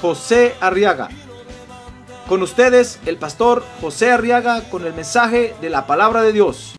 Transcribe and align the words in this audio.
José 0.00 0.54
Arriaga. 0.60 1.08
Con 2.28 2.42
ustedes, 2.42 2.98
el 3.06 3.16
pastor 3.18 3.64
José 3.80 4.10
Arriaga 4.10 4.68
con 4.68 4.84
el 4.84 4.92
mensaje 4.92 5.54
de 5.60 5.70
la 5.70 5.86
palabra 5.86 6.22
de 6.22 6.32
Dios. 6.32 6.74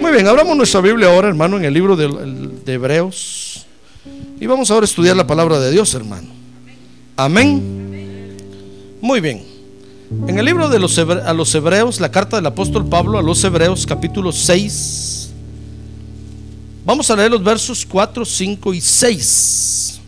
Muy 0.00 0.12
bien, 0.12 0.26
abramos 0.26 0.56
nuestra 0.56 0.80
Biblia 0.80 1.08
ahora, 1.08 1.28
hermano, 1.28 1.58
en 1.58 1.64
el 1.64 1.74
libro 1.74 1.96
de, 1.96 2.08
de 2.64 2.72
Hebreos. 2.72 3.66
Y 4.40 4.46
vamos 4.46 4.70
ahora 4.70 4.84
a 4.84 4.88
estudiar 4.88 5.16
la 5.16 5.26
palabra 5.26 5.58
de 5.58 5.70
Dios, 5.70 5.92
hermano. 5.94 6.28
Amén. 7.16 7.77
Muy 9.00 9.20
bien. 9.20 9.42
En 10.26 10.38
el 10.38 10.44
libro 10.44 10.68
de 10.68 10.78
los 10.78 10.96
Hebre- 10.98 11.22
a 11.24 11.32
los 11.32 11.54
Hebreos, 11.54 12.00
la 12.00 12.10
carta 12.10 12.36
del 12.36 12.46
apóstol 12.46 12.86
Pablo 12.88 13.18
a 13.18 13.22
los 13.22 13.42
Hebreos, 13.44 13.86
capítulo 13.86 14.32
6. 14.32 15.30
Vamos 16.84 17.10
a 17.10 17.16
leer 17.16 17.30
los 17.30 17.44
versos 17.44 17.84
4, 17.86 18.24
5 18.24 18.72
y 18.74 18.80
6. 18.80 20.00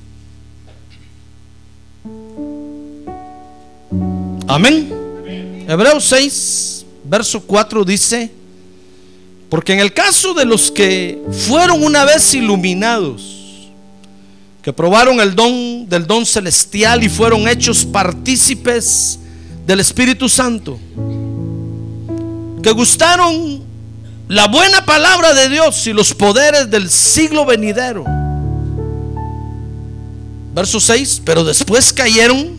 Amén. 4.49 4.93
Hebreos 5.69 6.05
6, 6.07 6.87
verso 7.05 7.41
4 7.43 7.85
dice, 7.85 8.31
porque 9.49 9.73
en 9.75 9.81
el 9.81 9.93
caso 9.93 10.35
de 10.35 10.45
los 10.45 10.71
que 10.71 11.23
fueron 11.47 11.85
una 11.85 12.05
vez 12.05 12.35
iluminados, 12.35 13.40
que 14.63 14.73
probaron 14.73 15.21
el 15.21 15.35
don 15.35 15.89
del 15.89 16.07
don 16.07 16.27
celestial 16.27 17.03
y 17.03 17.09
fueron 17.09 17.49
hechos 17.49 17.85
partícipes 17.85 19.19
del 19.67 19.81
Espíritu 19.81 20.29
Santo, 20.29 20.79
que 22.63 22.71
gustaron 22.73 23.63
la 24.29 24.49
buena 24.49 24.85
palabra 24.85 25.33
de 25.33 25.49
Dios 25.49 25.87
y 25.87 25.93
los 25.93 26.13
poderes 26.15 26.71
del 26.71 26.91
siglo 26.91 27.45
venidero. 27.47 28.05
Verso 30.55 30.81
6, 30.81 31.23
pero 31.25 31.45
después 31.45 31.93
cayeron. 31.93 32.59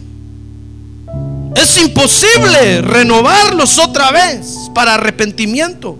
Es 1.56 1.78
imposible 1.78 2.82
renovarlos 2.82 3.78
otra 3.78 4.10
vez 4.12 4.56
para 4.74 4.94
arrepentimiento 4.94 5.98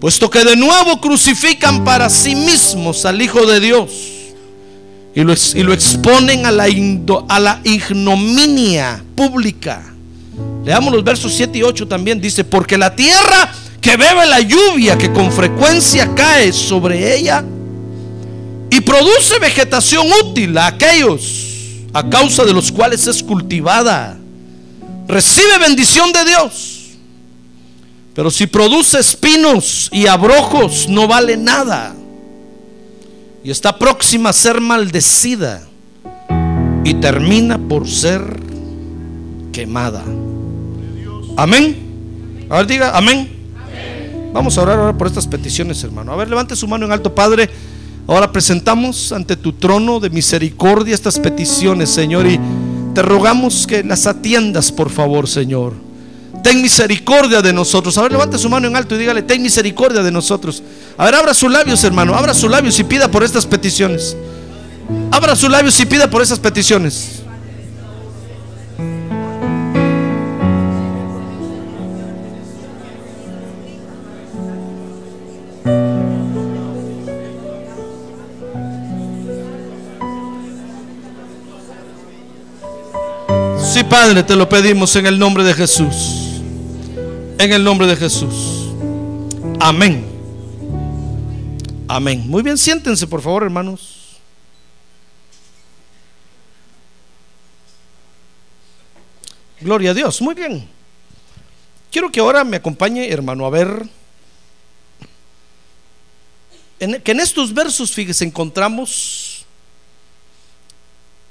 puesto 0.00 0.30
que 0.30 0.42
de 0.42 0.56
nuevo 0.56 0.98
crucifican 0.98 1.84
para 1.84 2.08
sí 2.08 2.34
mismos 2.34 3.04
al 3.04 3.20
Hijo 3.20 3.44
de 3.44 3.60
Dios 3.60 4.19
y 5.14 5.22
lo, 5.22 5.72
exponen 5.72 6.46
a 6.46 6.52
la, 6.52 6.66
a 7.28 7.40
la 7.40 7.60
ignominia 7.64 9.02
pública. 9.14 9.82
Leamos 10.64 10.92
los 10.92 11.02
versos 11.02 11.32
7 11.34 11.58
y 11.58 11.62
8 11.62 11.88
también. 11.88 12.20
Dice, 12.20 12.44
porque 12.44 12.78
la 12.78 12.94
tierra 12.94 13.52
que 13.80 13.96
bebe 13.96 14.26
la 14.26 14.40
lluvia 14.40 14.96
que 14.96 15.12
con 15.12 15.32
frecuencia 15.32 16.14
cae 16.14 16.52
sobre 16.52 17.16
ella 17.16 17.44
y 18.70 18.80
produce 18.80 19.38
vegetación 19.40 20.06
útil 20.22 20.56
a 20.58 20.68
aquellos 20.68 21.48
a 21.92 22.08
causa 22.08 22.44
de 22.44 22.52
los 22.52 22.70
cuales 22.70 23.06
es 23.06 23.22
cultivada, 23.22 24.16
recibe 25.08 25.58
bendición 25.58 26.12
de 26.12 26.24
Dios. 26.24 26.76
Pero 28.14 28.30
si 28.30 28.46
produce 28.46 28.98
espinos 28.98 29.88
y 29.92 30.06
abrojos, 30.06 30.88
no 30.88 31.08
vale 31.08 31.36
nada. 31.36 31.94
Y 33.42 33.50
está 33.50 33.78
próxima 33.78 34.30
a 34.30 34.32
ser 34.32 34.60
maldecida. 34.60 35.62
Y 36.84 36.94
termina 36.94 37.58
por 37.58 37.88
ser 37.88 38.40
quemada. 39.52 40.02
Amén. 41.36 41.76
A 42.48 42.58
ver, 42.58 42.66
diga, 42.66 42.96
amén. 42.96 43.28
Vamos 44.32 44.56
a 44.56 44.62
orar 44.62 44.78
ahora 44.78 44.96
por 44.96 45.06
estas 45.06 45.26
peticiones, 45.26 45.82
hermano. 45.82 46.12
A 46.12 46.16
ver, 46.16 46.28
levante 46.28 46.54
su 46.54 46.68
mano 46.68 46.86
en 46.86 46.92
alto, 46.92 47.14
Padre. 47.14 47.50
Ahora 48.06 48.30
presentamos 48.30 49.12
ante 49.12 49.36
tu 49.36 49.52
trono 49.52 50.00
de 50.00 50.10
misericordia 50.10 50.94
estas 50.94 51.18
peticiones, 51.18 51.90
Señor. 51.90 52.26
Y 52.26 52.38
te 52.94 53.02
rogamos 53.02 53.66
que 53.66 53.82
las 53.84 54.06
atiendas, 54.06 54.70
por 54.72 54.90
favor, 54.90 55.28
Señor. 55.28 55.74
Ten 56.42 56.62
misericordia 56.62 57.42
de 57.42 57.52
nosotros. 57.52 57.96
A 57.98 58.02
ver, 58.02 58.12
levante 58.12 58.38
su 58.38 58.48
mano 58.48 58.68
en 58.68 58.76
alto 58.76 58.94
y 58.94 58.98
dígale, 58.98 59.22
ten 59.22 59.42
misericordia 59.42 60.02
de 60.02 60.10
nosotros. 60.10 60.62
A 60.96 61.04
ver, 61.04 61.14
abra 61.14 61.34
sus 61.34 61.50
labios, 61.50 61.82
hermano. 61.84 62.14
Abra 62.14 62.34
sus 62.34 62.50
labios 62.50 62.78
y 62.78 62.84
pida 62.84 63.08
por 63.08 63.22
estas 63.22 63.46
peticiones. 63.46 64.16
Abra 65.10 65.36
sus 65.36 65.50
labios 65.50 65.78
y 65.80 65.86
pida 65.86 66.08
por 66.08 66.22
estas 66.22 66.38
peticiones. 66.38 67.22
Sí, 83.72 83.84
Padre, 83.84 84.24
te 84.24 84.34
lo 84.34 84.48
pedimos 84.48 84.96
en 84.96 85.06
el 85.06 85.18
nombre 85.18 85.44
de 85.44 85.54
Jesús. 85.54 86.29
En 87.40 87.54
el 87.54 87.64
nombre 87.64 87.86
de 87.86 87.96
Jesús. 87.96 88.68
Amén. 89.58 90.04
Amén. 91.88 92.28
Muy 92.28 92.42
bien, 92.42 92.58
siéntense, 92.58 93.06
por 93.06 93.22
favor, 93.22 93.44
hermanos. 93.44 94.18
Gloria 99.58 99.92
a 99.92 99.94
Dios. 99.94 100.20
Muy 100.20 100.34
bien. 100.34 100.68
Quiero 101.90 102.12
que 102.12 102.20
ahora 102.20 102.44
me 102.44 102.58
acompañe, 102.58 103.08
hermano, 103.08 103.46
a 103.46 103.50
ver 103.50 103.88
que 106.78 107.12
en 107.12 107.20
estos 107.20 107.54
versos, 107.54 107.90
fíjese, 107.90 108.26
encontramos 108.26 109.46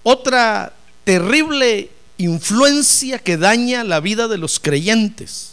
otra 0.02 0.74
terrible 1.04 1.92
influencia 2.18 3.20
que 3.20 3.38
daña 3.38 3.84
la 3.84 4.00
vida 4.00 4.28
de 4.28 4.40
los 4.40 4.60
creyentes, 4.60 5.49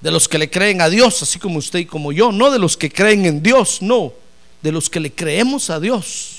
de 0.00 0.10
los 0.10 0.28
que 0.28 0.38
le 0.38 0.50
creen 0.50 0.80
a 0.80 0.88
Dios, 0.88 1.22
así 1.22 1.38
como 1.38 1.58
usted 1.58 1.80
y 1.80 1.86
como 1.86 2.12
yo, 2.12 2.32
no 2.32 2.50
de 2.50 2.58
los 2.58 2.76
que 2.76 2.90
creen 2.90 3.26
en 3.26 3.42
Dios, 3.42 3.82
no, 3.82 4.12
de 4.62 4.72
los 4.72 4.88
que 4.88 5.00
le 5.00 5.12
creemos 5.12 5.70
a 5.70 5.80
Dios. 5.80 6.38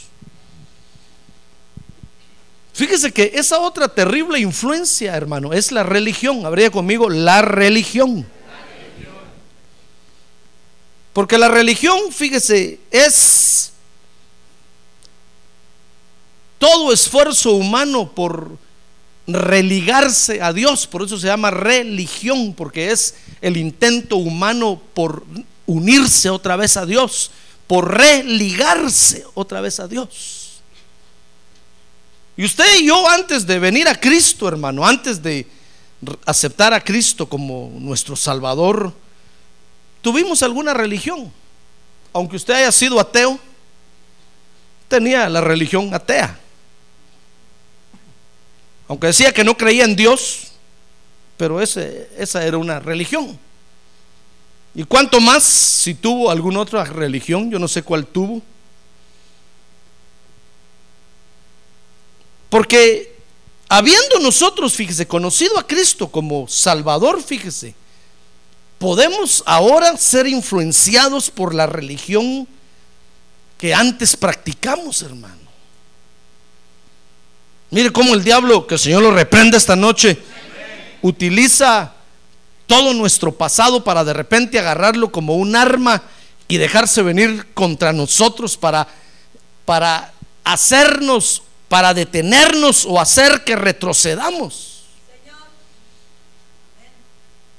Fíjese 2.73 3.11
que 3.11 3.31
esa 3.35 3.59
otra 3.59 3.89
terrible 3.89 4.39
influencia, 4.39 5.13
hermano, 5.13 5.51
es 5.51 5.73
la 5.73 5.83
religión. 5.83 6.45
Habría 6.45 6.71
conmigo 6.71 7.09
la 7.09 7.41
religión. 7.41 8.25
Porque 11.11 11.37
la 11.37 11.49
religión, 11.49 11.99
fíjese, 12.13 12.79
es 12.89 13.73
todo 16.57 16.93
esfuerzo 16.93 17.51
humano 17.51 18.09
por 18.09 18.57
religarse 19.33 20.41
a 20.41 20.53
Dios, 20.53 20.87
por 20.87 21.03
eso 21.03 21.17
se 21.17 21.27
llama 21.27 21.51
religión, 21.51 22.53
porque 22.53 22.91
es 22.91 23.15
el 23.41 23.57
intento 23.57 24.17
humano 24.17 24.81
por 24.93 25.25
unirse 25.65 26.29
otra 26.29 26.55
vez 26.55 26.77
a 26.77 26.85
Dios, 26.85 27.31
por 27.67 27.97
religarse 27.97 29.25
otra 29.33 29.61
vez 29.61 29.79
a 29.79 29.87
Dios. 29.87 30.61
Y 32.35 32.45
usted 32.45 32.79
y 32.79 32.87
yo 32.87 33.07
antes 33.09 33.45
de 33.45 33.59
venir 33.59 33.87
a 33.87 33.99
Cristo, 33.99 34.47
hermano, 34.47 34.85
antes 34.85 35.21
de 35.21 35.45
aceptar 36.25 36.73
a 36.73 36.81
Cristo 36.81 37.27
como 37.27 37.71
nuestro 37.75 38.15
Salvador, 38.15 38.93
tuvimos 40.01 40.41
alguna 40.41 40.73
religión. 40.73 41.31
Aunque 42.13 42.37
usted 42.37 42.53
haya 42.53 42.71
sido 42.71 42.99
ateo, 42.99 43.37
tenía 44.87 45.29
la 45.29 45.41
religión 45.41 45.93
atea. 45.93 46.39
Aunque 48.89 49.07
decía 49.07 49.31
que 49.31 49.43
no 49.43 49.55
creía 49.55 49.85
en 49.85 49.95
Dios, 49.95 50.47
pero 51.37 51.61
esa 51.61 52.45
era 52.45 52.57
una 52.57 52.79
religión. 52.79 53.39
Y 54.73 54.83
cuánto 54.83 55.21
más 55.21 55.43
si 55.43 55.93
tuvo 55.93 56.29
alguna 56.29 56.61
otra 56.61 56.83
religión, 56.83 57.51
yo 57.51 57.59
no 57.59 57.67
sé 57.67 57.83
cuál 57.83 58.07
tuvo. 58.07 58.41
Porque 62.49 63.15
habiendo 63.69 64.19
nosotros, 64.21 64.73
fíjese, 64.73 65.07
conocido 65.07 65.59
a 65.59 65.67
Cristo 65.67 66.09
como 66.09 66.47
Salvador, 66.47 67.21
fíjese, 67.21 67.75
podemos 68.79 69.43
ahora 69.45 69.95
ser 69.97 70.25
influenciados 70.25 71.29
por 71.29 71.53
la 71.53 71.67
religión 71.67 72.47
que 73.59 73.71
antes 73.71 74.17
practicamos, 74.17 75.03
hermano. 75.03 75.48
Mire 77.71 77.91
cómo 77.91 78.13
el 78.13 78.23
diablo, 78.23 78.65
que 78.65 78.75
el 78.75 78.79
Señor 78.79 79.03
lo 79.03 79.11
reprenda 79.11 79.57
esta 79.57 79.75
noche, 79.75 80.17
utiliza 81.01 81.93
todo 82.65 82.93
nuestro 82.93 83.31
pasado 83.31 83.83
para 83.83 84.03
de 84.03 84.13
repente 84.13 84.59
agarrarlo 84.59 85.11
como 85.11 85.35
un 85.35 85.55
arma 85.55 86.03
y 86.47 86.57
dejarse 86.57 87.03
venir 87.03 87.47
contra 87.53 87.93
nosotros 87.93 88.57
para, 88.57 88.87
para 89.65 90.13
hacernos, 90.43 91.43
para 91.67 91.93
detenernos 91.93 92.85
o 92.85 92.99
hacer 92.99 93.43
que 93.43 93.55
retrocedamos. 93.55 94.83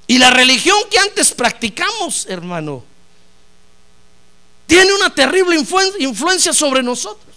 Y 0.09 0.19
la 0.19 0.31
religión 0.31 0.77
que 0.91 0.99
antes 0.99 1.33
practicamos, 1.33 2.27
hermano, 2.29 2.83
tiene 4.67 4.93
una 4.93 5.15
terrible 5.15 5.57
influencia 6.01 6.53
sobre 6.53 6.83
nosotros. 6.83 7.30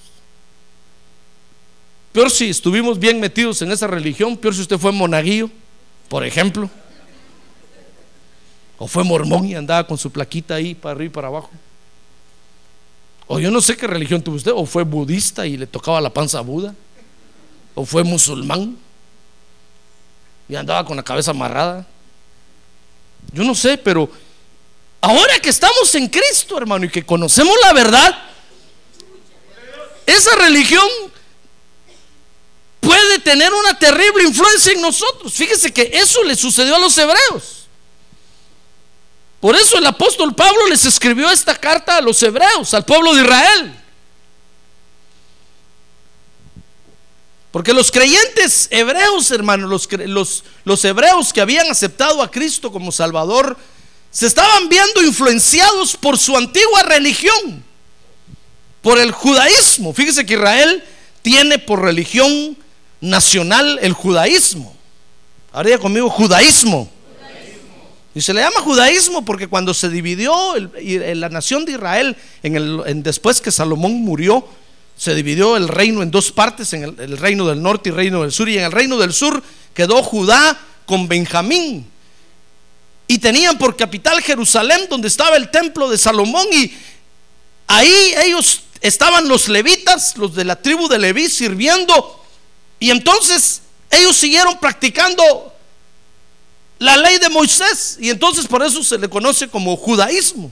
Peor 2.13 2.29
si 2.29 2.51
estuvimos 2.51 2.99
bien 2.99 3.19
metidos 3.19 3.61
en 3.63 3.71
esa 3.71 3.87
religión, 3.87 4.37
peor 4.37 4.53
si 4.53 4.61
usted 4.61 4.77
fue 4.77 4.91
monaguillo, 4.91 5.49
por 6.07 6.23
ejemplo. 6.23 6.69
O 8.77 8.87
fue 8.87 9.03
mormón 9.03 9.45
y 9.45 9.55
andaba 9.55 9.85
con 9.87 9.97
su 9.97 10.11
plaquita 10.11 10.55
ahí 10.55 10.75
para 10.75 10.91
arriba 10.91 11.07
y 11.07 11.13
para 11.13 11.27
abajo. 11.27 11.49
O 13.25 13.39
yo 13.39 13.49
no 13.49 13.61
sé 13.61 13.75
qué 13.75 13.87
religión 13.87 14.21
tuvo 14.21 14.35
usted. 14.35 14.51
O 14.53 14.65
fue 14.65 14.83
budista 14.83 15.47
y 15.47 15.57
le 15.57 15.65
tocaba 15.65 15.99
la 16.01 16.11
panza 16.11 16.37
a 16.37 16.41
Buda. 16.41 16.75
O 17.73 17.83
fue 17.83 18.03
musulmán 18.03 18.77
y 20.47 20.55
andaba 20.55 20.85
con 20.85 20.97
la 20.97 21.03
cabeza 21.03 21.31
amarrada. 21.31 21.87
Yo 23.31 23.43
no 23.43 23.55
sé, 23.55 23.77
pero 23.77 24.07
ahora 25.01 25.39
que 25.39 25.49
estamos 25.49 25.95
en 25.95 26.07
Cristo, 26.09 26.57
hermano, 26.57 26.85
y 26.85 26.89
que 26.89 27.03
conocemos 27.03 27.55
la 27.63 27.73
verdad, 27.73 28.23
esa 30.05 30.35
religión 30.35 30.85
puede 32.83 33.19
tener 33.19 33.51
una 33.53 33.79
terrible 33.79 34.23
influencia 34.23 34.73
en 34.73 34.81
nosotros. 34.81 35.33
Fíjese 35.33 35.71
que 35.73 35.89
eso 35.93 36.23
le 36.23 36.35
sucedió 36.35 36.75
a 36.75 36.79
los 36.79 36.95
hebreos. 36.97 37.67
Por 39.39 39.55
eso 39.55 39.77
el 39.77 39.85
apóstol 39.85 40.35
Pablo 40.35 40.67
les 40.67 40.85
escribió 40.85 41.29
esta 41.29 41.55
carta 41.55 41.97
a 41.97 42.01
los 42.01 42.21
hebreos, 42.21 42.73
al 42.73 42.85
pueblo 42.85 43.13
de 43.13 43.23
Israel. 43.23 43.79
Porque 47.51 47.73
los 47.73 47.91
creyentes 47.91 48.67
hebreos, 48.71 49.29
hermanos, 49.31 49.69
los, 49.69 50.43
los, 50.63 50.85
hebreos 50.85 51.33
que 51.33 51.41
habían 51.41 51.69
aceptado 51.69 52.21
a 52.21 52.31
Cristo 52.31 52.71
como 52.71 52.91
Salvador, 52.91 53.57
se 54.11 54.27
estaban 54.27 54.69
viendo 54.69 55.01
influenciados 55.01 55.95
por 55.97 56.17
su 56.17 56.35
antigua 56.35 56.83
religión, 56.83 57.63
por 58.81 58.97
el 58.97 59.11
judaísmo. 59.11 59.93
Fíjese 59.93 60.25
que 60.25 60.33
Israel 60.33 60.83
tiene 61.21 61.59
por 61.59 61.81
religión 61.81 62.57
nacional 63.03 63.79
el 63.81 63.91
judaísmo. 63.91 64.73
Ahora 65.51 65.77
conmigo, 65.77 66.09
judaísmo. 66.09 66.89
Y 68.15 68.21
se 68.21 68.33
le 68.33 68.41
llama 68.41 68.61
judaísmo 68.61 69.25
porque 69.25 69.47
cuando 69.47 69.73
se 69.73 69.89
dividió 69.89 70.33
la 70.55 71.29
nación 71.29 71.65
de 71.65 71.73
Israel, 71.73 72.15
después 72.41 73.41
que 73.41 73.51
Salomón 73.51 73.93
murió, 73.93 74.47
se 74.95 75.15
dividió 75.15 75.57
el 75.57 75.67
reino 75.67 76.01
en 76.01 76.11
dos 76.11 76.31
partes, 76.31 76.71
en 76.73 76.83
el, 76.83 77.17
reino 77.17 77.47
del 77.47 77.61
norte 77.61 77.89
y 77.89 77.91
el 77.91 77.97
reino 77.97 78.21
del 78.21 78.31
sur. 78.31 78.47
Y 78.47 78.57
en 78.57 78.63
el 78.63 78.71
reino 78.71 78.97
del 78.97 79.11
sur 79.11 79.43
quedó 79.73 80.01
Judá 80.01 80.57
con 80.85 81.07
Benjamín. 81.07 81.85
Y 83.07 83.17
tenían 83.17 83.57
por 83.57 83.75
capital 83.75 84.21
Jerusalén, 84.21 84.87
donde 84.89 85.09
estaba 85.09 85.35
el 85.35 85.51
templo 85.51 85.89
de 85.89 85.97
Salomón. 85.97 86.47
Y 86.53 86.71
ahí 87.67 88.13
ellos 88.23 88.61
estaban 88.79 89.27
los 89.27 89.49
levitas, 89.49 90.15
los 90.17 90.35
de 90.35 90.45
la 90.45 90.55
tribu 90.55 90.87
de 90.87 90.99
Leví, 90.99 91.27
sirviendo 91.27 92.22
y 92.83 92.91
entonces 92.91 93.61
ellos 93.89 94.13
siguieron 94.13 94.59
practicando 94.59 95.55
la 96.79 96.97
ley 96.97 97.17
de 97.17 97.29
Moisés 97.29 97.97
y 97.97 98.09
entonces 98.09 98.45
por 98.45 98.61
eso 98.61 98.83
se 98.83 98.97
le 98.97 99.09
conoce 99.09 99.47
como 99.47 99.77
judaísmo. 99.77 100.51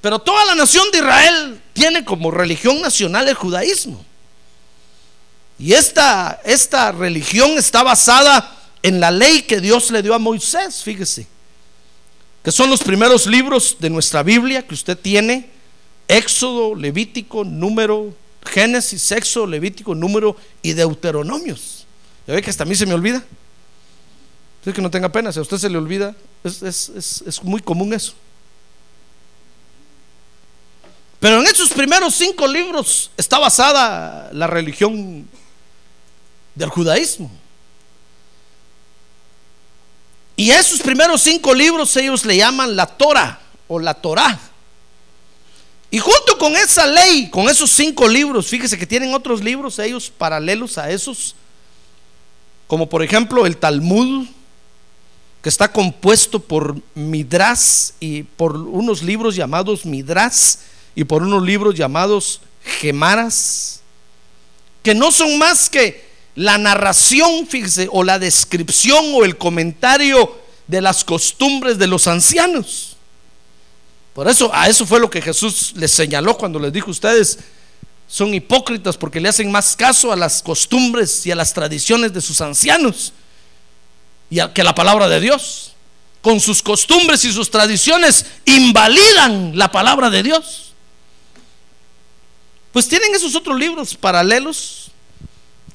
Pero 0.00 0.20
toda 0.20 0.44
la 0.44 0.54
nación 0.54 0.88
de 0.92 0.98
Israel 0.98 1.60
tiene 1.72 2.04
como 2.04 2.30
religión 2.30 2.80
nacional 2.80 3.28
el 3.28 3.34
judaísmo. 3.34 4.04
Y 5.58 5.72
esta, 5.72 6.40
esta 6.44 6.92
religión 6.92 7.58
está 7.58 7.82
basada 7.82 8.56
en 8.80 9.00
la 9.00 9.10
ley 9.10 9.42
que 9.42 9.60
Dios 9.60 9.90
le 9.90 10.02
dio 10.02 10.14
a 10.14 10.20
Moisés, 10.20 10.84
fíjese, 10.84 11.26
que 12.44 12.52
son 12.52 12.70
los 12.70 12.84
primeros 12.84 13.26
libros 13.26 13.76
de 13.80 13.90
nuestra 13.90 14.22
Biblia 14.22 14.64
que 14.64 14.74
usted 14.74 14.96
tiene, 14.96 15.50
Éxodo, 16.06 16.76
Levítico, 16.76 17.42
Número, 17.42 18.14
Génesis, 18.50 19.00
Sexo, 19.00 19.46
Levítico, 19.46 19.94
Número 19.94 20.36
y 20.62 20.72
Deuteronomios. 20.72 21.86
Ya 22.26 22.34
ve 22.34 22.42
que 22.42 22.50
hasta 22.50 22.64
a 22.64 22.66
mí 22.66 22.74
se 22.74 22.86
me 22.86 22.94
olvida. 22.94 23.24
Es 24.64 24.74
que 24.74 24.82
no 24.82 24.90
tenga 24.90 25.08
pena, 25.08 25.32
si 25.32 25.38
a 25.38 25.42
usted 25.42 25.56
se 25.56 25.70
le 25.70 25.78
olvida, 25.78 26.14
es, 26.44 27.40
muy 27.42 27.62
común 27.62 27.94
eso. 27.94 28.12
Pero 31.18 31.40
en 31.40 31.46
esos 31.46 31.70
primeros 31.70 32.14
cinco 32.14 32.46
libros 32.46 33.10
está 33.16 33.38
basada 33.38 34.30
la 34.32 34.46
religión 34.46 35.28
del 36.54 36.68
judaísmo. 36.68 37.30
Y 40.36 40.50
esos 40.50 40.80
primeros 40.80 41.22
cinco 41.22 41.54
libros 41.54 41.94
ellos 41.96 42.24
le 42.24 42.36
llaman 42.36 42.74
la 42.74 42.86
Torah 42.86 43.40
o 43.68 43.78
la 43.78 43.94
Torah. 43.94 44.49
Y 45.90 45.98
junto 45.98 46.38
con 46.38 46.54
esa 46.56 46.86
ley, 46.86 47.28
con 47.30 47.48
esos 47.48 47.70
cinco 47.70 48.06
libros, 48.06 48.46
fíjese 48.46 48.78
que 48.78 48.86
tienen 48.86 49.12
otros 49.12 49.42
libros 49.42 49.78
ellos 49.80 50.10
paralelos 50.16 50.78
a 50.78 50.90
esos, 50.90 51.34
como 52.68 52.88
por 52.88 53.02
ejemplo 53.02 53.44
el 53.44 53.56
Talmud, 53.56 54.26
que 55.42 55.48
está 55.48 55.72
compuesto 55.72 56.38
por 56.38 56.76
Midras 56.94 57.94
y 57.98 58.22
por 58.22 58.56
unos 58.56 59.02
libros 59.02 59.34
llamados 59.34 59.84
Midras 59.84 60.60
y 60.94 61.04
por 61.04 61.22
unos 61.22 61.42
libros 61.42 61.74
llamados 61.74 62.40
Gemaras, 62.62 63.80
que 64.82 64.94
no 64.94 65.10
son 65.10 65.38
más 65.38 65.68
que 65.68 66.08
la 66.36 66.56
narración, 66.56 67.46
fíjese, 67.48 67.88
o 67.90 68.04
la 68.04 68.18
descripción 68.18 69.04
o 69.14 69.24
el 69.24 69.36
comentario 69.36 70.38
de 70.68 70.80
las 70.80 71.02
costumbres 71.02 71.78
de 71.78 71.88
los 71.88 72.06
ancianos. 72.06 72.89
Por 74.14 74.28
eso, 74.28 74.50
a 74.52 74.68
eso 74.68 74.86
fue 74.86 75.00
lo 75.00 75.08
que 75.08 75.22
Jesús 75.22 75.72
les 75.76 75.90
señaló 75.90 76.36
cuando 76.36 76.58
les 76.58 76.72
dijo: 76.72 76.90
Ustedes 76.90 77.38
son 78.08 78.34
hipócritas 78.34 78.96
porque 78.96 79.20
le 79.20 79.28
hacen 79.28 79.50
más 79.52 79.76
caso 79.76 80.12
a 80.12 80.16
las 80.16 80.42
costumbres 80.42 81.24
y 81.26 81.30
a 81.30 81.36
las 81.36 81.52
tradiciones 81.52 82.12
de 82.12 82.20
sus 82.20 82.40
ancianos 82.40 83.12
y 84.28 84.40
a, 84.40 84.52
que 84.52 84.64
la 84.64 84.74
palabra 84.74 85.08
de 85.08 85.20
Dios. 85.20 85.72
Con 86.20 86.38
sus 86.38 86.60
costumbres 86.60 87.24
y 87.24 87.32
sus 87.32 87.50
tradiciones 87.50 88.26
invalidan 88.44 89.56
la 89.56 89.70
palabra 89.70 90.10
de 90.10 90.22
Dios. 90.22 90.72
Pues 92.72 92.88
tienen 92.88 93.14
esos 93.14 93.34
otros 93.34 93.58
libros 93.58 93.94
paralelos 93.94 94.90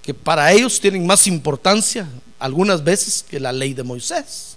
que 0.02 0.14
para 0.14 0.52
ellos 0.52 0.80
tienen 0.80 1.06
más 1.08 1.26
importancia 1.26 2.08
algunas 2.38 2.84
veces 2.84 3.26
que 3.28 3.40
la 3.40 3.52
ley 3.52 3.74
de 3.74 3.84
Moisés. 3.84 4.55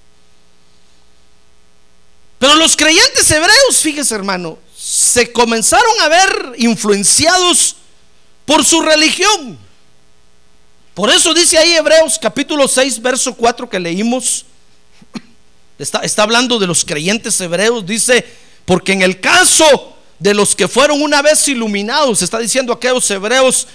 Pero 2.38 2.54
los 2.54 2.76
creyentes 2.76 3.30
hebreos, 3.30 3.78
fíjese 3.80 4.14
hermano, 4.14 4.58
se 4.76 5.32
comenzaron 5.32 6.00
a 6.00 6.08
ver 6.08 6.54
influenciados 6.58 7.76
por 8.44 8.64
su 8.64 8.80
religión. 8.80 9.58
Por 10.94 11.10
eso 11.10 11.34
dice 11.34 11.58
ahí 11.58 11.74
Hebreos 11.74 12.18
capítulo 12.20 12.66
6, 12.66 13.00
verso 13.02 13.34
4 13.34 13.68
que 13.68 13.78
leímos, 13.78 14.44
está, 15.78 16.00
está 16.00 16.22
hablando 16.22 16.58
de 16.58 16.66
los 16.66 16.84
creyentes 16.84 17.40
hebreos, 17.40 17.86
dice, 17.86 18.24
porque 18.64 18.92
en 18.92 19.02
el 19.02 19.20
caso 19.20 19.96
de 20.18 20.34
los 20.34 20.56
que 20.56 20.66
fueron 20.66 21.02
una 21.02 21.22
vez 21.22 21.46
iluminados, 21.48 22.22
está 22.22 22.38
diciendo 22.38 22.72
aquellos 22.72 23.08
hebreos 23.10 23.68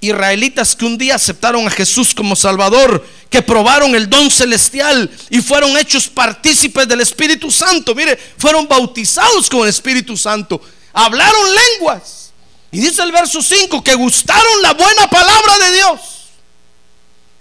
israelitas 0.00 0.74
que 0.74 0.86
un 0.86 0.96
día 0.96 1.14
aceptaron 1.14 1.66
a 1.66 1.70
Jesús 1.70 2.14
como 2.14 2.34
Salvador, 2.34 3.06
que 3.28 3.42
probaron 3.42 3.94
el 3.94 4.08
don 4.08 4.30
celestial 4.30 5.10
y 5.28 5.40
fueron 5.40 5.76
hechos 5.76 6.08
partícipes 6.08 6.88
del 6.88 7.02
Espíritu 7.02 7.50
Santo. 7.50 7.94
Mire, 7.94 8.18
fueron 8.38 8.66
bautizados 8.66 9.48
con 9.48 9.60
el 9.62 9.68
Espíritu 9.68 10.16
Santo, 10.16 10.60
hablaron 10.92 11.46
lenguas. 11.54 12.32
Y 12.72 12.80
dice 12.80 13.02
el 13.02 13.12
verso 13.12 13.42
5 13.42 13.82
que 13.82 13.94
gustaron 13.94 14.62
la 14.62 14.72
buena 14.74 15.08
palabra 15.10 15.58
de 15.58 15.76
Dios. 15.76 16.00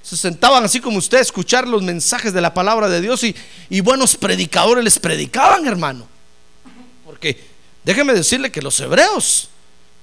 Se 0.02 0.18
sentaban 0.18 0.64
así 0.64 0.80
como 0.80 0.98
usted 0.98 1.20
a 1.20 1.22
escuchar 1.22 1.68
los 1.68 1.84
mensajes 1.84 2.34
de 2.34 2.42
la 2.42 2.54
palabra 2.54 2.90
de 2.90 3.00
Dios 3.00 3.24
y, 3.24 3.36
y 3.70 3.82
buenos 3.82 4.16
predicadores 4.16 4.84
les 4.84 4.98
predicaban, 4.98 5.68
hermano. 5.68 6.08
Porque 7.06 7.40
déjeme 7.84 8.14
decirle 8.14 8.52
que 8.52 8.64
los 8.64 8.80
hebreos 8.80 9.49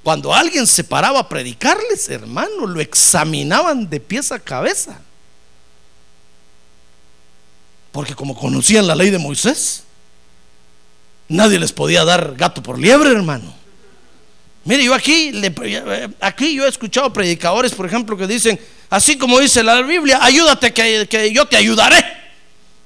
cuando 0.06 0.32
alguien 0.32 0.68
se 0.68 0.84
paraba 0.84 1.18
a 1.18 1.28
predicarles, 1.28 2.08
hermano, 2.08 2.64
lo 2.64 2.80
examinaban 2.80 3.90
de 3.90 3.98
pies 3.98 4.30
a 4.30 4.38
cabeza. 4.38 5.00
Porque 7.90 8.14
como 8.14 8.36
conocían 8.36 8.86
la 8.86 8.94
ley 8.94 9.10
de 9.10 9.18
Moisés, 9.18 9.82
nadie 11.26 11.58
les 11.58 11.72
podía 11.72 12.04
dar 12.04 12.36
gato 12.36 12.62
por 12.62 12.78
liebre, 12.78 13.10
hermano. 13.10 13.52
Mire, 14.64 14.84
yo 14.84 14.94
aquí, 14.94 15.32
aquí 16.20 16.54
yo 16.54 16.66
he 16.66 16.68
escuchado 16.68 17.12
predicadores, 17.12 17.74
por 17.74 17.84
ejemplo, 17.84 18.16
que 18.16 18.28
dicen, 18.28 18.60
así 18.88 19.18
como 19.18 19.40
dice 19.40 19.64
la 19.64 19.82
Biblia, 19.82 20.20
ayúdate 20.22 20.72
que, 20.72 21.08
que 21.10 21.32
yo 21.32 21.46
te 21.46 21.56
ayudaré. 21.56 22.04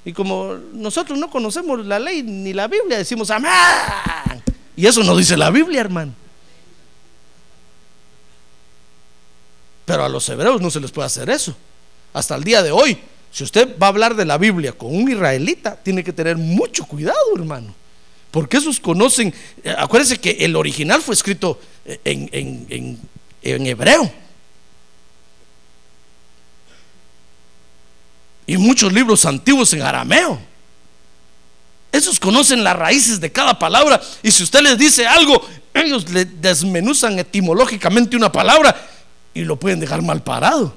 Y 0.07 0.15
como 0.15 0.55
nosotros 0.73 1.19
no 1.19 1.29
conocemos 1.29 1.85
la 1.85 1.99
ley 1.99 2.23
ni 2.23 2.55
la 2.55 2.67
Biblia, 2.67 2.97
decimos 2.97 3.31
amén. 3.31 3.53
Y 4.75 4.87
eso 4.87 5.05
no 5.05 5.15
dice 5.15 5.37
la 5.37 5.51
Biblia, 5.51 5.83
hermano. 5.83 6.15
Pero 9.91 10.05
a 10.05 10.09
los 10.09 10.29
hebreos 10.29 10.61
no 10.61 10.71
se 10.71 10.79
les 10.79 10.93
puede 10.93 11.07
hacer 11.07 11.29
eso. 11.31 11.53
Hasta 12.13 12.37
el 12.37 12.45
día 12.45 12.63
de 12.63 12.71
hoy, 12.71 12.97
si 13.33 13.43
usted 13.43 13.77
va 13.77 13.87
a 13.87 13.89
hablar 13.89 14.15
de 14.15 14.25
la 14.25 14.39
Biblia 14.39 14.71
con 14.71 14.95
un 14.95 15.11
israelita, 15.11 15.75
tiene 15.75 16.05
que 16.05 16.13
tener 16.13 16.37
mucho 16.37 16.85
cuidado, 16.85 17.19
hermano. 17.35 17.75
Porque 18.31 18.59
esos 18.59 18.79
conocen, 18.79 19.35
eh, 19.65 19.75
acuérdense 19.77 20.21
que 20.21 20.31
el 20.45 20.55
original 20.55 21.03
fue 21.03 21.17
escrito 21.17 21.59
en, 22.05 23.01
en 23.43 23.67
hebreo. 23.67 24.13
Y 28.47 28.59
muchos 28.59 28.93
libros 28.93 29.25
antiguos 29.25 29.73
en 29.73 29.83
arameo. 29.83 30.39
Esos 31.91 32.21
conocen 32.21 32.63
las 32.63 32.77
raíces 32.77 33.19
de 33.19 33.33
cada 33.33 33.59
palabra. 33.59 34.01
Y 34.23 34.31
si 34.31 34.45
usted 34.45 34.61
les 34.61 34.79
dice 34.79 35.05
algo, 35.05 35.45
ellos 35.75 36.09
le 36.11 36.27
desmenuzan 36.27 37.19
etimológicamente 37.19 38.17
una 38.17 38.31
palabra 38.31 38.90
y 39.35 39.43
lo 39.43 39.57
pueden 39.57 39.81
dejar 39.81 40.03
mal 40.03 40.23
parado. 40.23 40.75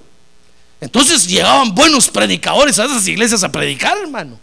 Entonces 0.82 1.28
llegaban 1.28 1.74
buenos 1.74 2.10
predicadores 2.10 2.78
a 2.80 2.86
esas 2.86 3.08
iglesias 3.08 3.44
a 3.44 3.52
predicar, 3.52 3.98
hermano. 3.98 4.40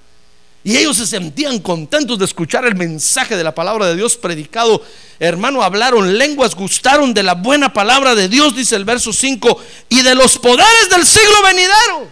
Y 0.63 0.77
ellos 0.77 0.99
se 0.99 1.07
sentían 1.07 1.59
contentos 1.59 2.19
de 2.19 2.27
escuchar 2.27 2.67
el 2.67 2.75
mensaje 2.75 3.37
de 3.37 3.45
la 3.45 3.55
palabra 3.55 3.87
de 3.87 3.97
Dios 3.97 4.17
predicado. 4.17 4.83
Hermano, 5.19 5.63
hablaron 5.63 6.19
lenguas, 6.19 6.55
gustaron 6.55 7.15
de 7.15 7.23
la 7.23 7.35
buena 7.35 7.73
palabra 7.73 8.15
de 8.15 8.29
Dios, 8.29 8.55
dice 8.55 8.77
el 8.77 8.85
verso 8.85 9.13
5, 9.13 9.59
y 9.89 10.03
de 10.03 10.15
los 10.15 10.39
poderes 10.39 10.91
del 10.91 11.07
siglo 11.07 11.43
venidero. 11.45 12.09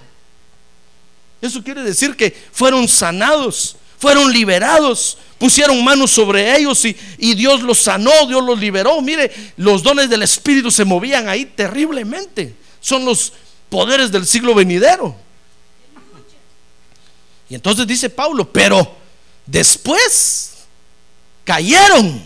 Eso 1.43 1.63
quiere 1.63 1.83
decir 1.83 2.17
que 2.17 2.35
fueron 2.53 2.89
sanados, 2.89 3.77
fueron 3.99 4.33
liberados, 4.33 5.19
pusieron 5.39 5.83
manos 5.83 6.11
sobre 6.11 6.57
ellos 6.57 6.85
y, 6.85 7.35
Dios 7.35 7.63
los 7.63 7.79
sanó, 7.79 8.27
Dios 8.27 8.43
los 8.45 8.59
liberó. 8.59 9.01
Mire, 9.01 9.31
los 9.57 9.83
dones 9.83 10.09
del 10.09 10.23
Espíritu 10.23 10.71
se 10.71 10.85
movían 10.85 11.29
ahí 11.29 11.45
terriblemente. 11.45 12.55
Son 12.81 13.05
los 13.05 13.33
poderes 13.69 14.11
del 14.11 14.27
siglo 14.27 14.55
venidero. 14.55 15.15
Y 17.51 17.55
entonces 17.55 17.87
dice 17.87 18.09
Pablo, 18.11 18.51
pero 18.53 18.97
después 19.47 20.55
cayeron. 21.45 22.23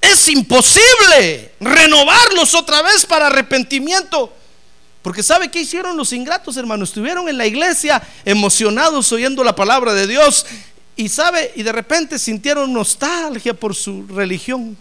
Es 0.00 0.28
imposible 0.28 1.52
renovarlos 1.60 2.54
otra 2.54 2.82
vez 2.82 3.06
para 3.06 3.26
arrepentimiento. 3.26 4.32
Porque 5.02 5.24
¿sabe 5.24 5.50
qué 5.50 5.60
hicieron 5.60 5.96
los 5.96 6.12
ingratos, 6.12 6.56
hermanos? 6.56 6.90
Estuvieron 6.90 7.28
en 7.28 7.36
la 7.36 7.44
iglesia 7.44 8.00
emocionados 8.24 9.10
oyendo 9.10 9.42
la 9.42 9.54
palabra 9.54 9.92
de 9.92 10.06
Dios 10.06 10.46
y 10.94 11.08
sabe, 11.08 11.50
y 11.56 11.64
de 11.64 11.72
repente 11.72 12.18
sintieron 12.18 12.72
nostalgia 12.72 13.52
por 13.52 13.74
su 13.74 14.06
religión. 14.06 14.76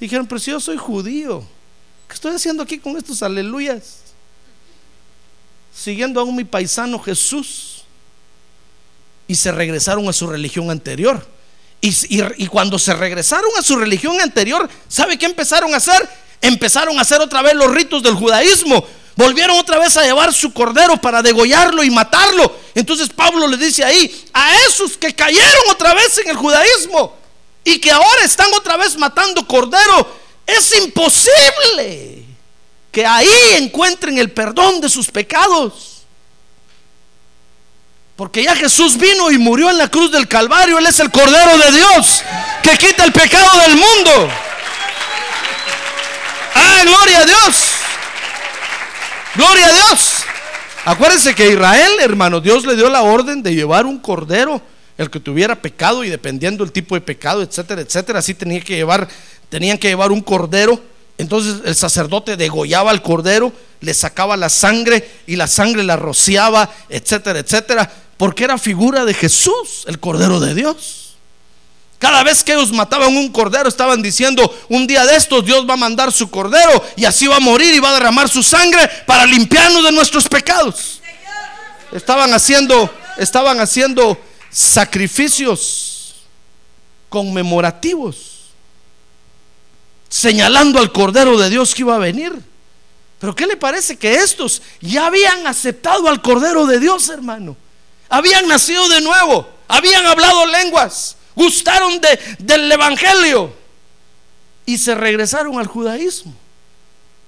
Dijeron, 0.00 0.26
pero 0.26 0.40
si 0.40 0.50
yo 0.50 0.58
soy 0.58 0.76
judío, 0.76 1.44
¿qué 2.08 2.14
estoy 2.14 2.34
haciendo 2.34 2.64
aquí 2.64 2.78
con 2.78 2.96
estos 2.96 3.22
aleluyas? 3.22 3.98
Siguiendo 5.72 6.20
a 6.20 6.24
un 6.24 6.34
mi 6.34 6.44
paisano 6.44 6.98
Jesús. 6.98 7.84
Y 9.28 9.36
se 9.36 9.52
regresaron 9.52 10.08
a 10.08 10.12
su 10.12 10.26
religión 10.26 10.72
anterior. 10.72 11.24
Y 11.80 12.46
cuando 12.48 12.80
se 12.80 12.94
regresaron 12.94 13.50
a 13.56 13.62
su 13.62 13.76
religión 13.76 14.20
anterior, 14.20 14.68
¿sabe 14.88 15.16
qué 15.16 15.26
empezaron 15.26 15.72
a 15.72 15.76
hacer? 15.76 16.08
Empezaron 16.40 16.98
a 16.98 17.02
hacer 17.02 17.20
otra 17.20 17.42
vez 17.42 17.54
los 17.54 17.70
ritos 17.70 18.02
del 18.02 18.14
judaísmo 18.14 18.84
volvieron 19.16 19.58
otra 19.58 19.78
vez 19.78 19.96
a 19.96 20.02
llevar 20.02 20.32
su 20.32 20.52
cordero 20.52 20.96
para 20.96 21.22
degollarlo 21.22 21.82
y 21.82 21.90
matarlo. 21.90 22.56
Entonces 22.74 23.08
Pablo 23.08 23.46
le 23.48 23.56
dice 23.56 23.84
ahí, 23.84 24.26
a 24.32 24.56
esos 24.66 24.96
que 24.96 25.14
cayeron 25.14 25.70
otra 25.70 25.94
vez 25.94 26.18
en 26.18 26.30
el 26.30 26.36
judaísmo 26.36 27.16
y 27.64 27.78
que 27.78 27.90
ahora 27.90 28.24
están 28.24 28.52
otra 28.54 28.76
vez 28.76 28.96
matando 28.96 29.46
cordero, 29.46 30.16
es 30.46 30.76
imposible 30.78 32.24
que 32.90 33.06
ahí 33.06 33.54
encuentren 33.58 34.18
el 34.18 34.30
perdón 34.32 34.80
de 34.80 34.88
sus 34.88 35.10
pecados. 35.10 35.90
Porque 38.16 38.42
ya 38.42 38.54
Jesús 38.54 38.98
vino 38.98 39.30
y 39.30 39.38
murió 39.38 39.70
en 39.70 39.78
la 39.78 39.88
cruz 39.88 40.12
del 40.12 40.28
Calvario. 40.28 40.78
Él 40.78 40.86
es 40.86 41.00
el 41.00 41.10
Cordero 41.10 41.56
de 41.56 41.72
Dios 41.72 42.22
que 42.62 42.76
quita 42.76 43.04
el 43.04 43.12
pecado 43.12 43.60
del 43.60 43.76
mundo. 43.76 44.28
Ah, 46.54 46.82
gloria 46.84 47.20
a 47.20 47.24
Dios. 47.24 47.79
Gloria 49.40 49.68
a 49.68 49.72
Dios. 49.72 50.16
Acuérdense 50.84 51.34
que 51.34 51.48
Israel, 51.48 51.92
hermano, 52.02 52.42
Dios 52.42 52.66
le 52.66 52.76
dio 52.76 52.90
la 52.90 53.00
orden 53.00 53.42
de 53.42 53.54
llevar 53.54 53.86
un 53.86 53.98
cordero, 53.98 54.60
el 54.98 55.08
que 55.08 55.18
tuviera 55.18 55.62
pecado 55.62 56.04
y 56.04 56.10
dependiendo 56.10 56.62
del 56.62 56.72
tipo 56.74 56.94
de 56.94 57.00
pecado, 57.00 57.40
etcétera, 57.40 57.80
etcétera, 57.80 58.18
así 58.18 58.34
tenía 58.34 58.60
que 58.60 58.76
llevar, 58.76 59.08
tenían 59.48 59.78
que 59.78 59.88
llevar 59.88 60.12
un 60.12 60.20
cordero. 60.20 60.78
Entonces 61.16 61.62
el 61.64 61.74
sacerdote 61.74 62.36
degollaba 62.36 62.90
al 62.90 63.00
cordero, 63.00 63.50
le 63.80 63.94
sacaba 63.94 64.36
la 64.36 64.50
sangre 64.50 65.08
y 65.26 65.36
la 65.36 65.46
sangre 65.46 65.84
la 65.84 65.96
rociaba, 65.96 66.70
etcétera, 66.90 67.38
etcétera, 67.38 67.90
porque 68.18 68.44
era 68.44 68.58
figura 68.58 69.06
de 69.06 69.14
Jesús, 69.14 69.84
el 69.86 69.98
cordero 70.00 70.38
de 70.38 70.54
Dios. 70.54 70.99
Cada 72.00 72.22
vez 72.22 72.42
que 72.42 72.54
ellos 72.54 72.72
mataban 72.72 73.14
un 73.14 73.30
cordero, 73.30 73.68
estaban 73.68 74.00
diciendo, 74.00 74.50
un 74.70 74.86
día 74.86 75.04
de 75.04 75.16
estos 75.16 75.44
Dios 75.44 75.68
va 75.68 75.74
a 75.74 75.76
mandar 75.76 76.10
su 76.10 76.30
cordero 76.30 76.82
y 76.96 77.04
así 77.04 77.26
va 77.26 77.36
a 77.36 77.40
morir 77.40 77.74
y 77.74 77.78
va 77.78 77.90
a 77.90 77.92
derramar 77.92 78.26
su 78.26 78.42
sangre 78.42 78.88
para 79.06 79.26
limpiarnos 79.26 79.84
de 79.84 79.92
nuestros 79.92 80.26
pecados. 80.26 81.02
Estaban 81.92 82.32
haciendo, 82.32 82.90
estaban 83.18 83.60
haciendo 83.60 84.18
sacrificios 84.50 86.14
conmemorativos, 87.10 88.46
señalando 90.08 90.78
al 90.78 90.92
cordero 90.92 91.38
de 91.38 91.50
Dios 91.50 91.74
que 91.74 91.82
iba 91.82 91.96
a 91.96 91.98
venir. 91.98 92.32
Pero 93.18 93.36
¿qué 93.36 93.46
le 93.46 93.58
parece 93.58 93.98
que 93.98 94.14
estos 94.14 94.62
ya 94.80 95.04
habían 95.04 95.46
aceptado 95.46 96.08
al 96.08 96.22
cordero 96.22 96.64
de 96.64 96.80
Dios, 96.80 97.10
hermano? 97.10 97.58
Habían 98.08 98.48
nacido 98.48 98.88
de 98.88 99.02
nuevo, 99.02 99.46
habían 99.68 100.06
hablado 100.06 100.46
lenguas 100.46 101.18
gustaron 101.40 102.00
de, 102.00 102.18
del 102.38 102.70
Evangelio 102.70 103.52
y 104.66 104.76
se 104.76 104.94
regresaron 104.94 105.58
al 105.58 105.66
judaísmo. 105.66 106.34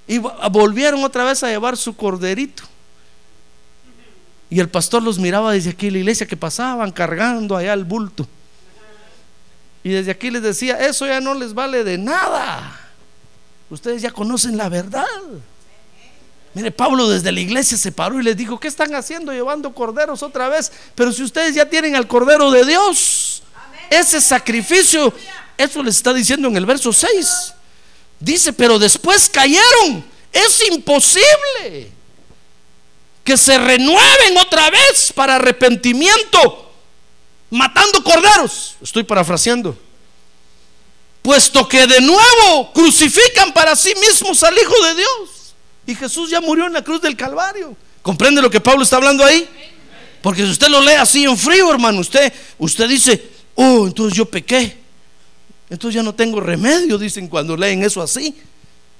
Y 0.07 0.19
volvieron 0.19 1.03
otra 1.03 1.23
vez 1.23 1.43
a 1.43 1.47
llevar 1.47 1.77
su 1.77 1.95
corderito. 1.95 2.63
Y 4.49 4.59
el 4.59 4.69
pastor 4.69 5.01
los 5.01 5.17
miraba 5.17 5.53
desde 5.53 5.71
aquí, 5.71 5.89
la 5.89 5.97
iglesia 5.97 6.27
que 6.27 6.37
pasaban 6.37 6.91
cargando 6.91 7.57
allá 7.57 7.73
el 7.73 7.85
bulto. 7.85 8.27
Y 9.83 9.89
desde 9.89 10.11
aquí 10.11 10.29
les 10.29 10.43
decía, 10.43 10.75
eso 10.75 11.07
ya 11.07 11.19
no 11.19 11.33
les 11.33 11.53
vale 11.53 11.83
de 11.83 11.97
nada. 11.97 12.79
Ustedes 13.69 14.01
ya 14.01 14.11
conocen 14.11 14.55
la 14.55 14.69
verdad. 14.69 15.05
Mire, 16.53 16.71
Pablo 16.71 17.09
desde 17.09 17.31
la 17.31 17.39
iglesia 17.39 17.77
se 17.77 17.91
paró 17.91 18.19
y 18.19 18.23
les 18.23 18.37
dijo, 18.37 18.59
¿qué 18.59 18.67
están 18.67 18.93
haciendo 18.93 19.33
llevando 19.33 19.73
corderos 19.73 20.21
otra 20.21 20.49
vez? 20.49 20.71
Pero 20.93 21.11
si 21.11 21.23
ustedes 21.23 21.55
ya 21.55 21.67
tienen 21.67 21.95
al 21.95 22.07
cordero 22.07 22.51
de 22.51 22.63
Dios, 22.63 23.41
ese 23.89 24.21
sacrificio, 24.21 25.13
eso 25.57 25.83
les 25.83 25.97
está 25.97 26.13
diciendo 26.13 26.47
en 26.47 26.57
el 26.57 26.65
verso 26.65 26.91
6. 26.91 27.53
Dice, 28.19 28.53
pero 28.53 28.79
después 28.79 29.29
cayeron. 29.29 30.05
Es 30.31 30.67
imposible 30.67 31.91
que 33.23 33.37
se 33.37 33.57
renueven 33.57 34.37
otra 34.37 34.69
vez 34.69 35.13
para 35.13 35.35
arrepentimiento, 35.35 36.73
matando 37.49 38.03
corderos. 38.03 38.75
Estoy 38.81 39.03
parafraseando. 39.03 39.77
Puesto 41.21 41.67
que 41.67 41.87
de 41.87 42.01
nuevo 42.01 42.73
crucifican 42.73 43.53
para 43.53 43.75
sí 43.75 43.93
mismos 43.95 44.43
al 44.43 44.57
Hijo 44.57 44.85
de 44.85 44.95
Dios. 44.95 45.55
Y 45.85 45.95
Jesús 45.95 46.29
ya 46.29 46.41
murió 46.41 46.65
en 46.65 46.73
la 46.73 46.83
cruz 46.83 47.01
del 47.01 47.15
Calvario. 47.15 47.75
¿Comprende 48.01 48.41
lo 48.41 48.49
que 48.49 48.59
Pablo 48.59 48.83
está 48.83 48.97
hablando 48.97 49.23
ahí? 49.23 49.47
Porque 50.21 50.43
si 50.43 50.51
usted 50.51 50.67
lo 50.67 50.81
lee 50.81 50.93
así 50.93 51.25
en 51.25 51.37
frío, 51.37 51.71
hermano, 51.71 51.99
usted, 51.99 52.31
usted 52.57 52.87
dice, 52.87 53.32
oh, 53.55 53.87
entonces 53.87 54.17
yo 54.17 54.25
pequé. 54.25 54.77
Entonces 55.69 55.95
ya 55.95 56.03
no 56.03 56.13
tengo 56.13 56.39
remedio, 56.39 56.97
dicen 56.97 57.27
cuando 57.27 57.57
leen 57.57 57.83
eso 57.83 58.01
así. 58.01 58.35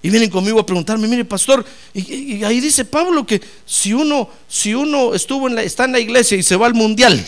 Y 0.02 0.10
vienen 0.10 0.30
conmigo 0.30 0.60
a 0.60 0.66
preguntarme, 0.66 1.08
mire 1.08 1.24
pastor, 1.24 1.66
y, 1.94 2.44
ahí 2.44 2.60
dice 2.60 2.84
Pablo 2.84 3.26
que 3.26 3.42
si 3.66 3.94
uno, 3.94 4.30
si 4.50 4.74
uno 4.74 5.14
estuvo 5.14 5.48
en 5.48 5.56
la, 5.56 5.64
está 5.64 5.86
en 5.86 5.94
la 5.94 6.00
iglesia 6.00 6.38
y 6.38 6.44
se 6.44 6.58
va 6.58 6.66
al 6.66 6.74
mundial, 6.74 7.26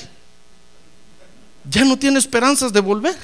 ya 1.69 1.85
no 1.85 1.97
tiene 1.97 2.19
esperanzas 2.19 2.73
de 2.73 2.81
volver. 2.81 3.15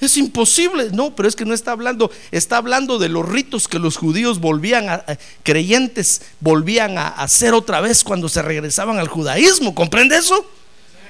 Es 0.00 0.16
imposible. 0.16 0.90
No, 0.92 1.14
pero 1.14 1.28
es 1.28 1.36
que 1.36 1.44
no 1.44 1.54
está 1.54 1.72
hablando, 1.72 2.10
está 2.30 2.58
hablando 2.58 2.98
de 2.98 3.08
los 3.08 3.26
ritos 3.26 3.68
que 3.68 3.78
los 3.78 3.96
judíos 3.96 4.40
volvían 4.40 4.88
a, 4.88 5.04
creyentes, 5.42 6.22
volvían 6.40 6.98
a 6.98 7.08
hacer 7.08 7.54
otra 7.54 7.80
vez 7.80 8.04
cuando 8.04 8.28
se 8.28 8.42
regresaban 8.42 8.98
al 8.98 9.08
judaísmo. 9.08 9.74
¿Comprende 9.74 10.16
eso? 10.16 10.44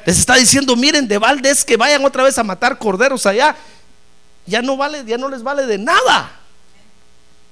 Les 0.07 0.19
está 0.19 0.37
diciendo, 0.37 0.77
miren, 0.77 1.09
de 1.09 1.19
balde 1.19 1.51
es 1.51 1.65
que 1.65 1.77
vayan 1.77 2.05
otra 2.05 2.23
vez 2.23 2.39
a 2.39 2.45
matar 2.45 2.79
corderos 2.79 3.27
allá. 3.27 3.57
Ya 4.47 4.63
no 4.63 4.77
vale, 4.77 5.03
ya 5.05 5.19
no 5.19 5.29
les 5.29 5.43
vale 5.43 5.67
de 5.67 5.79
nada. 5.79 6.31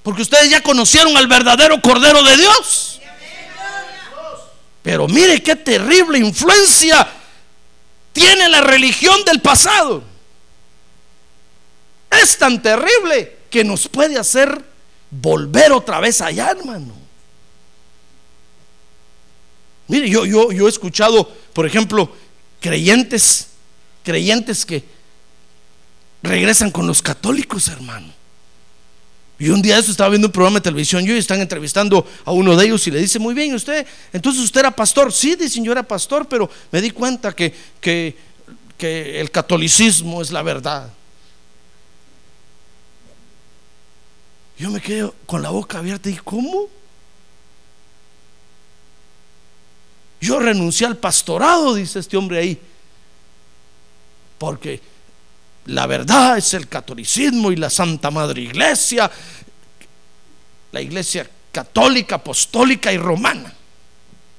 Porque 0.01 0.21
ustedes 0.21 0.49
ya 0.49 0.63
conocieron 0.63 1.17
al 1.17 1.27
verdadero 1.27 1.81
cordero 1.81 2.23
de 2.23 2.37
Dios. 2.37 3.01
Pero 4.81 5.05
mire 5.09 5.43
qué 5.43 5.57
terrible 5.57 6.17
influencia 6.17 7.05
tiene 8.13 8.47
la 8.47 8.61
religión 8.61 9.25
del 9.25 9.41
pasado. 9.41 10.01
Es 12.09 12.37
tan 12.37 12.61
terrible 12.61 13.35
que 13.49 13.65
nos 13.65 13.89
puede 13.89 14.17
hacer 14.17 14.63
volver 15.11 15.73
otra 15.73 15.99
vez 15.99 16.21
allá, 16.21 16.51
hermano. 16.51 16.93
Mire, 19.87 20.09
yo, 20.09 20.25
yo, 20.25 20.53
yo 20.53 20.67
he 20.67 20.69
escuchado, 20.69 21.29
por 21.51 21.65
ejemplo, 21.65 22.09
creyentes, 22.65 23.49
creyentes 24.03 24.65
que 24.65 24.83
regresan 26.23 26.71
con 26.71 26.87
los 26.87 26.99
católicos, 26.99 27.67
hermano. 27.67 28.11
Y 29.37 29.49
un 29.49 29.61
día 29.61 29.77
eso 29.77 29.91
estaba 29.91 30.09
viendo 30.09 30.29
un 30.29 30.31
programa 30.31 30.57
de 30.57 30.63
televisión 30.63 31.05
yo 31.05 31.13
y 31.13 31.19
están 31.19 31.41
entrevistando 31.41 32.07
a 32.23 32.31
uno 32.31 32.55
de 32.55 32.65
ellos 32.65 32.87
y 32.87 32.89
le 32.89 32.99
dice, 32.99 33.19
muy 33.19 33.35
bien, 33.35 33.53
usted, 33.53 33.85
entonces 34.11 34.41
usted 34.41 34.61
era 34.61 34.71
pastor. 34.71 35.13
Sí, 35.13 35.35
dicen, 35.35 35.63
yo 35.63 35.73
era 35.73 35.83
pastor, 35.83 36.27
pero 36.27 36.49
me 36.71 36.81
di 36.81 36.89
cuenta 36.89 37.33
que, 37.33 37.53
que, 37.79 38.17
que 38.79 39.21
el 39.21 39.29
catolicismo 39.29 40.23
es 40.23 40.31
la 40.31 40.41
verdad. 40.41 40.91
Yo 44.57 44.71
me 44.71 44.81
quedo 44.81 45.13
con 45.27 45.43
la 45.43 45.51
boca 45.51 45.77
abierta 45.77 46.09
y 46.09 46.15
¿cómo? 46.15 46.67
Yo 50.21 50.39
renuncié 50.39 50.87
al 50.87 50.97
pastorado, 50.97 51.75
dice 51.75 51.99
este 51.99 52.17
hombre 52.17 52.39
ahí, 52.39 52.59
porque 54.37 54.81
la 55.65 55.87
verdad 55.87 56.37
es 56.37 56.53
el 56.53 56.67
catolicismo 56.67 57.51
y 57.51 57.55
la 57.55 57.69
Santa 57.69 58.11
Madre 58.11 58.41
Iglesia, 58.41 59.09
la 60.71 60.81
iglesia 60.81 61.29
católica, 61.51 62.15
apostólica 62.15 62.91
y 62.91 62.97
romana. 62.97 63.53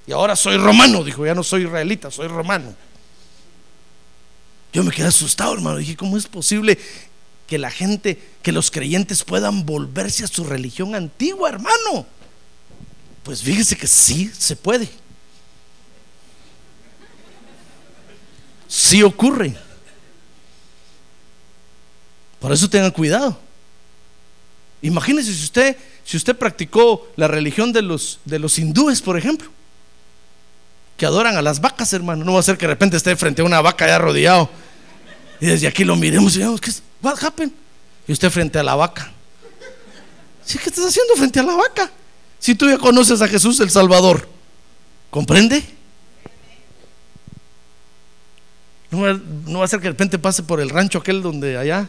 Y 0.07 0.13
ahora 0.13 0.37
soy 0.37 0.57
romano, 0.57 1.03
dijo, 1.03 1.27
ya 1.27 1.35
no 1.35 1.43
soy 1.43 1.65
israelita, 1.65 2.11
soy 2.11 2.29
romano. 2.29 2.75
Yo 4.73 4.85
me 4.85 4.93
quedé 4.93 5.09
asustado, 5.09 5.55
hermano. 5.55 5.79
Dije, 5.79 5.97
¿cómo 5.97 6.17
es 6.17 6.27
posible 6.27 6.79
que 7.47 7.59
la 7.59 7.71
gente, 7.71 8.21
que 8.43 8.53
los 8.53 8.71
creyentes 8.71 9.25
puedan 9.25 9.65
volverse 9.65 10.25
a 10.25 10.29
su 10.29 10.45
religión 10.45 10.95
antigua, 10.95 11.49
hermano? 11.49 12.07
Pues 13.23 13.43
fíjese 13.43 13.77
que 13.77 13.87
sí 13.87 14.31
se 14.39 14.55
puede. 14.55 14.89
Sí 18.77 19.03
ocurre. 19.03 19.57
Por 22.39 22.53
eso 22.53 22.69
tengan 22.69 22.91
cuidado. 22.91 23.41
Imagínense 24.83 25.33
si 25.33 25.45
usted, 25.45 25.79
si 26.05 26.19
usted 26.19 26.37
practicó 26.37 27.09
la 27.17 27.27
religión 27.27 27.73
de 27.73 27.81
los, 27.81 28.21
de 28.27 28.39
los 28.39 28.59
hindúes, 28.59 29.01
por 29.01 29.17
ejemplo, 29.17 29.49
que 30.99 31.07
adoran 31.07 31.39
a 31.39 31.43
las 31.43 31.63
vacas, 31.63 31.91
hermano. 31.95 32.23
No 32.23 32.35
va 32.35 32.41
a 32.41 32.43
ser 32.43 32.59
que 32.59 32.67
de 32.67 32.75
repente 32.75 32.99
esté 32.99 33.17
frente 33.17 33.41
a 33.41 33.47
una 33.47 33.63
vaca 33.63 33.87
ya 33.87 33.97
arrodillado 33.97 34.51
y 35.41 35.47
desde 35.47 35.69
aquí 35.69 35.83
lo 35.83 35.97
miremos 35.97 36.35
y 36.35 36.41
digamos, 36.41 36.61
¿qué 36.61 36.69
es? 36.69 36.83
What 37.01 37.25
happened? 37.25 37.55
Y 38.07 38.13
usted 38.13 38.29
frente 38.29 38.59
a 38.59 38.63
la 38.63 38.75
vaca. 38.75 39.11
¿Sí, 40.45 40.59
¿Qué 40.59 40.69
estás 40.69 40.85
haciendo 40.85 41.17
frente 41.17 41.41
a 41.41 41.45
la 41.45 41.57
vaca? 41.57 41.91
Si 42.39 42.55
tú 42.55 42.69
ya 42.69 42.77
conoces 42.77 43.23
a 43.23 43.27
Jesús 43.27 43.59
el 43.61 43.71
Salvador, 43.71 44.29
¿comprende? 45.09 45.76
No 48.91 49.59
va, 49.59 49.65
a 49.65 49.69
ser 49.69 49.81
que 49.81 49.85
de 49.85 49.91
repente 49.91 50.19
pase 50.19 50.43
por 50.43 50.61
el 50.61 50.71
rancho 50.71 50.99
aquel 50.99 51.23
donde 51.23 51.57
allá 51.57 51.89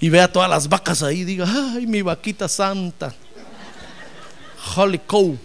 y 0.00 0.08
vea 0.08 0.32
todas 0.32 0.48
las 0.48 0.68
vacas 0.68 1.02
ahí 1.02 1.20
y 1.20 1.24
diga, 1.24 1.46
ay, 1.46 1.86
mi 1.86 2.02
vaquita 2.02 2.48
santa, 2.48 3.14
holy 4.76 4.98
cow, 5.00 5.36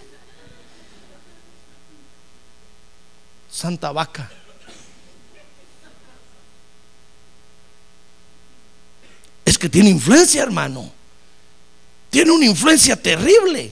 santa 3.49 3.91
vaca. 3.91 4.31
Es 9.43 9.57
que 9.57 9.69
tiene 9.69 9.89
influencia, 9.89 10.43
hermano. 10.43 10.91
Tiene 12.09 12.31
una 12.31 12.45
influencia 12.45 12.95
terrible. 12.95 13.71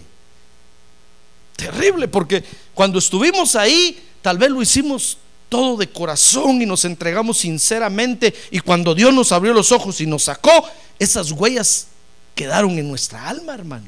Terrible, 1.56 2.08
porque 2.08 2.43
cuando 2.73 2.99
estuvimos 2.99 3.56
ahí, 3.56 4.02
tal 4.21 4.38
vez 4.38 4.49
lo 4.52 4.62
hicimos 4.62 5.17
todo 5.54 5.78
de 5.78 5.88
corazón 5.88 6.63
y 6.63 6.66
nos 6.66 6.84
entregamos 6.84 7.38
sinceramente. 7.38 8.34
Y 8.50 8.60
cuando 8.60 8.96
Dios 8.96 9.13
nos 9.13 9.32
abrió 9.32 9.54
los 9.54 9.72
ojos 9.72 10.02
y 10.02 10.08
nos 10.08 10.24
sacó, 10.24 10.68
esas 10.98 11.30
huellas 11.30 11.86
quedaron 12.34 12.72
en 12.80 12.89
nuestra 12.89 13.30
alma, 13.30 13.54
hermano. 13.54 13.86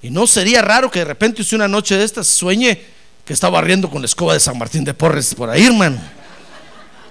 Y 0.00 0.10
no 0.10 0.28
sería 0.28 0.62
raro 0.62 0.92
que 0.92 1.00
de 1.00 1.06
repente 1.06 1.42
usted 1.42 1.56
una 1.56 1.66
noche 1.66 1.96
de 1.96 2.04
estas 2.04 2.28
sueñe 2.28 2.80
que 3.24 3.32
está 3.32 3.48
barriendo 3.48 3.90
con 3.90 4.00
la 4.00 4.06
escoba 4.06 4.32
de 4.32 4.38
San 4.38 4.56
Martín 4.56 4.84
de 4.84 4.94
Porres 4.94 5.34
por 5.34 5.50
ahí, 5.50 5.66
hermano. 5.66 5.98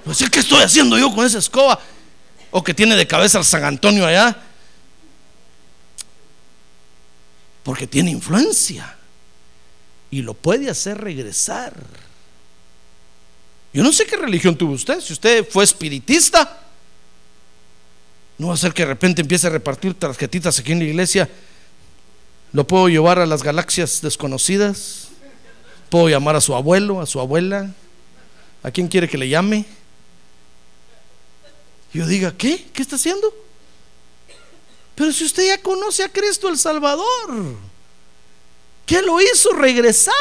Pues, 0.06 0.24
¿qué 0.32 0.40
estoy 0.40 0.64
haciendo 0.64 0.98
yo 0.98 1.14
con 1.14 1.26
esa 1.26 1.40
escoba? 1.40 1.78
O 2.50 2.64
que 2.64 2.74
tiene 2.74 2.96
de 2.96 3.08
cabeza 3.08 3.40
al 3.40 3.44
San 3.44 3.66
Antonio 3.66 4.08
allá. 4.08 4.38
Porque 7.64 7.88
tiene 7.88 8.10
influencia. 8.10 8.96
Y 10.12 10.22
lo 10.22 10.34
puede 10.34 10.70
hacer 10.70 10.98
regresar. 10.98 11.74
Yo 13.78 13.84
no 13.84 13.94
sé 13.94 14.08
qué 14.08 14.18
religión 14.18 14.58
tuvo 14.58 14.74
usted. 14.74 15.00
Si 15.02 15.14
usted 15.14 15.48
fue 15.48 15.64
espiritista, 15.64 16.62
no 18.40 18.48
va 18.48 18.56
a 18.56 18.58
ser 18.58 18.74
que 18.74 18.82
de 18.82 18.88
repente 18.88 19.22
empiece 19.22 19.46
a 19.46 19.52
repartir 19.52 19.94
tarjetitas 19.94 20.58
aquí 20.58 20.72
en 20.72 20.80
la 20.80 20.86
iglesia. 20.86 21.30
Lo 22.54 22.66
puedo 22.66 22.90
llevar 22.90 23.20
a 23.20 23.28
las 23.28 23.44
galaxias 23.44 24.02
desconocidas. 24.02 25.10
Puedo 25.92 26.10
llamar 26.10 26.36
a 26.36 26.42
su 26.42 26.56
abuelo, 26.56 27.02
a 27.02 27.06
su 27.06 27.20
abuela. 27.20 27.72
¿A 28.64 28.72
quién 28.72 28.88
quiere 28.88 29.08
que 29.08 29.20
le 29.20 29.30
llame? 29.30 29.64
Yo 31.94 32.08
diga, 32.08 32.36
¿qué? 32.36 32.66
¿Qué 32.74 32.82
está 32.82 32.96
haciendo? 32.96 33.32
Pero 34.96 35.14
si 35.14 35.24
usted 35.24 35.46
ya 35.46 35.62
conoce 35.62 36.04
a 36.04 36.12
Cristo 36.12 36.50
el 36.50 36.58
Salvador, 36.58 37.58
¿qué 38.88 39.04
lo 39.04 39.22
hizo 39.22 39.54
regresar? 39.54 40.14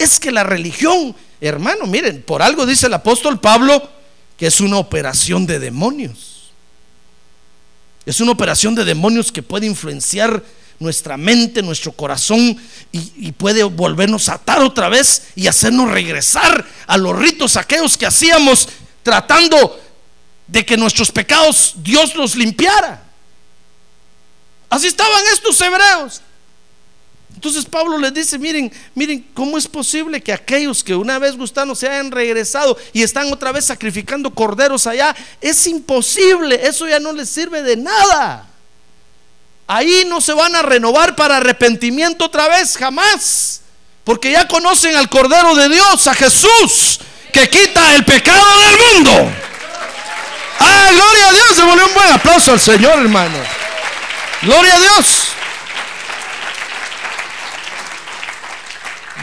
Es 0.00 0.18
que 0.18 0.32
la 0.32 0.42
religión 0.42 1.14
Hermano, 1.40 1.86
miren, 1.86 2.22
por 2.22 2.42
algo 2.42 2.66
dice 2.66 2.86
el 2.86 2.94
apóstol 2.94 3.40
Pablo 3.40 3.88
que 4.36 4.46
es 4.46 4.60
una 4.60 4.78
operación 4.78 5.46
de 5.46 5.58
demonios. 5.58 6.50
Es 8.06 8.20
una 8.20 8.32
operación 8.32 8.74
de 8.74 8.84
demonios 8.84 9.30
que 9.30 9.42
puede 9.42 9.66
influenciar 9.66 10.42
nuestra 10.78 11.18
mente, 11.18 11.62
nuestro 11.62 11.92
corazón 11.92 12.56
y, 12.90 13.32
puede 13.32 13.62
volvernos 13.64 14.30
a 14.30 14.34
atar 14.34 14.62
otra 14.62 14.88
vez 14.88 15.24
y 15.34 15.46
hacernos 15.46 15.90
regresar 15.90 16.66
a 16.86 16.96
los 16.96 17.18
ritos 17.18 17.56
aquellos 17.56 17.98
que 17.98 18.06
hacíamos 18.06 18.68
tratando 19.02 19.78
de 20.46 20.64
que 20.64 20.78
nuestros 20.78 21.12
pecados 21.12 21.74
Dios 21.76 22.14
los 22.14 22.34
limpiara. 22.34 23.02
Así 24.70 24.86
estaban 24.86 25.22
estos 25.32 25.60
hebreos. 25.60 26.22
Entonces 27.40 27.64
Pablo 27.64 27.96
les 27.96 28.12
dice, 28.12 28.38
miren, 28.38 28.70
miren, 28.94 29.26
¿cómo 29.32 29.56
es 29.56 29.66
posible 29.66 30.22
que 30.22 30.30
aquellos 30.30 30.84
que 30.84 30.94
una 30.94 31.18
vez 31.18 31.38
gustaron 31.38 31.74
se 31.74 31.88
hayan 31.88 32.10
regresado 32.10 32.76
y 32.92 33.02
están 33.02 33.32
otra 33.32 33.50
vez 33.50 33.64
sacrificando 33.64 34.28
corderos 34.34 34.86
allá? 34.86 35.16
Es 35.40 35.66
imposible, 35.66 36.60
eso 36.62 36.86
ya 36.86 37.00
no 37.00 37.14
les 37.14 37.30
sirve 37.30 37.62
de 37.62 37.78
nada. 37.78 38.46
Ahí 39.66 40.04
no 40.06 40.20
se 40.20 40.34
van 40.34 40.54
a 40.54 40.60
renovar 40.60 41.16
para 41.16 41.38
arrepentimiento 41.38 42.26
otra 42.26 42.46
vez, 42.46 42.76
jamás. 42.76 43.62
Porque 44.04 44.32
ya 44.32 44.46
conocen 44.46 44.94
al 44.94 45.08
Cordero 45.08 45.54
de 45.54 45.70
Dios, 45.70 46.06
a 46.08 46.12
Jesús, 46.12 47.00
que 47.32 47.48
quita 47.48 47.94
el 47.94 48.04
pecado 48.04 48.44
del 48.60 48.78
mundo. 48.94 49.32
Ah, 50.58 50.90
gloria 50.92 51.28
a 51.28 51.32
Dios, 51.32 51.66
volvió 51.66 51.86
un 51.86 51.94
buen 51.94 52.12
aplauso 52.12 52.52
al 52.52 52.60
Señor, 52.60 52.98
hermano. 52.98 53.38
Gloria 54.42 54.74
a 54.74 54.78
Dios. 54.78 55.19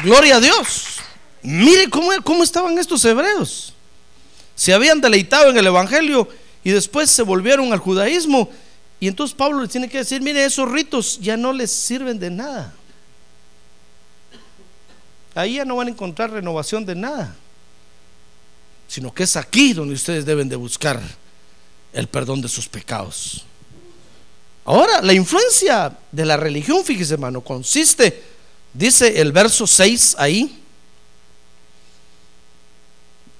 Gloria 0.04 0.38
a 0.38 0.40
Dios. 0.40 0.98
Mire 1.42 1.90
cómo, 1.90 2.10
cómo 2.24 2.44
estaban 2.44 2.78
estos 2.78 3.04
hebreos. 3.06 3.74
Se 4.56 4.74
habían 4.74 5.00
deleitado 5.02 5.50
en 5.50 5.58
el 5.58 5.68
Evangelio 5.68 6.28
y 6.64 6.72
después 6.72 7.10
se 7.10 7.22
volvieron 7.22 7.72
al 7.72 7.80
judaísmo. 7.80 8.50
Y 9.00 9.08
entonces 9.08 9.36
Pablo 9.36 9.62
les 9.62 9.70
tiene 9.70 9.90
que 9.90 10.00
decir, 10.00 10.22
mire, 10.22 10.44
esos 10.44 10.70
ritos 10.70 11.20
ya 11.22 11.38
no 11.38 11.54
les 11.54 11.72
sirven 11.72 12.20
de 12.20 12.32
nada. 12.32 12.74
Ahí 15.36 15.56
ya 15.56 15.66
no 15.66 15.76
van 15.76 15.88
a 15.88 15.92
encontrar 15.92 16.32
renovación 16.32 16.84
de 16.86 16.96
nada. 16.96 17.36
Sino 18.88 19.14
que 19.14 19.24
es 19.24 19.36
aquí 19.36 19.74
donde 19.74 19.94
ustedes 19.94 20.26
deben 20.26 20.50
de 20.50 20.56
buscar 20.56 21.00
el 21.94 22.08
perdón 22.08 22.42
de 22.42 22.48
sus 22.48 22.68
pecados. 22.68 23.46
Ahora, 24.66 25.02
la 25.02 25.14
influencia 25.14 25.96
de 26.12 26.26
la 26.26 26.38
religión, 26.38 26.84
fíjese 26.84 27.14
hermano, 27.14 27.42
consiste, 27.42 28.22
dice 28.78 29.20
el 29.22 29.32
verso 29.32 29.66
6 29.66 30.16
ahí, 30.20 30.63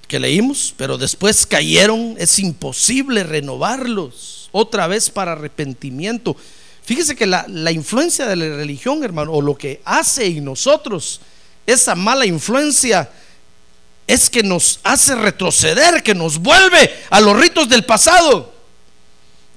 que 0.06 0.18
leímos, 0.18 0.74
pero 0.76 0.96
después 0.96 1.46
cayeron, 1.46 2.16
es 2.18 2.38
imposible 2.38 3.24
renovarlos 3.24 4.48
otra 4.52 4.86
vez 4.86 5.10
para 5.10 5.32
arrepentimiento. 5.32 6.34
Fíjese 6.82 7.14
que 7.14 7.26
la, 7.26 7.44
la, 7.48 7.70
influencia 7.70 8.26
de 8.26 8.36
la 8.36 8.56
religión, 8.56 9.04
hermano, 9.04 9.32
o 9.32 9.42
lo 9.42 9.54
que 9.54 9.82
hace 9.84 10.24
en 10.24 10.44
nosotros, 10.44 11.20
esa 11.66 11.94
mala 11.94 12.24
influencia, 12.24 13.10
es 14.06 14.30
que 14.30 14.42
nos 14.42 14.80
hace 14.82 15.14
retroceder, 15.14 16.02
que 16.02 16.14
nos 16.14 16.38
vuelve 16.38 16.90
a 17.10 17.20
los 17.20 17.38
ritos 17.38 17.68
del 17.68 17.84
pasado, 17.84 18.54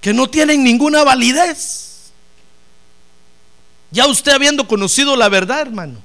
que 0.01 0.13
no 0.13 0.29
tienen 0.29 0.61
ninguna 0.61 1.05
validez. 1.05 1.90
Ya 3.91 4.07
usted 4.07 4.31
habiendo 4.31 4.67
conocido 4.67 5.15
la 5.15 5.29
verdad, 5.29 5.61
hermano. 5.61 6.01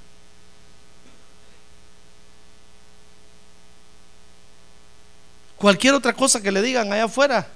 Cualquier 5.56 5.94
otra 5.94 6.12
cosa 6.12 6.42
que 6.42 6.52
le 6.52 6.60
digan 6.60 6.92
allá 6.92 7.04
afuera 7.04 7.48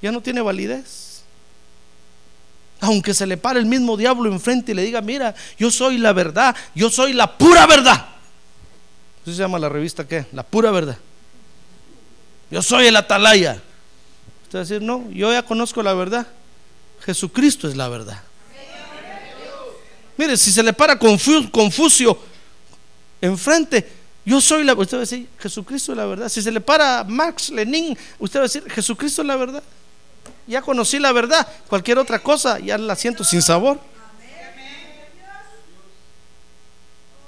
ya 0.00 0.10
no 0.10 0.20
tiene 0.20 0.40
validez. 0.40 1.22
Aunque 2.80 3.14
se 3.14 3.26
le 3.26 3.36
pare 3.36 3.60
el 3.60 3.66
mismo 3.66 3.96
diablo 3.96 4.30
enfrente 4.30 4.72
y 4.72 4.74
le 4.74 4.82
diga, 4.82 5.00
mira, 5.00 5.34
yo 5.56 5.70
soy 5.70 5.98
la 5.98 6.12
verdad, 6.12 6.56
yo 6.74 6.90
soy 6.90 7.12
la 7.12 7.38
pura 7.38 7.66
verdad. 7.66 8.06
Eso 9.22 9.32
se 9.32 9.38
llama 9.38 9.58
la 9.60 9.68
revista 9.68 10.06
qué? 10.06 10.26
La 10.32 10.42
pura 10.42 10.72
verdad. 10.72 10.98
Yo 12.50 12.60
soy 12.60 12.86
el 12.86 12.96
atalaya. 12.96 13.62
Usted 14.42 14.58
va 14.58 14.60
a 14.60 14.64
decir, 14.64 14.82
no, 14.82 15.08
yo 15.10 15.32
ya 15.32 15.44
conozco 15.44 15.82
la 15.82 15.94
verdad. 15.94 16.26
Jesucristo 17.00 17.68
es 17.68 17.76
la 17.76 17.88
verdad. 17.88 18.20
Mire, 20.22 20.36
si 20.36 20.52
se 20.52 20.62
le 20.62 20.72
para 20.72 20.96
Confucio 20.96 22.16
enfrente, 23.20 23.90
yo 24.24 24.40
soy 24.40 24.62
la 24.62 24.72
Usted 24.72 24.96
va 24.96 24.98
a 24.98 25.00
decir, 25.00 25.28
Jesucristo 25.36 25.90
es 25.90 25.98
la 25.98 26.06
verdad. 26.06 26.28
Si 26.28 26.40
se 26.40 26.52
le 26.52 26.60
para 26.60 27.02
Max 27.02 27.50
Lenin, 27.50 27.98
usted 28.20 28.38
va 28.38 28.44
a 28.44 28.46
decir, 28.46 28.62
Jesucristo 28.70 29.22
es 29.22 29.26
la 29.26 29.34
verdad. 29.34 29.64
Ya 30.46 30.62
conocí 30.62 31.00
la 31.00 31.10
verdad. 31.10 31.44
Cualquier 31.66 31.98
otra 31.98 32.20
cosa 32.20 32.60
ya 32.60 32.78
la 32.78 32.94
siento 32.94 33.24
sin 33.24 33.42
sabor. 33.42 33.80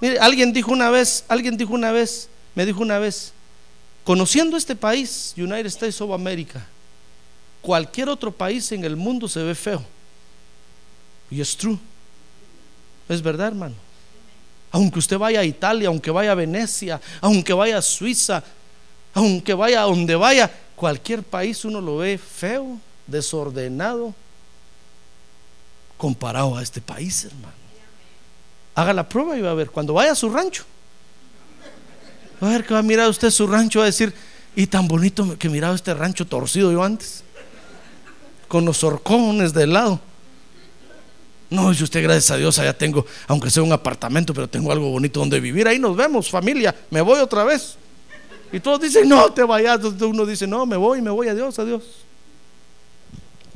Mire, 0.01 0.21
alguien 0.21 0.53
dijo 0.53 0.71
una 0.71 0.89
vez, 0.89 1.25
alguien 1.27 1.57
dijo 1.57 1.75
una 1.75 1.91
vez, 1.91 2.29
me 2.55 2.65
dijo 2.65 2.81
una 2.81 3.01
vez, 3.01 3.33
conociendo 4.05 4.57
este 4.57 4.77
país, 4.77 5.35
United 5.37 5.67
States 5.67 6.01
of 6.01 6.13
America, 6.13 6.65
cualquier 7.61 8.09
otro 8.09 8.31
país 8.31 8.71
en 8.71 8.85
el 8.85 8.95
mundo 8.95 9.27
se 9.27 9.43
ve 9.43 9.57
feo. 9.57 9.85
Y 11.29 11.41
es 11.41 11.57
true. 11.57 11.77
Es 13.09 13.23
verdad, 13.23 13.49
hermano. 13.49 13.75
Aunque 14.71 14.99
usted 14.99 15.19
vaya 15.19 15.41
a 15.41 15.45
Italia, 15.45 15.89
aunque 15.89 16.11
vaya 16.11 16.33
a 16.33 16.35
Venecia, 16.35 17.01
aunque 17.21 17.53
vaya 17.53 17.79
a 17.79 17.83
Suiza, 17.83 18.43
aunque 19.13 19.55
vaya 19.55 19.83
a 19.83 19.85
donde 19.85 20.17
vaya, 20.17 20.51
cualquier 20.75 21.23
país 21.23 21.65
uno 21.65 21.81
lo 21.81 21.99
ve 21.99 22.19
feo, 22.19 22.79
desordenado, 23.07 24.15
comparado 25.97 26.57
a 26.57 26.63
este 26.63 26.81
país, 26.81 27.25
hermano. 27.25 27.55
Haga 28.75 28.93
la 28.93 29.09
prueba 29.09 29.37
y 29.39 29.43
va 29.43 29.53
a 29.53 29.55
ver, 29.55 29.71
cuando 29.71 29.95
vaya 29.95 30.13
a 30.13 30.17
su 30.17 30.29
rancho, 30.29 30.65
va 32.43 32.49
a 32.49 32.51
ver 32.51 32.67
que 32.67 32.75
va 32.75 32.81
a 32.81 32.83
mirar 32.83 33.09
usted 33.09 33.31
su 33.31 33.47
rancho, 33.47 33.79
va 33.79 33.85
a 33.85 33.87
decir, 33.87 34.13
y 34.57 34.67
tan 34.67 34.89
bonito 34.89 35.39
que 35.39 35.49
miraba 35.49 35.77
este 35.77 35.95
rancho 35.95 36.27
torcido 36.27 36.73
yo 36.73 36.83
antes, 36.83 37.23
con 38.49 38.65
los 38.65 38.83
horcones 38.83 39.53
de 39.53 39.69
lado. 39.69 40.01
No, 41.55 41.71
dice 41.71 41.85
usted, 41.85 42.03
gracias 42.03 42.31
a 42.33 42.37
Dios, 42.37 42.59
allá 42.59 42.77
tengo, 42.77 43.07
aunque 43.29 43.49
sea 43.49 43.63
un 43.63 43.73
apartamento, 43.73 44.35
pero 44.35 44.49
tengo 44.49 44.73
algo 44.73 44.91
bonito 44.91 45.21
donde 45.21 45.39
vivir. 45.39 45.69
Ahí 45.69 45.79
nos 45.79 45.97
vemos, 45.97 46.29
familia, 46.29 46.75
me 46.91 47.01
voy 47.01 47.21
otra 47.21 47.45
vez. 47.45 47.77
Y 48.53 48.61
todos 48.61 48.81
dicen, 48.81 49.09
no 49.09 49.33
te 49.33 49.43
vayas. 49.43 49.81
Uno 49.85 50.27
dice, 50.27 50.47
no, 50.47 50.67
me 50.67 50.77
voy, 50.77 51.01
me 51.01 51.11
voy, 51.11 51.29
adiós, 51.29 51.59
adiós. 51.59 51.83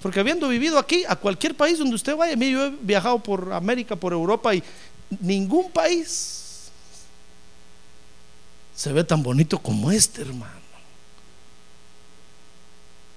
Porque 0.00 0.20
habiendo 0.20 0.48
vivido 0.48 0.78
aquí, 0.78 1.04
a 1.08 1.16
cualquier 1.16 1.56
país 1.56 1.78
donde 1.78 1.96
usted 1.96 2.16
vaya, 2.16 2.34
yo 2.34 2.66
he 2.66 2.72
viajado 2.80 3.18
por 3.18 3.52
América, 3.52 3.96
por 3.96 4.12
Europa 4.12 4.54
y 4.54 4.62
ningún 5.20 5.70
país 5.70 6.70
se 8.78 8.92
ve 8.92 9.02
tan 9.02 9.24
bonito 9.24 9.58
como 9.58 9.90
este, 9.90 10.22
hermano. 10.22 10.52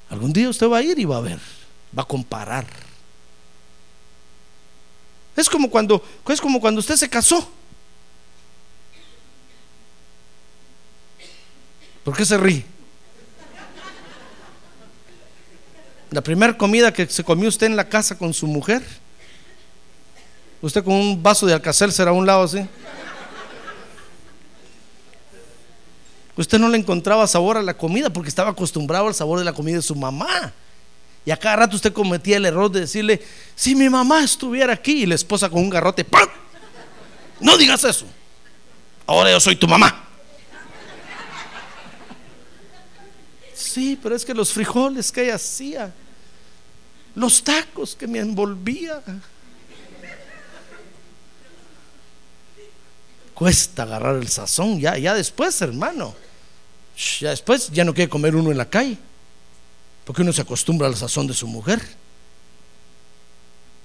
Algún 0.09 0.33
día 0.33 0.49
usted 0.49 0.67
va 0.67 0.79
a 0.79 0.81
ir 0.81 0.97
y 0.97 1.05
va 1.05 1.17
a 1.17 1.21
ver, 1.21 1.39
va 1.95 2.01
a 2.01 2.07
comparar. 2.07 2.65
Es 5.35 5.49
como 5.49 5.69
cuando, 5.69 6.03
es 6.29 6.41
como 6.41 6.59
cuando 6.59 6.79
usted 6.79 6.95
se 6.95 7.09
casó. 7.09 7.49
¿Por 12.03 12.15
qué 12.15 12.25
se 12.25 12.37
ríe? 12.37 12.65
La 16.09 16.21
primera 16.21 16.57
comida 16.57 16.91
que 16.91 17.07
se 17.07 17.23
comió 17.23 17.47
usted 17.47 17.67
en 17.67 17.75
la 17.75 17.87
casa 17.87 18.17
con 18.17 18.33
su 18.33 18.45
mujer, 18.45 18.83
usted 20.61 20.83
con 20.83 20.93
un 20.93 21.23
vaso 21.23 21.45
de 21.45 21.53
alcacer 21.53 21.91
será 21.91 22.11
a 22.11 22.13
un 22.13 22.25
lado 22.25 22.43
así. 22.43 22.67
Usted 26.35 26.59
no 26.59 26.69
le 26.69 26.77
encontraba 26.77 27.27
sabor 27.27 27.57
a 27.57 27.61
la 27.61 27.75
comida 27.75 28.09
porque 28.09 28.29
estaba 28.29 28.49
acostumbrado 28.49 29.07
al 29.07 29.13
sabor 29.13 29.39
de 29.39 29.45
la 29.45 29.53
comida 29.53 29.75
de 29.77 29.81
su 29.81 29.95
mamá. 29.95 30.53
Y 31.25 31.31
a 31.31 31.37
cada 31.37 31.57
rato 31.57 31.75
usted 31.75 31.93
cometía 31.93 32.37
el 32.37 32.45
error 32.45 32.71
de 32.71 32.81
decirle, 32.81 33.21
si 33.55 33.75
mi 33.75 33.89
mamá 33.89 34.23
estuviera 34.23 34.73
aquí 34.73 35.03
y 35.03 35.05
la 35.05 35.15
esposa 35.15 35.49
con 35.49 35.61
un 35.61 35.69
garrote, 35.69 36.03
¡pam! 36.03 36.27
No 37.39 37.57
digas 37.57 37.83
eso. 37.83 38.05
Ahora 39.05 39.31
yo 39.31 39.39
soy 39.39 39.55
tu 39.55 39.67
mamá. 39.67 40.07
Sí, 43.53 43.97
pero 44.01 44.15
es 44.15 44.25
que 44.25 44.33
los 44.33 44.51
frijoles 44.51 45.11
que 45.11 45.23
ella 45.23 45.35
hacía, 45.35 45.93
los 47.15 47.43
tacos 47.43 47.95
que 47.95 48.07
me 48.07 48.19
envolvía. 48.19 49.01
Cuesta 53.33 53.83
agarrar 53.83 54.17
el 54.17 54.27
sazón, 54.27 54.79
ya, 54.79 54.97
ya 54.97 55.13
después, 55.13 55.61
hermano. 55.61 56.15
Ya 57.19 57.29
después 57.29 57.69
ya 57.71 57.83
no 57.83 57.93
quiere 57.93 58.09
comer 58.09 58.35
uno 58.35 58.51
en 58.51 58.57
la 58.57 58.69
calle. 58.69 58.97
Porque 60.05 60.21
uno 60.21 60.33
se 60.33 60.41
acostumbra 60.41 60.87
al 60.87 60.95
sazón 60.95 61.27
de 61.27 61.33
su 61.33 61.47
mujer. 61.47 61.81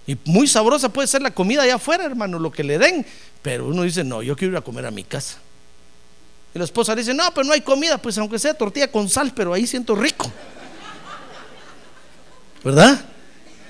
Y 0.06 0.16
muy 0.24 0.46
sabrosa 0.46 0.88
puede 0.88 1.08
ser 1.08 1.22
la 1.22 1.32
comida 1.32 1.62
allá 1.62 1.76
afuera, 1.76 2.04
hermano, 2.04 2.38
lo 2.38 2.52
que 2.52 2.62
le 2.62 2.78
den. 2.78 3.04
Pero 3.42 3.66
uno 3.66 3.82
dice, 3.82 4.04
no, 4.04 4.22
yo 4.22 4.36
quiero 4.36 4.52
ir 4.52 4.58
a 4.58 4.62
comer 4.62 4.86
a 4.86 4.90
mi 4.90 5.04
casa. 5.04 5.38
Y 6.54 6.58
la 6.58 6.64
esposa 6.64 6.94
dice, 6.94 7.12
no, 7.12 7.32
pero 7.34 7.46
no 7.46 7.52
hay 7.52 7.60
comida, 7.60 7.98
pues 7.98 8.16
aunque 8.18 8.38
sea 8.38 8.54
tortilla 8.54 8.90
con 8.90 9.08
sal, 9.08 9.32
pero 9.34 9.52
ahí 9.52 9.66
siento 9.66 9.94
rico. 9.94 10.30
¿Verdad? 12.64 13.04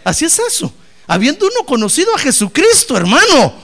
Así 0.05 0.25
es 0.25 0.39
eso. 0.39 0.73
Habiendo 1.07 1.47
uno 1.47 1.67
conocido 1.67 2.15
a 2.15 2.19
Jesucristo, 2.19 2.97
hermano, 2.97 3.55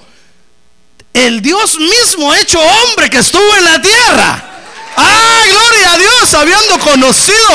el 1.13 1.41
Dios 1.41 1.79
mismo 1.79 2.35
hecho 2.35 2.59
hombre 2.59 3.11
que 3.11 3.19
estuvo 3.19 3.57
en 3.57 3.65
la 3.65 3.81
tierra. 3.81 4.45
¡Ah, 4.97 5.41
gloria 5.51 5.93
a 5.93 5.99
Dios! 5.99 6.35
Habiendo 6.35 6.79
conocido 6.81 7.49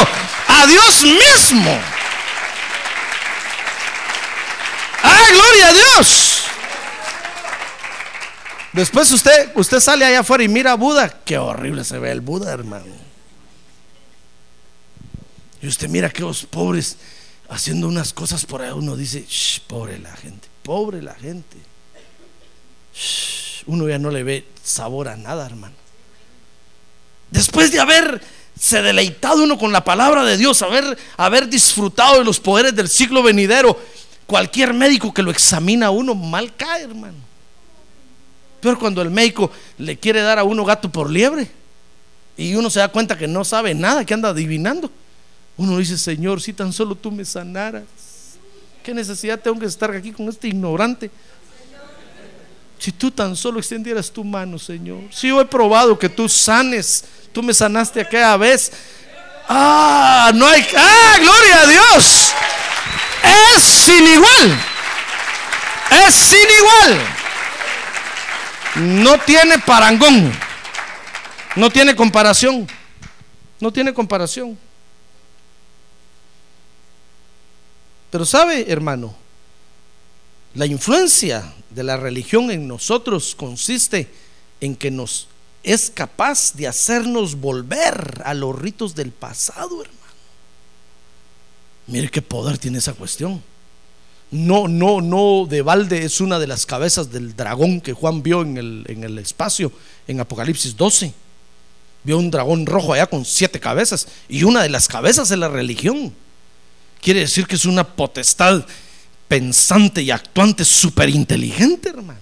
a 0.48 0.66
Dios 0.68 1.02
mismo. 1.04 1.80
¡Ah, 5.04 5.26
gloria 5.32 5.68
a 5.70 5.74
Dios! 5.74 6.44
Después 8.74 9.12
usted, 9.12 9.52
usted 9.56 9.80
sale 9.80 10.06
allá 10.06 10.20
afuera 10.20 10.44
y 10.44 10.48
mira 10.48 10.74
a 10.74 10.76
Buda. 10.76 11.10
Qué 11.26 11.38
horrible 11.38 11.84
se 11.84 11.98
ve 11.98 12.12
el 12.12 12.22
Buda, 12.22 12.54
hermano. 12.54 12.86
Y 15.62 15.68
usted 15.68 15.90
mira 15.90 16.10
que 16.10 16.22
los 16.22 16.46
pobres 16.46 16.98
haciendo 17.50 17.88
unas 17.88 18.14
cosas 18.14 18.46
por 18.46 18.62
ahí. 18.62 18.72
Uno 18.72 18.96
dice, 18.96 19.26
pobre 19.68 19.98
la 20.00 20.16
gente, 20.16 20.48
pobre 20.64 21.02
la 21.02 21.16
gente. 21.16 21.58
uno 23.66 23.88
ya 23.88 23.98
no 23.98 24.12
le 24.12 24.24
ve 24.24 24.48
sabor 24.64 25.08
a 25.08 25.18
nada, 25.18 25.46
hermano. 25.46 25.76
Después 27.32 27.72
de 27.72 27.80
haber 27.80 28.22
se 28.60 28.82
deleitado 28.82 29.44
uno 29.44 29.58
con 29.58 29.72
la 29.72 29.84
palabra 29.84 30.24
de 30.24 30.38
Dios, 30.38 30.62
haber, 30.62 30.98
haber 31.18 31.48
disfrutado 31.48 32.20
de 32.20 32.26
los 32.26 32.40
poderes 32.40 32.76
del 32.76 32.88
siglo 32.88 33.22
venidero, 33.24 33.80
cualquier 34.26 34.74
médico 34.74 35.14
que 35.14 35.22
lo 35.22 35.32
examina 35.32 35.88
a 35.88 35.92
uno 35.92 36.16
mal 36.16 36.56
cae, 36.56 36.84
hermano. 36.84 37.18
Pero 38.60 38.80
cuando 38.80 39.02
el 39.02 39.10
médico 39.10 39.52
le 39.78 39.98
quiere 39.98 40.22
dar 40.22 40.40
a 40.40 40.44
uno 40.44 40.66
gato 40.66 40.92
por 40.92 41.10
liebre 41.10 41.50
y 42.36 42.56
uno 42.56 42.70
se 42.70 42.80
da 42.80 42.88
cuenta 42.88 43.18
que 43.18 43.28
no 43.28 43.46
sabe 43.46 43.74
nada, 43.74 44.06
que 44.06 44.14
anda 44.14 44.30
adivinando, 44.30 44.92
uno 45.58 45.78
dice, 45.78 45.98
Señor, 45.98 46.42
si 46.42 46.54
tan 46.54 46.74
solo 46.74 46.96
tú 46.96 47.12
me 47.12 47.26
sanaras, 47.26 47.84
¿qué 48.84 48.94
necesidad 48.94 49.40
tengo 49.40 49.60
que 49.60 49.66
estar 49.66 49.92
aquí 49.92 50.12
con 50.12 50.28
este 50.30 50.48
ignorante? 50.48 51.10
Si 52.80 52.92
tú 52.92 53.10
tan 53.10 53.36
solo 53.36 53.60
extendieras 53.60 54.12
tu 54.12 54.24
mano, 54.24 54.60
Señor. 54.60 55.02
Si 55.12 55.30
yo 55.30 55.42
he 55.42 55.46
probado 55.46 55.98
que 55.98 56.10
tú 56.10 56.30
sanes, 56.30 57.06
tú 57.32 57.44
me 57.44 57.54
sanaste 57.54 58.02
aquella 58.02 58.36
vez. 58.38 58.72
Ah, 59.48 60.32
no 60.34 60.48
hay. 60.48 60.66
Ah, 60.76 61.16
gloria 61.20 61.62
a 61.62 61.68
Dios. 61.68 62.34
Es 63.56 63.64
sin 63.64 64.06
igual. 64.08 64.60
Es 66.06 66.14
sin 66.14 66.48
igual. 66.60 67.00
No 68.76 69.20
tiene 69.20 69.60
parangón. 69.60 70.34
No 71.56 71.70
tiene 71.70 71.96
comparación. 71.96 72.68
No 73.60 73.72
tiene 73.72 73.94
comparación. 73.94 74.58
Pero 78.12 78.26
sabe, 78.26 78.66
hermano, 78.70 79.16
la 80.54 80.66
influencia 80.66 81.54
de 81.70 81.84
la 81.84 81.98
religión 81.98 82.52
en 82.52 82.68
nosotros 82.68 83.36
consiste 83.36 84.08
en 84.62 84.76
que 84.76 84.92
nos 84.92 85.28
es 85.68 85.92
capaz 85.94 86.54
de 86.54 86.66
hacernos 86.66 87.36
volver 87.36 88.22
a 88.24 88.34
los 88.34 88.58
ritos 88.58 88.96
del 88.96 89.12
pasado, 89.12 89.82
hermano. 89.82 89.98
Mire 91.88 92.10
qué 92.10 92.22
poder 92.22 92.58
tiene 92.58 92.78
esa 92.78 92.94
cuestión. 92.94 93.44
No, 94.32 94.70
no, 94.70 95.02
no, 95.02 95.46
de 95.46 95.62
balde 95.62 96.06
es 96.06 96.22
una 96.22 96.40
de 96.40 96.48
las 96.48 96.66
cabezas 96.66 97.12
del 97.12 97.36
dragón 97.36 97.82
que 97.82 97.92
Juan 97.92 98.24
vio 98.24 98.44
en 98.44 98.58
el, 98.58 98.86
en 98.88 99.04
el 99.04 99.18
espacio 99.18 99.74
en 100.08 100.22
Apocalipsis 100.22 100.78
12. 100.78 101.14
Vio 102.04 102.18
un 102.18 102.32
dragón 102.32 102.66
rojo 102.66 102.94
allá 102.94 103.08
con 103.08 103.26
siete 103.26 103.60
cabezas 103.60 104.08
y 104.30 104.44
una 104.44 104.64
de 104.64 104.70
las 104.70 104.88
cabezas 104.88 105.32
es 105.32 105.38
la 105.38 105.50
religión. 105.50 106.14
Quiere 107.02 107.20
decir 107.22 107.46
que 107.46 107.56
es 107.56 107.66
una 107.66 107.84
potestad 107.84 108.66
pensante 109.28 110.02
y 110.02 110.12
actuante 110.12 110.64
súper 110.64 111.10
inteligente, 111.10 111.90
hermano. 111.90 112.20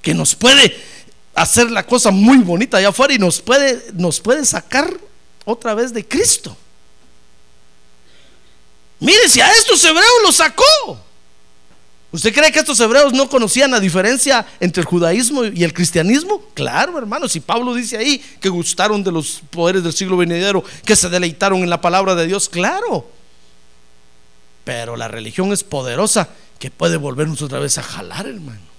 Que 0.00 0.14
nos 0.14 0.34
puede 0.34 0.74
hacer 1.36 1.70
la 1.70 1.86
cosa 1.86 2.10
muy 2.10 2.38
bonita 2.38 2.78
allá 2.78 2.88
afuera 2.88 3.12
y 3.14 3.18
nos 3.18 3.40
puede, 3.40 3.84
nos 3.92 4.20
puede 4.20 4.44
sacar 4.44 4.92
otra 5.44 5.74
vez 5.74 5.92
de 5.92 6.06
Cristo. 6.06 6.56
Mire, 8.98 9.28
si 9.28 9.40
a 9.40 9.52
estos 9.52 9.84
hebreos 9.84 10.14
los 10.24 10.36
sacó. 10.36 10.64
¿Usted 12.10 12.32
cree 12.32 12.50
que 12.50 12.60
estos 12.60 12.80
hebreos 12.80 13.12
no 13.12 13.28
conocían 13.28 13.70
la 13.70 13.80
diferencia 13.80 14.46
entre 14.60 14.80
el 14.80 14.86
judaísmo 14.86 15.44
y 15.44 15.64
el 15.64 15.74
cristianismo? 15.74 16.42
Claro, 16.54 16.96
hermano. 16.96 17.28
Si 17.28 17.40
Pablo 17.40 17.74
dice 17.74 17.98
ahí 17.98 18.18
que 18.40 18.48
gustaron 18.48 19.04
de 19.04 19.12
los 19.12 19.42
poderes 19.50 19.82
del 19.82 19.92
siglo 19.92 20.16
venidero, 20.16 20.64
que 20.86 20.96
se 20.96 21.10
deleitaron 21.10 21.62
en 21.62 21.68
la 21.68 21.82
palabra 21.82 22.14
de 22.14 22.26
Dios, 22.26 22.48
claro. 22.48 23.10
Pero 24.64 24.96
la 24.96 25.08
religión 25.08 25.52
es 25.52 25.62
poderosa 25.62 26.30
que 26.58 26.70
puede 26.70 26.96
volvernos 26.96 27.42
otra 27.42 27.58
vez 27.58 27.76
a 27.76 27.82
jalar, 27.82 28.26
hermano. 28.26 28.75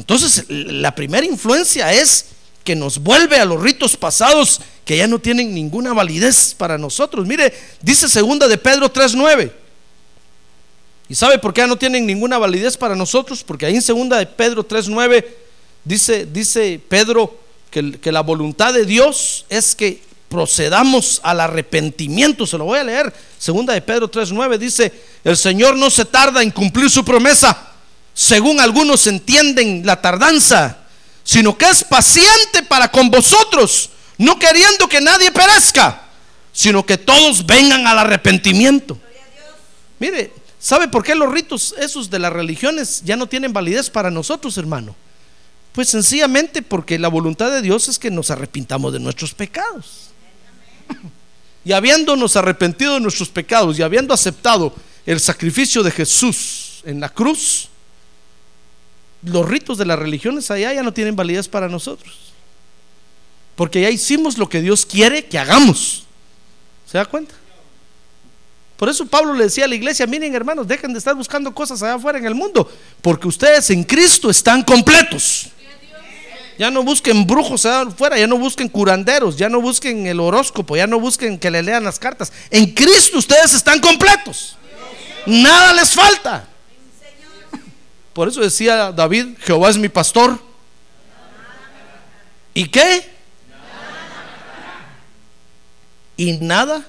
Entonces, 0.00 0.46
la 0.48 0.94
primera 0.94 1.26
influencia 1.26 1.92
es 1.92 2.24
que 2.64 2.74
nos 2.74 2.98
vuelve 2.98 3.36
a 3.36 3.44
los 3.44 3.60
ritos 3.60 3.98
pasados 3.98 4.62
que 4.86 4.96
ya 4.96 5.06
no 5.06 5.18
tienen 5.18 5.54
ninguna 5.54 5.92
validez 5.92 6.54
para 6.56 6.78
nosotros. 6.78 7.26
Mire, 7.26 7.52
dice 7.82 8.08
segunda 8.08 8.48
de 8.48 8.56
Pedro 8.56 8.90
3:9. 8.90 9.52
¿Y 11.06 11.14
sabe 11.14 11.38
por 11.38 11.52
qué 11.52 11.60
ya 11.60 11.66
no 11.66 11.76
tienen 11.76 12.06
ninguna 12.06 12.38
validez 12.38 12.78
para 12.78 12.96
nosotros? 12.96 13.44
Porque 13.44 13.66
ahí 13.66 13.74
en 13.74 13.82
segunda 13.82 14.16
de 14.16 14.24
Pedro 14.24 14.66
3:9 14.66 15.22
dice 15.84 16.24
dice 16.24 16.80
Pedro 16.88 17.38
que, 17.70 18.00
que 18.00 18.10
la 18.10 18.22
voluntad 18.22 18.72
de 18.72 18.86
Dios 18.86 19.44
es 19.50 19.74
que 19.74 20.02
procedamos 20.30 21.20
al 21.22 21.40
arrepentimiento. 21.40 22.46
Se 22.46 22.56
lo 22.56 22.64
voy 22.64 22.78
a 22.78 22.84
leer. 22.84 23.12
Segunda 23.38 23.74
de 23.74 23.82
Pedro 23.82 24.10
3:9 24.10 24.56
dice, 24.56 24.90
"El 25.24 25.36
Señor 25.36 25.76
no 25.76 25.90
se 25.90 26.06
tarda 26.06 26.42
en 26.42 26.50
cumplir 26.50 26.88
su 26.88 27.04
promesa, 27.04 27.69
según 28.14 28.60
algunos 28.60 29.06
entienden 29.06 29.82
la 29.84 30.00
tardanza, 30.00 30.78
sino 31.24 31.56
que 31.56 31.68
es 31.68 31.84
paciente 31.84 32.62
para 32.68 32.90
con 32.90 33.10
vosotros, 33.10 33.90
no 34.18 34.38
queriendo 34.38 34.88
que 34.88 35.00
nadie 35.00 35.30
perezca, 35.30 36.02
sino 36.52 36.84
que 36.84 36.98
todos 36.98 37.46
vengan 37.46 37.86
al 37.86 37.98
arrepentimiento. 37.98 38.98
Mire, 39.98 40.32
¿sabe 40.58 40.88
por 40.88 41.04
qué 41.04 41.14
los 41.14 41.32
ritos 41.32 41.74
esos 41.78 42.10
de 42.10 42.18
las 42.18 42.32
religiones 42.32 43.02
ya 43.04 43.16
no 43.16 43.26
tienen 43.26 43.52
validez 43.52 43.90
para 43.90 44.10
nosotros, 44.10 44.56
hermano? 44.58 44.94
Pues 45.72 45.88
sencillamente 45.88 46.62
porque 46.62 46.98
la 46.98 47.08
voluntad 47.08 47.50
de 47.50 47.62
Dios 47.62 47.88
es 47.88 47.98
que 47.98 48.10
nos 48.10 48.30
arrepintamos 48.30 48.92
de 48.92 49.00
nuestros 49.00 49.34
pecados. 49.34 50.10
Y 51.62 51.72
habiéndonos 51.72 52.36
arrepentido 52.36 52.94
de 52.94 53.00
nuestros 53.00 53.28
pecados 53.28 53.78
y 53.78 53.82
habiendo 53.82 54.14
aceptado 54.14 54.74
el 55.04 55.20
sacrificio 55.20 55.82
de 55.82 55.90
Jesús 55.90 56.82
en 56.86 57.00
la 57.00 57.10
cruz, 57.10 57.69
los 59.22 59.48
ritos 59.48 59.78
de 59.78 59.84
las 59.84 59.98
religiones 59.98 60.50
allá 60.50 60.72
ya 60.72 60.82
no 60.82 60.92
tienen 60.92 61.16
validez 61.16 61.48
para 61.48 61.68
nosotros. 61.68 62.32
Porque 63.56 63.80
ya 63.80 63.90
hicimos 63.90 64.38
lo 64.38 64.48
que 64.48 64.60
Dios 64.60 64.86
quiere 64.86 65.26
que 65.26 65.38
hagamos. 65.38 66.04
¿Se 66.90 66.98
da 66.98 67.04
cuenta? 67.04 67.34
Por 68.76 68.88
eso 68.88 69.04
Pablo 69.04 69.34
le 69.34 69.44
decía 69.44 69.66
a 69.66 69.68
la 69.68 69.74
iglesia, 69.74 70.06
miren 70.06 70.34
hermanos, 70.34 70.66
dejen 70.66 70.92
de 70.92 70.98
estar 70.98 71.14
buscando 71.14 71.54
cosas 71.54 71.82
allá 71.82 71.94
afuera 71.94 72.18
en 72.18 72.24
el 72.24 72.34
mundo, 72.34 72.66
porque 73.02 73.28
ustedes 73.28 73.68
en 73.68 73.84
Cristo 73.84 74.30
están 74.30 74.62
completos. 74.62 75.50
Ya 76.58 76.70
no 76.70 76.82
busquen 76.82 77.26
brujos 77.26 77.66
allá 77.66 77.82
afuera, 77.82 78.18
ya 78.18 78.26
no 78.26 78.38
busquen 78.38 78.68
curanderos, 78.68 79.36
ya 79.36 79.48
no 79.48 79.60
busquen 79.60 80.06
el 80.06 80.18
horóscopo, 80.20 80.76
ya 80.76 80.86
no 80.86 80.98
busquen 80.98 81.38
que 81.38 81.50
le 81.50 81.62
lean 81.62 81.84
las 81.84 81.98
cartas. 81.98 82.32
En 82.50 82.72
Cristo 82.74 83.18
ustedes 83.18 83.52
están 83.54 83.80
completos. 83.80 84.56
Nada 85.26 85.74
les 85.74 85.92
falta. 85.92 86.49
Por 88.12 88.28
eso 88.28 88.40
decía 88.40 88.92
David, 88.92 89.36
Jehová 89.40 89.70
es 89.70 89.78
mi 89.78 89.88
pastor. 89.88 90.38
¿Y 92.54 92.68
qué? 92.68 93.08
Y 96.16 96.32
nada 96.38 96.84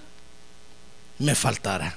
me 1.19 1.36
faltará. 1.36 1.95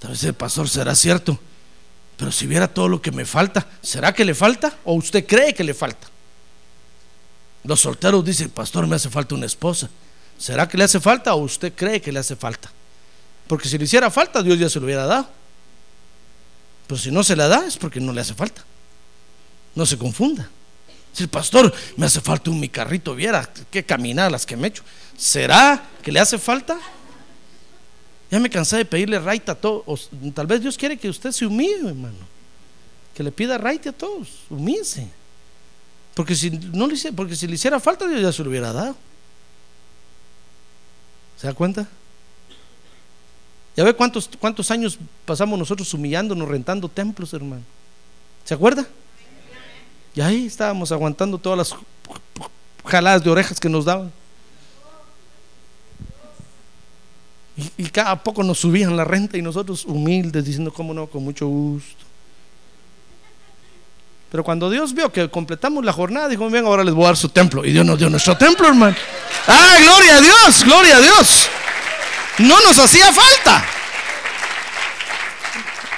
Tal 0.00 0.10
vez 0.10 0.24
el 0.24 0.34
pastor 0.34 0.68
será 0.68 0.94
cierto, 0.94 1.38
pero 2.16 2.30
si 2.30 2.46
viera 2.46 2.68
todo 2.68 2.88
lo 2.88 3.02
que 3.02 3.10
me 3.10 3.24
falta, 3.24 3.66
¿será 3.82 4.12
que 4.12 4.24
le 4.24 4.34
falta 4.34 4.76
o 4.84 4.94
usted 4.94 5.26
cree 5.26 5.54
que 5.54 5.64
le 5.64 5.74
falta? 5.74 6.06
Los 7.64 7.80
solteros 7.80 8.24
dicen, 8.24 8.50
pastor, 8.50 8.86
me 8.86 8.96
hace 8.96 9.10
falta 9.10 9.34
una 9.34 9.46
esposa. 9.46 9.88
¿Será 10.38 10.68
que 10.68 10.78
le 10.78 10.84
hace 10.84 11.00
falta 11.00 11.34
o 11.34 11.38
usted 11.38 11.72
cree 11.74 12.00
que 12.00 12.12
le 12.12 12.20
hace 12.20 12.36
falta? 12.36 12.70
Porque 13.48 13.68
si 13.68 13.76
le 13.76 13.84
hiciera 13.84 14.10
falta, 14.10 14.42
Dios 14.42 14.58
ya 14.58 14.68
se 14.68 14.78
lo 14.78 14.86
hubiera 14.86 15.06
dado. 15.06 15.37
Pero 16.88 16.98
si 16.98 17.12
no 17.12 17.22
se 17.22 17.36
la 17.36 17.46
da 17.46 17.66
es 17.66 17.76
porque 17.76 18.00
no 18.00 18.12
le 18.12 18.22
hace 18.22 18.34
falta. 18.34 18.64
No 19.74 19.86
se 19.86 19.96
confunda. 19.96 20.48
Si 21.12 21.22
el 21.22 21.28
pastor 21.28 21.72
me 21.96 22.06
hace 22.06 22.20
falta 22.20 22.50
un 22.50 22.58
mi 22.58 22.68
carrito, 22.68 23.14
viera 23.14 23.48
qué 23.70 23.84
caminadas 23.84 24.46
que 24.46 24.56
me 24.56 24.66
he 24.66 24.70
hecho. 24.70 24.82
¿Será 25.16 25.84
que 26.02 26.10
le 26.10 26.18
hace 26.18 26.38
falta? 26.38 26.78
Ya 28.30 28.40
me 28.40 28.48
cansé 28.48 28.78
de 28.78 28.84
pedirle 28.84 29.18
raite 29.18 29.50
a 29.50 29.54
todos. 29.54 30.08
Tal 30.34 30.46
vez 30.46 30.62
Dios 30.62 30.76
quiere 30.76 30.96
que 30.96 31.08
usted 31.08 31.30
se 31.30 31.44
humille, 31.44 31.88
hermano. 31.88 32.26
Que 33.14 33.22
le 33.22 33.32
pida 33.32 33.58
raite 33.58 33.90
a 33.90 33.92
todos. 33.92 34.28
Humíense. 34.48 35.08
Porque 36.14 36.34
si 36.34 36.50
no 36.50 36.86
le 36.86 37.12
porque 37.12 37.36
si 37.36 37.46
le 37.46 37.54
hiciera 37.54 37.78
falta, 37.78 38.08
Dios 38.08 38.22
ya 38.22 38.32
se 38.32 38.42
lo 38.42 38.50
hubiera 38.50 38.72
dado. 38.72 38.96
¿Se 41.36 41.46
da 41.46 41.52
cuenta? 41.52 41.86
¿Ya 43.78 43.84
ve 43.84 43.94
cuántos, 43.94 44.28
cuántos 44.40 44.72
años 44.72 44.98
pasamos 45.24 45.56
nosotros 45.56 45.94
humillándonos, 45.94 46.48
rentando 46.48 46.88
templos, 46.88 47.32
hermano? 47.32 47.62
¿Se 48.44 48.52
acuerda? 48.52 48.84
Y 50.16 50.20
ahí 50.20 50.46
estábamos 50.46 50.90
aguantando 50.90 51.38
todas 51.38 51.58
las 51.58 51.80
jaladas 52.84 53.22
de 53.22 53.30
orejas 53.30 53.60
que 53.60 53.68
nos 53.68 53.84
daban. 53.84 54.10
Y, 57.76 57.88
cada 57.90 58.20
poco 58.20 58.42
nos 58.42 58.58
subían 58.58 58.96
la 58.96 59.04
renta 59.04 59.38
y 59.38 59.42
nosotros 59.42 59.84
humildes 59.84 60.44
diciendo, 60.44 60.72
¿cómo 60.72 60.92
no? 60.92 61.06
Con 61.06 61.22
mucho 61.22 61.46
gusto. 61.46 62.04
Pero 64.28 64.42
cuando 64.42 64.68
Dios 64.70 64.92
vio 64.92 65.12
que 65.12 65.30
completamos 65.30 65.84
la 65.84 65.92
jornada, 65.92 66.26
dijo, 66.26 66.50
venga, 66.50 66.66
ahora 66.66 66.82
les 66.82 66.94
voy 66.94 67.04
a 67.04 67.08
dar 67.08 67.16
su 67.16 67.28
templo. 67.28 67.64
Y 67.64 67.70
Dios 67.70 67.86
nos 67.86 67.96
dio 67.96 68.10
nuestro 68.10 68.36
templo, 68.36 68.66
hermano. 68.66 68.96
¡Ah, 69.46 69.76
gloria 69.80 70.16
a 70.16 70.20
Dios! 70.20 70.64
¡Gloria 70.64 70.96
a 70.96 71.00
Dios! 71.00 71.48
No 72.38 72.60
nos 72.62 72.78
hacía 72.78 73.12
falta. 73.12 73.64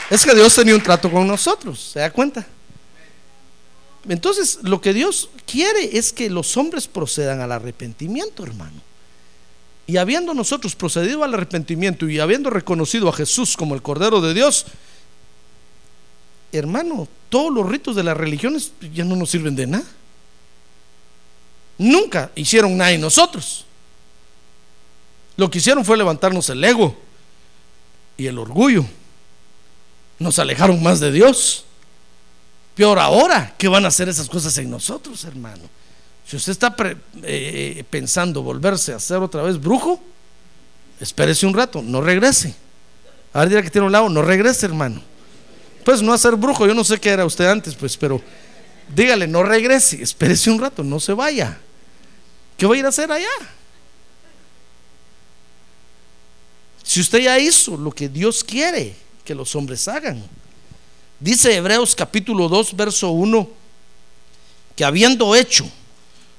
Es 0.08 0.24
que 0.24 0.34
Dios 0.34 0.54
tenía 0.54 0.74
un 0.74 0.82
trato 0.82 1.10
con 1.10 1.26
nosotros, 1.26 1.90
¿se 1.92 2.00
da 2.00 2.10
cuenta? 2.10 2.44
Entonces, 4.08 4.58
lo 4.62 4.80
que 4.80 4.92
Dios 4.92 5.28
quiere 5.46 5.96
es 5.96 6.12
que 6.12 6.30
los 6.30 6.56
hombres 6.56 6.88
procedan 6.88 7.40
al 7.40 7.52
arrepentimiento, 7.52 8.42
hermano. 8.42 8.80
Y 9.86 9.98
habiendo 9.98 10.34
nosotros 10.34 10.74
procedido 10.74 11.22
al 11.22 11.34
arrepentimiento 11.34 12.08
y 12.08 12.18
habiendo 12.18 12.50
reconocido 12.50 13.08
a 13.08 13.12
Jesús 13.12 13.56
como 13.56 13.74
el 13.74 13.82
Cordero 13.82 14.20
de 14.20 14.34
Dios, 14.34 14.66
hermano, 16.52 17.06
todos 17.28 17.52
los 17.52 17.68
ritos 17.68 17.94
de 17.94 18.04
las 18.04 18.16
religiones 18.16 18.72
ya 18.92 19.04
no 19.04 19.16
nos 19.16 19.30
sirven 19.30 19.54
de 19.54 19.66
nada. 19.66 19.84
Nunca 21.78 22.30
hicieron 22.34 22.76
nada 22.76 22.92
en 22.92 23.00
nosotros. 23.00 23.66
Lo 25.40 25.50
que 25.50 25.56
hicieron 25.56 25.86
fue 25.86 25.96
levantarnos 25.96 26.50
el 26.50 26.62
ego 26.62 26.94
y 28.18 28.26
el 28.26 28.36
orgullo. 28.36 28.84
Nos 30.18 30.38
alejaron 30.38 30.82
más 30.82 31.00
de 31.00 31.10
Dios. 31.10 31.64
Peor 32.74 32.98
ahora, 32.98 33.54
¿qué 33.56 33.66
van 33.66 33.86
a 33.86 33.88
hacer 33.88 34.10
esas 34.10 34.28
cosas 34.28 34.58
en 34.58 34.70
nosotros, 34.70 35.24
hermano? 35.24 35.62
Si 36.26 36.36
usted 36.36 36.52
está 36.52 36.76
eh, 37.22 37.82
pensando 37.88 38.42
volverse 38.42 38.92
a 38.92 38.96
hacer 38.96 39.16
otra 39.16 39.40
vez 39.40 39.58
brujo, 39.58 39.98
espérese 41.00 41.46
un 41.46 41.54
rato, 41.54 41.80
no 41.80 42.02
regrese. 42.02 42.54
Ahora 43.32 43.48
dirá 43.48 43.62
que 43.62 43.70
tiene 43.70 43.86
un 43.86 43.92
lado, 43.92 44.10
no 44.10 44.20
regrese, 44.20 44.66
hermano. 44.66 45.00
Pues 45.86 46.02
no 46.02 46.12
a 46.12 46.18
ser 46.18 46.36
brujo, 46.36 46.66
yo 46.66 46.74
no 46.74 46.84
sé 46.84 47.00
qué 47.00 47.08
era 47.08 47.24
usted 47.24 47.46
antes, 47.46 47.74
pues, 47.74 47.96
pero 47.96 48.20
dígale, 48.94 49.26
no 49.26 49.42
regrese, 49.42 50.02
espérese 50.02 50.50
un 50.50 50.60
rato, 50.60 50.84
no 50.84 51.00
se 51.00 51.14
vaya. 51.14 51.58
¿Qué 52.58 52.66
va 52.66 52.74
a 52.74 52.78
ir 52.78 52.84
a 52.84 52.90
hacer 52.90 53.10
allá? 53.10 53.26
Si 56.90 56.98
usted 56.98 57.20
ya 57.20 57.38
hizo 57.38 57.76
lo 57.76 57.92
que 57.92 58.08
Dios 58.08 58.42
quiere 58.42 58.96
que 59.24 59.32
los 59.32 59.54
hombres 59.54 59.86
hagan. 59.86 60.20
Dice 61.20 61.54
Hebreos 61.54 61.94
capítulo 61.94 62.48
2, 62.48 62.74
verso 62.74 63.12
1, 63.12 63.48
que 64.74 64.84
habiendo 64.84 65.36
hecho 65.36 65.70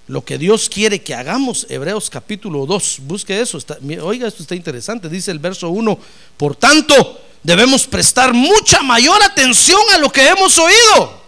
lo 0.07 0.25
que 0.25 0.37
Dios 0.37 0.67
quiere 0.67 1.01
que 1.01 1.15
hagamos, 1.15 1.65
Hebreos 1.69 2.09
capítulo 2.09 2.65
2, 2.65 2.97
busque 3.03 3.39
eso, 3.39 3.59
oiga, 4.03 4.27
esto 4.27 4.41
está 4.41 4.53
interesante, 4.53 5.07
dice 5.07 5.31
el 5.31 5.39
verso 5.39 5.69
1, 5.69 5.97
por 6.35 6.57
tanto, 6.57 7.21
debemos 7.41 7.87
prestar 7.87 8.33
mucha 8.33 8.83
mayor 8.83 9.23
atención 9.23 9.79
a 9.93 9.99
lo 9.99 10.11
que 10.11 10.27
hemos 10.27 10.59
oído, 10.59 11.21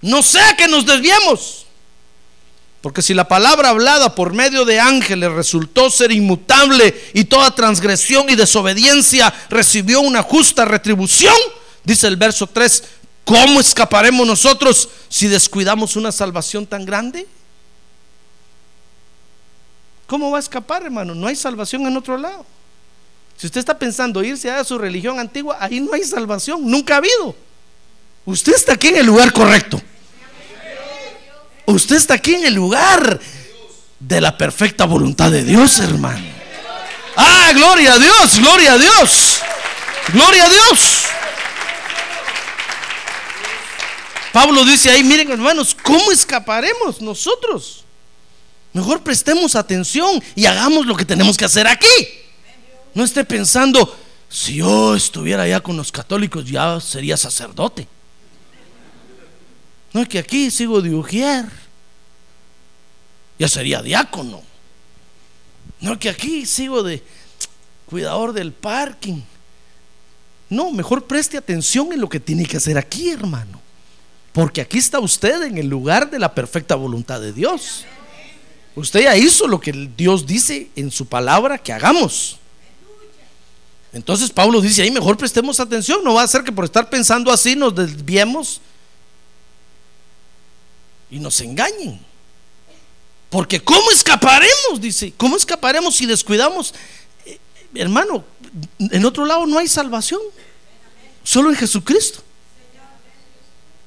no 0.00 0.22
sea 0.22 0.56
que 0.56 0.68
nos 0.68 0.86
desviemos. 0.86 1.66
Porque 2.80 3.02
si 3.02 3.12
la 3.12 3.26
palabra 3.26 3.70
hablada 3.70 4.14
por 4.14 4.32
medio 4.32 4.64
de 4.64 4.78
ángeles 4.78 5.32
resultó 5.32 5.90
ser 5.90 6.12
inmutable 6.12 6.94
y 7.12 7.24
toda 7.24 7.54
transgresión 7.54 8.30
y 8.30 8.36
desobediencia 8.36 9.34
recibió 9.50 10.00
una 10.00 10.22
justa 10.22 10.64
retribución, 10.64 11.34
dice 11.82 12.06
el 12.06 12.16
verso 12.16 12.46
3, 12.46 12.84
¿cómo 13.24 13.60
escaparemos 13.60 14.26
nosotros 14.26 14.88
si 15.08 15.26
descuidamos 15.26 15.96
una 15.96 16.12
salvación 16.12 16.66
tan 16.66 16.84
grande? 16.84 17.26
¿Cómo 20.06 20.30
va 20.30 20.38
a 20.38 20.40
escapar, 20.40 20.84
hermano? 20.84 21.14
No 21.14 21.26
hay 21.26 21.36
salvación 21.36 21.84
en 21.86 21.96
otro 21.96 22.16
lado. 22.16 22.46
Si 23.36 23.46
usted 23.46 23.58
está 23.58 23.78
pensando 23.78 24.22
irse 24.22 24.50
a 24.50 24.64
su 24.64 24.78
religión 24.78 25.18
antigua, 25.18 25.56
ahí 25.60 25.80
no 25.80 25.92
hay 25.92 26.04
salvación, 26.04 26.68
nunca 26.68 26.94
ha 26.94 26.96
habido. 26.98 27.34
Usted 28.24 28.54
está 28.54 28.74
aquí 28.74 28.88
en 28.88 28.96
el 28.96 29.06
lugar 29.06 29.32
correcto. 29.32 29.80
Usted 31.68 31.96
está 31.96 32.14
aquí 32.14 32.34
en 32.34 32.46
el 32.46 32.54
lugar 32.54 33.20
de 34.00 34.20
la 34.22 34.38
perfecta 34.38 34.86
voluntad 34.86 35.30
de 35.30 35.44
Dios, 35.44 35.78
hermano. 35.80 36.24
Ah, 37.14 37.50
gloria 37.54 37.92
a 37.92 37.98
Dios, 37.98 38.38
gloria 38.38 38.72
a 38.72 38.78
Dios. 38.78 39.40
Gloria 40.10 40.44
a 40.46 40.48
Dios. 40.48 41.02
Pablo 44.32 44.64
dice 44.64 44.90
ahí, 44.90 45.04
miren 45.04 45.30
hermanos, 45.30 45.76
¿cómo 45.82 46.10
escaparemos 46.10 47.02
nosotros? 47.02 47.84
Mejor 48.72 49.02
prestemos 49.02 49.54
atención 49.54 50.22
y 50.34 50.46
hagamos 50.46 50.86
lo 50.86 50.96
que 50.96 51.04
tenemos 51.04 51.36
que 51.36 51.44
hacer 51.44 51.66
aquí. 51.66 52.08
No 52.94 53.04
esté 53.04 53.24
pensando, 53.26 53.94
si 54.30 54.54
yo 54.54 54.94
estuviera 54.94 55.42
allá 55.42 55.60
con 55.60 55.76
los 55.76 55.92
católicos 55.92 56.46
ya 56.46 56.80
sería 56.80 57.18
sacerdote. 57.18 57.86
No 59.92 60.02
es 60.02 60.08
que 60.08 60.18
aquí 60.18 60.50
sigo 60.50 60.80
de 60.82 60.94
ujier. 60.94 61.46
Ya 63.38 63.48
sería 63.48 63.82
diácono. 63.82 64.42
No 65.80 65.92
es 65.92 65.98
que 65.98 66.08
aquí 66.08 66.44
sigo 66.46 66.82
de 66.82 67.02
cuidador 67.86 68.32
del 68.32 68.52
parking. 68.52 69.22
No, 70.50 70.70
mejor 70.72 71.06
preste 71.06 71.36
atención 71.36 71.92
en 71.92 72.00
lo 72.00 72.08
que 72.08 72.20
tiene 72.20 72.46
que 72.46 72.56
hacer 72.56 72.78
aquí, 72.78 73.10
hermano. 73.10 73.60
Porque 74.32 74.60
aquí 74.60 74.78
está 74.78 74.98
usted 74.98 75.42
en 75.42 75.58
el 75.58 75.68
lugar 75.68 76.10
de 76.10 76.18
la 76.18 76.34
perfecta 76.34 76.74
voluntad 76.74 77.20
de 77.20 77.32
Dios. 77.32 77.84
Usted 78.74 79.02
ya 79.02 79.16
hizo 79.16 79.48
lo 79.48 79.60
que 79.60 79.72
Dios 79.96 80.26
dice 80.26 80.70
en 80.76 80.90
su 80.90 81.06
palabra 81.06 81.58
que 81.58 81.72
hagamos. 81.72 82.38
Entonces 83.92 84.30
Pablo 84.30 84.60
dice 84.60 84.82
ahí, 84.82 84.90
mejor 84.90 85.16
prestemos 85.16 85.58
atención. 85.58 86.04
No 86.04 86.14
va 86.14 86.22
a 86.22 86.28
ser 86.28 86.44
que 86.44 86.52
por 86.52 86.64
estar 86.64 86.88
pensando 86.88 87.32
así 87.32 87.56
nos 87.56 87.74
desviemos 87.74 88.60
y 91.10 91.18
nos 91.18 91.40
engañen. 91.40 92.00
Porque 93.30 93.60
¿cómo 93.60 93.90
escaparemos? 93.90 94.80
Dice, 94.80 95.12
¿cómo 95.16 95.36
escaparemos 95.36 95.96
si 95.96 96.06
descuidamos? 96.06 96.74
Eh, 97.26 97.38
hermano, 97.74 98.24
en 98.78 99.04
otro 99.04 99.24
lado 99.24 99.46
no 99.46 99.58
hay 99.58 99.68
salvación. 99.68 100.20
Solo 101.22 101.50
en 101.50 101.56
Jesucristo. 101.56 102.22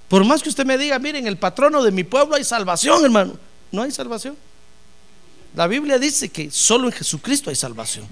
Por 0.07 0.23
más 0.25 0.43
que 0.43 0.49
usted 0.49 0.65
me 0.65 0.77
diga, 0.77 0.99
miren, 0.99 1.25
el 1.25 1.37
patrono 1.37 1.81
de 1.81 1.91
mi 1.91 2.03
pueblo 2.03 2.35
hay 2.35 2.43
salvación, 2.43 3.03
hermano. 3.03 3.37
No 3.71 3.81
hay 3.81 3.91
salvación. 3.91 4.37
La 5.55 5.67
Biblia 5.67 5.97
dice 5.97 6.29
que 6.29 6.51
solo 6.51 6.87
en 6.87 6.93
Jesucristo 6.93 7.49
hay 7.49 7.55
salvación. 7.55 8.07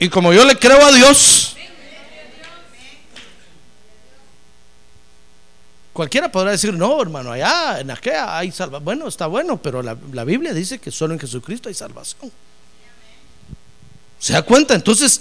Y 0.00 0.08
como 0.08 0.32
yo 0.32 0.44
le 0.44 0.56
creo 0.56 0.84
a 0.84 0.92
Dios, 0.92 1.56
Cualquiera 5.92 6.32
podrá 6.32 6.52
decir, 6.52 6.72
no, 6.72 7.02
hermano, 7.02 7.32
allá 7.32 7.80
en 7.80 7.90
aquella 7.90 8.38
hay 8.38 8.50
salvación. 8.50 8.84
Bueno, 8.84 9.08
está 9.08 9.26
bueno, 9.26 9.60
pero 9.60 9.82
la, 9.82 10.24
Biblia 10.24 10.54
dice 10.54 10.78
que 10.78 10.90
solo 10.90 11.12
en 11.12 11.20
Jesucristo 11.20 11.68
hay 11.68 11.74
salvación. 11.74 12.32
¿Se 14.18 14.32
da 14.32 14.42
cuenta? 14.42 14.74
Entonces, 14.74 15.20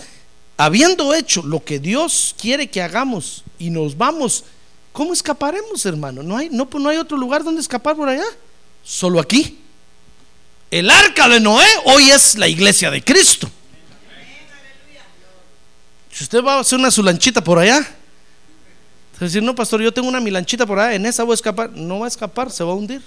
habiendo 0.56 1.14
hecho 1.14 1.42
lo 1.44 1.64
que 1.64 1.80
Dios 1.80 2.36
quiere 2.40 2.70
que 2.70 2.82
hagamos 2.82 3.44
y 3.60 3.70
nos 3.70 3.98
vamos, 3.98 4.46
¿cómo 4.94 5.12
escaparemos, 5.12 5.86
hermano? 5.86 6.24
No 6.24 6.38
hay, 6.38 6.50
no, 6.50 6.70
no 6.72 6.90
hay 6.90 6.98
otro 6.98 7.18
lugar 7.18 7.44
donde 7.44 7.60
escapar 7.60 7.98
por 7.98 8.08
allá, 8.08 8.26
solo 8.84 9.20
aquí. 9.20 9.60
El 10.70 10.90
arca 10.90 11.28
de 11.28 11.42
Noé 11.42 11.68
hoy 11.84 12.12
es 12.12 12.38
la 12.38 12.48
iglesia 12.48 12.90
de 12.90 13.04
Cristo. 13.04 13.52
Si 16.10 16.24
usted 16.24 16.42
va 16.42 16.56
a 16.56 16.60
hacer 16.60 16.80
una 16.80 16.92
su 16.92 17.04
lanchita 17.04 17.44
por 17.44 17.60
allá, 17.60 17.86
decir, 19.28 19.44
no, 19.44 19.54
pastor, 19.54 19.82
yo 19.82 19.94
tengo 19.94 20.08
una 20.08 20.20
milanchita 20.20 20.66
por 20.66 20.80
ahí, 20.80 20.96
en 20.96 21.06
esa 21.06 21.24
voy 21.24 21.34
a 21.34 21.36
escapar. 21.36 21.72
No 21.72 22.00
va 22.00 22.06
a 22.06 22.08
escapar, 22.08 22.50
se 22.52 22.64
va 22.64 22.72
a 22.72 22.76
hundir. 22.76 23.02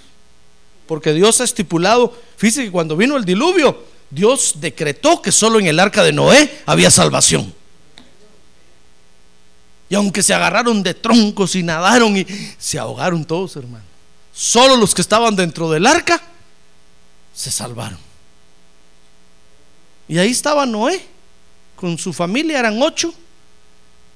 Porque 0.87 1.13
Dios 1.13 1.41
ha 1.41 1.43
estipulado, 1.43 2.13
fíjese 2.37 2.65
que 2.65 2.71
cuando 2.71 2.95
vino 2.95 3.17
el 3.17 3.25
diluvio, 3.25 3.83
Dios 4.09 4.55
decretó 4.59 5.21
que 5.21 5.31
solo 5.31 5.59
en 5.59 5.67
el 5.67 5.79
arca 5.79 6.03
de 6.03 6.13
Noé 6.13 6.61
había 6.65 6.91
salvación. 6.91 7.53
Y 9.89 9.95
aunque 9.95 10.23
se 10.23 10.33
agarraron 10.33 10.81
de 10.83 10.93
troncos 10.93 11.55
y 11.55 11.63
nadaron 11.63 12.15
y 12.17 12.25
se 12.57 12.79
ahogaron 12.79 13.25
todos, 13.25 13.55
hermano. 13.55 13.83
Solo 14.33 14.77
los 14.77 14.93
que 14.93 15.01
estaban 15.01 15.35
dentro 15.35 15.69
del 15.69 15.85
arca 15.85 16.21
se 17.33 17.51
salvaron. 17.51 17.99
Y 20.07 20.17
ahí 20.17 20.31
estaba 20.31 20.65
Noé, 20.65 21.05
con 21.75 21.97
su 21.97 22.13
familia 22.13 22.59
eran 22.59 22.81
ocho, 22.81 23.13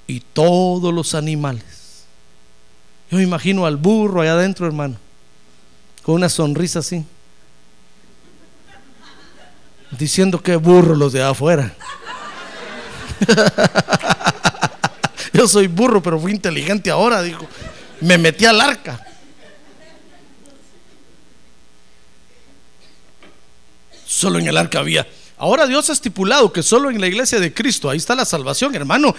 y 0.06 0.20
todos 0.20 0.92
los 0.92 1.14
animales. 1.14 1.79
Yo 3.10 3.18
me 3.18 3.24
imagino 3.24 3.66
al 3.66 3.76
burro 3.76 4.20
allá 4.20 4.34
adentro, 4.34 4.66
hermano, 4.66 4.96
con 6.02 6.14
una 6.14 6.28
sonrisa 6.28 6.78
así, 6.78 7.04
diciendo 9.90 10.40
que 10.40 10.54
burro 10.56 10.94
los 10.94 11.12
de 11.12 11.22
afuera. 11.22 11.74
Yo 15.32 15.48
soy 15.48 15.66
burro, 15.66 16.02
pero 16.02 16.20
fui 16.20 16.32
inteligente 16.32 16.90
ahora, 16.90 17.22
dijo. 17.22 17.46
Me 18.00 18.16
metí 18.16 18.46
al 18.46 18.60
arca. 18.60 19.04
Solo 24.06 24.38
en 24.38 24.46
el 24.46 24.56
arca 24.56 24.78
había. 24.78 25.06
Ahora 25.36 25.66
Dios 25.66 25.90
ha 25.90 25.92
estipulado 25.92 26.52
que 26.52 26.62
solo 26.62 26.90
en 26.90 27.00
la 27.00 27.06
iglesia 27.06 27.40
de 27.40 27.54
Cristo, 27.54 27.90
ahí 27.90 27.96
está 27.96 28.14
la 28.14 28.24
salvación, 28.24 28.74
hermano. 28.74 29.14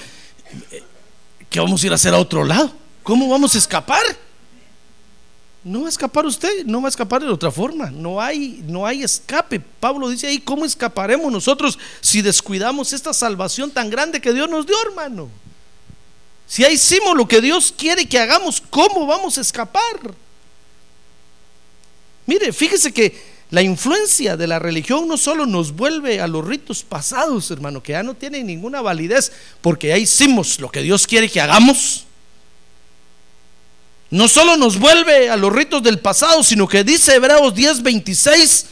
¿Qué 1.50 1.60
vamos 1.60 1.84
a 1.84 1.88
ir 1.88 1.92
a 1.92 1.96
hacer 1.96 2.14
a 2.14 2.18
otro 2.18 2.44
lado? 2.44 2.81
¿Cómo 3.04 3.28
vamos 3.28 3.56
a 3.56 3.58
escapar? 3.58 4.04
No 5.64 5.82
va 5.82 5.88
a 5.88 5.90
escapar 5.90 6.26
usted, 6.26 6.66
no 6.66 6.82
va 6.82 6.88
a 6.88 6.90
escapar 6.90 7.22
de 7.22 7.30
otra 7.30 7.52
forma. 7.52 7.92
No 7.92 8.20
hay, 8.20 8.64
no 8.66 8.86
hay 8.86 9.04
escape. 9.04 9.60
Pablo 9.60 10.10
dice 10.10 10.28
ahí, 10.28 10.40
¿cómo 10.40 10.66
escaparemos 10.66 11.32
nosotros 11.32 11.78
si 12.00 12.22
descuidamos 12.22 12.94
esta 12.94 13.14
salvación 13.14 13.70
tan 13.70 13.90
grande 13.90 14.22
que 14.22 14.34
Dios 14.34 14.50
nos 14.50 14.66
dio, 14.66 14.76
hermano? 14.88 15.30
Si 16.48 16.64
ahí 16.66 16.74
hicimos 16.74 17.16
lo 17.16 17.28
que 17.28 17.42
Dios 17.42 17.74
quiere 17.78 18.08
que 18.08 18.20
hagamos, 18.20 18.62
¿cómo 18.70 19.06
vamos 19.06 19.38
a 19.38 19.42
escapar? 19.42 20.16
Mire, 22.26 22.52
fíjese 22.52 22.92
que 22.92 23.32
la 23.52 23.62
influencia 23.62 24.38
de 24.38 24.48
la 24.48 24.58
religión 24.58 25.08
no 25.08 25.18
solo 25.18 25.46
nos 25.46 25.74
vuelve 25.74 26.22
a 26.22 26.28
los 26.28 26.46
ritos 26.46 26.84
pasados, 26.84 27.52
hermano, 27.52 27.84
que 27.84 27.92
ya 27.92 28.02
no 28.02 28.16
tienen 28.16 28.48
ninguna 28.48 28.82
validez, 28.82 29.32
porque 29.62 29.90
ya 29.90 29.98
hicimos 29.98 30.60
lo 30.60 30.70
que 30.70 30.82
Dios 30.82 31.06
quiere 31.06 31.30
que 31.30 31.40
hagamos 31.40 32.06
no 34.12 34.28
solo 34.28 34.58
nos 34.58 34.78
vuelve 34.78 35.30
a 35.30 35.38
los 35.38 35.52
ritos 35.52 35.82
del 35.82 36.00
pasado, 36.00 36.44
sino 36.44 36.68
que 36.68 36.84
dice 36.84 37.16
Hebreos 37.16 37.54
10:26 37.56 38.66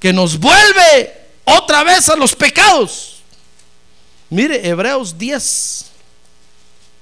que 0.00 0.12
nos 0.12 0.38
vuelve 0.38 1.14
otra 1.44 1.84
vez 1.84 2.08
a 2.08 2.16
los 2.16 2.34
pecados. 2.34 3.22
Mire, 4.30 4.66
Hebreos 4.66 5.18
10, 5.18 5.86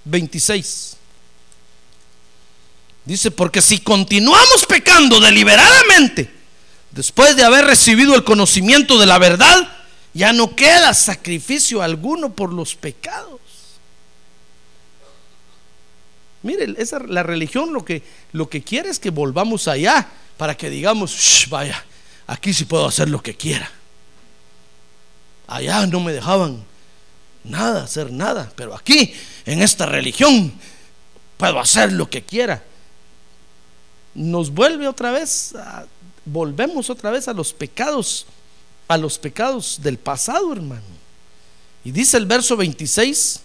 26. 0.04 0.96
Dice, 3.04 3.30
porque 3.30 3.62
si 3.62 3.78
continuamos 3.78 4.66
pecando 4.66 5.20
deliberadamente, 5.20 6.30
después 6.90 7.36
de 7.36 7.44
haber 7.44 7.64
recibido 7.64 8.14
el 8.14 8.24
conocimiento 8.24 8.98
de 8.98 9.06
la 9.06 9.18
verdad, 9.18 9.76
ya 10.12 10.32
no 10.32 10.56
queda 10.56 10.92
sacrificio 10.92 11.80
alguno 11.80 12.34
por 12.34 12.52
los 12.52 12.74
pecados. 12.74 13.40
Mire, 16.42 16.74
esa, 16.78 17.00
la 17.00 17.22
religión 17.22 17.72
lo 17.72 17.84
que, 17.84 18.02
lo 18.32 18.48
que 18.48 18.62
quiere 18.62 18.90
es 18.90 18.98
que 18.98 19.10
volvamos 19.10 19.66
allá 19.68 20.08
para 20.36 20.56
que 20.56 20.70
digamos, 20.70 21.46
vaya, 21.50 21.84
aquí 22.26 22.52
sí 22.52 22.64
puedo 22.64 22.86
hacer 22.86 23.08
lo 23.08 23.22
que 23.22 23.34
quiera. 23.34 23.70
Allá 25.48 25.86
no 25.86 26.00
me 26.00 26.12
dejaban 26.12 26.62
nada, 27.42 27.84
hacer 27.84 28.12
nada, 28.12 28.52
pero 28.54 28.74
aquí, 28.74 29.14
en 29.46 29.62
esta 29.62 29.86
religión, 29.86 30.52
puedo 31.36 31.58
hacer 31.58 31.92
lo 31.92 32.08
que 32.08 32.22
quiera. 32.22 32.62
Nos 34.14 34.50
vuelve 34.50 34.86
otra 34.86 35.10
vez, 35.10 35.54
volvemos 36.24 36.90
otra 36.90 37.10
vez 37.10 37.26
a 37.28 37.32
los 37.32 37.52
pecados, 37.52 38.26
a 38.86 38.96
los 38.96 39.18
pecados 39.18 39.80
del 39.82 39.98
pasado, 39.98 40.52
hermano. 40.52 40.82
Y 41.84 41.90
dice 41.90 42.16
el 42.16 42.26
verso 42.26 42.56
26 42.56 43.40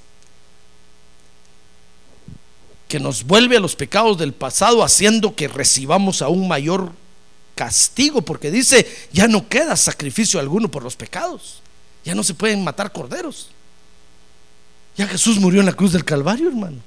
que 2.94 3.00
nos 3.00 3.24
vuelve 3.24 3.58
a 3.58 3.60
los 3.60 3.76
pecados 3.76 4.20
del 4.20 4.34
pasado 4.34 4.84
haciendo 4.84 5.34
que 5.36 5.48
recibamos 5.48 6.22
aún 6.22 6.48
mayor 6.48 6.92
castigo, 7.56 8.22
porque 8.22 8.52
dice, 8.52 8.86
ya 9.12 9.28
no 9.28 9.50
queda 9.50 9.76
sacrificio 9.76 10.40
alguno 10.40 10.70
por 10.70 10.84
los 10.84 10.96
pecados, 10.96 11.64
ya 12.06 12.14
no 12.14 12.24
se 12.24 12.36
pueden 12.36 12.64
matar 12.64 12.92
corderos. 12.92 13.48
Ya 14.96 15.08
Jesús 15.08 15.40
murió 15.40 15.62
en 15.62 15.66
la 15.66 15.74
cruz 15.74 15.92
del 15.92 16.06
Calvario, 16.06 16.50
hermano. 16.50 16.78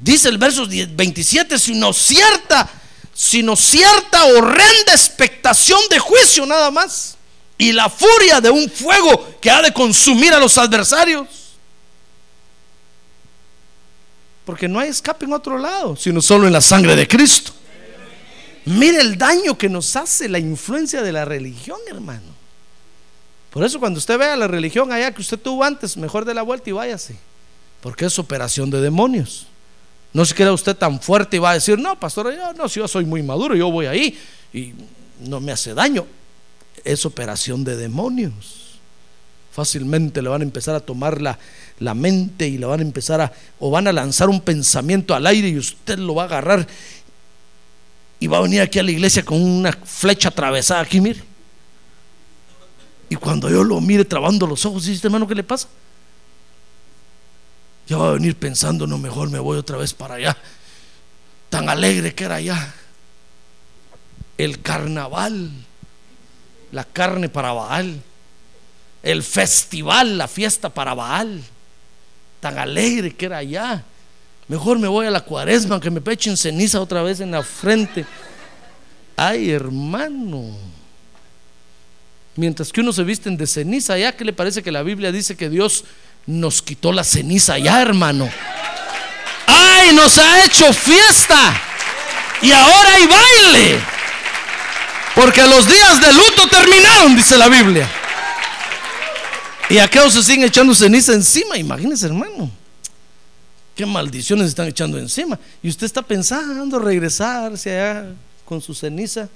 Dice 0.00 0.30
el 0.30 0.38
verso 0.38 0.66
27, 0.66 1.60
sino 1.60 1.92
cierta, 1.92 2.68
sino 3.14 3.54
cierta 3.54 4.24
horrenda 4.24 4.90
expectación 4.90 5.78
de 5.90 6.00
juicio 6.00 6.44
nada 6.44 6.72
más. 6.72 7.16
Y 7.56 7.70
la 7.70 7.88
furia 7.88 8.40
de 8.40 8.50
un 8.50 8.68
fuego 8.68 9.36
que 9.40 9.48
ha 9.48 9.62
de 9.62 9.72
consumir 9.72 10.34
a 10.34 10.40
los 10.40 10.58
adversarios. 10.58 11.28
Porque 14.46 14.68
no 14.68 14.78
hay 14.78 14.88
escape 14.88 15.24
en 15.24 15.32
otro 15.32 15.58
lado, 15.58 15.96
sino 15.96 16.22
solo 16.22 16.46
en 16.46 16.52
la 16.52 16.60
sangre 16.60 16.94
de 16.94 17.08
Cristo. 17.08 17.52
Mire 18.64 19.00
el 19.00 19.18
daño 19.18 19.58
que 19.58 19.68
nos 19.68 19.96
hace 19.96 20.28
la 20.28 20.38
influencia 20.38 21.02
de 21.02 21.10
la 21.10 21.24
religión, 21.24 21.78
hermano. 21.88 22.36
Por 23.50 23.64
eso 23.64 23.80
cuando 23.80 23.98
usted 23.98 24.16
vea 24.16 24.36
la 24.36 24.46
religión 24.46 24.92
allá 24.92 25.12
que 25.12 25.20
usted 25.20 25.38
tuvo 25.38 25.64
antes, 25.64 25.96
mejor 25.96 26.24
de 26.24 26.32
la 26.32 26.42
vuelta 26.42 26.70
y 26.70 26.72
váyase. 26.72 27.16
Porque 27.80 28.04
es 28.04 28.18
operación 28.20 28.70
de 28.70 28.80
demonios. 28.80 29.48
No 30.12 30.24
se 30.24 30.34
queda 30.34 30.52
usted 30.52 30.76
tan 30.76 31.00
fuerte 31.00 31.38
y 31.38 31.40
va 31.40 31.50
a 31.50 31.54
decir, 31.54 31.76
no, 31.76 31.98
pastor, 31.98 32.32
yo, 32.32 32.52
no, 32.52 32.68
si 32.68 32.78
yo 32.78 32.86
soy 32.86 33.04
muy 33.04 33.24
maduro, 33.24 33.56
yo 33.56 33.68
voy 33.70 33.86
ahí 33.86 34.16
y 34.52 34.74
no 35.20 35.40
me 35.40 35.50
hace 35.50 35.74
daño. 35.74 36.06
Es 36.84 37.04
operación 37.04 37.64
de 37.64 37.76
demonios. 37.76 38.65
Fácilmente 39.56 40.20
le 40.20 40.28
van 40.28 40.42
a 40.42 40.44
empezar 40.44 40.74
a 40.74 40.80
tomar 40.80 41.22
la, 41.22 41.38
la 41.78 41.94
mente 41.94 42.46
y 42.46 42.58
le 42.58 42.66
van 42.66 42.80
a 42.80 42.82
empezar 42.82 43.22
a, 43.22 43.32
o 43.58 43.70
van 43.70 43.88
a 43.88 43.92
lanzar 43.92 44.28
un 44.28 44.42
pensamiento 44.42 45.14
al 45.14 45.26
aire 45.26 45.48
y 45.48 45.56
usted 45.56 45.98
lo 45.98 46.14
va 46.14 46.24
a 46.24 46.26
agarrar 46.26 46.66
y 48.20 48.26
va 48.26 48.36
a 48.36 48.42
venir 48.42 48.60
aquí 48.60 48.78
a 48.78 48.82
la 48.82 48.90
iglesia 48.90 49.24
con 49.24 49.40
una 49.40 49.72
flecha 49.72 50.28
atravesada 50.28 50.82
aquí, 50.82 51.00
mire. 51.00 51.22
Y 53.08 53.16
cuando 53.16 53.48
yo 53.48 53.64
lo 53.64 53.80
mire 53.80 54.04
trabando 54.04 54.46
los 54.46 54.66
ojos, 54.66 54.84
dice, 54.84 55.06
hermano, 55.06 55.26
¿qué 55.26 55.34
le 55.34 55.42
pasa? 55.42 55.68
Ya 57.86 57.96
va 57.96 58.10
a 58.10 58.12
venir 58.12 58.36
pensando, 58.36 58.86
no, 58.86 58.98
mejor 58.98 59.30
me 59.30 59.38
voy 59.38 59.56
otra 59.56 59.78
vez 59.78 59.94
para 59.94 60.16
allá. 60.16 60.36
Tan 61.48 61.70
alegre 61.70 62.14
que 62.14 62.24
era 62.24 62.34
allá. 62.34 62.74
El 64.36 64.60
carnaval, 64.60 65.50
la 66.72 66.84
carne 66.84 67.30
para 67.30 67.52
Baal. 67.52 68.02
El 69.06 69.22
festival, 69.22 70.18
la 70.18 70.26
fiesta 70.26 70.68
para 70.68 70.92
Baal. 70.92 71.40
Tan 72.40 72.58
alegre 72.58 73.14
que 73.14 73.26
era 73.26 73.36
allá. 73.36 73.84
Mejor 74.48 74.80
me 74.80 74.88
voy 74.88 75.06
a 75.06 75.12
la 75.12 75.20
cuaresma, 75.20 75.78
que 75.78 75.92
me 75.92 76.00
pechen 76.00 76.36
ceniza 76.36 76.80
otra 76.80 77.04
vez 77.04 77.20
en 77.20 77.30
la 77.30 77.44
frente. 77.44 78.04
Ay, 79.16 79.52
hermano. 79.52 80.56
Mientras 82.34 82.72
que 82.72 82.80
uno 82.80 82.92
se 82.92 83.04
visten 83.04 83.36
de 83.36 83.46
ceniza 83.46 83.96
ya, 83.96 84.10
¿qué 84.10 84.24
le 84.24 84.32
parece 84.32 84.60
que 84.60 84.72
la 84.72 84.82
Biblia 84.82 85.12
dice 85.12 85.36
que 85.36 85.48
Dios 85.48 85.84
nos 86.26 86.60
quitó 86.60 86.92
la 86.92 87.04
ceniza 87.04 87.58
ya, 87.58 87.80
hermano? 87.80 88.28
¡Ay, 89.46 89.94
nos 89.94 90.18
ha 90.18 90.44
hecho 90.44 90.72
fiesta! 90.72 91.62
Y 92.42 92.50
ahora 92.50 92.92
hay 92.92 93.06
baile. 93.06 93.80
Porque 95.14 95.42
los 95.42 95.64
días 95.68 96.00
de 96.00 96.12
luto 96.12 96.48
terminaron, 96.50 97.14
dice 97.14 97.38
la 97.38 97.48
Biblia. 97.48 97.88
Y 99.68 99.78
aquellos 99.78 100.12
se 100.12 100.22
siguen 100.22 100.44
echando 100.44 100.74
ceniza 100.74 101.12
encima, 101.12 101.58
imagínense, 101.58 102.06
hermano. 102.06 102.50
Qué 103.74 103.84
maldiciones 103.84 104.48
están 104.48 104.68
echando 104.68 104.98
encima. 104.98 105.38
Y 105.62 105.68
usted 105.68 105.86
está 105.86 106.02
pensando 106.02 106.78
regresarse 106.78 107.70
allá 107.70 108.14
con 108.44 108.60
su 108.60 108.74
ceniza. 108.74 109.28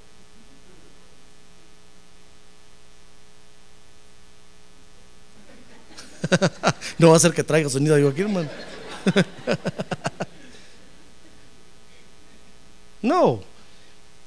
no 6.97 7.09
va 7.09 7.17
a 7.17 7.19
ser 7.19 7.33
que 7.33 7.43
traiga 7.43 7.69
sonido 7.69 7.97
yo 7.99 8.09
aquí, 8.09 8.21
hermano. 8.21 8.49
no. 13.01 13.41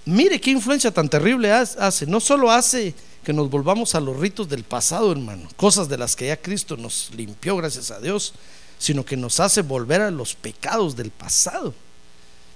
Mire 0.04 0.38
qué 0.38 0.50
influencia 0.50 0.90
tan 0.90 1.08
terrible 1.08 1.50
hace. 1.50 2.06
No 2.06 2.20
solo 2.20 2.50
hace 2.50 2.94
que 3.24 3.32
nos 3.32 3.50
volvamos 3.50 3.94
a 3.94 4.00
los 4.00 4.16
ritos 4.18 4.48
del 4.48 4.62
pasado, 4.62 5.10
hermano, 5.10 5.48
cosas 5.56 5.88
de 5.88 5.98
las 5.98 6.14
que 6.14 6.28
ya 6.28 6.36
Cristo 6.36 6.76
nos 6.76 7.10
limpió, 7.16 7.56
gracias 7.56 7.90
a 7.90 7.98
Dios, 7.98 8.34
sino 8.78 9.04
que 9.04 9.16
nos 9.16 9.40
hace 9.40 9.62
volver 9.62 10.02
a 10.02 10.10
los 10.10 10.34
pecados 10.34 10.94
del 10.94 11.10
pasado. 11.10 11.74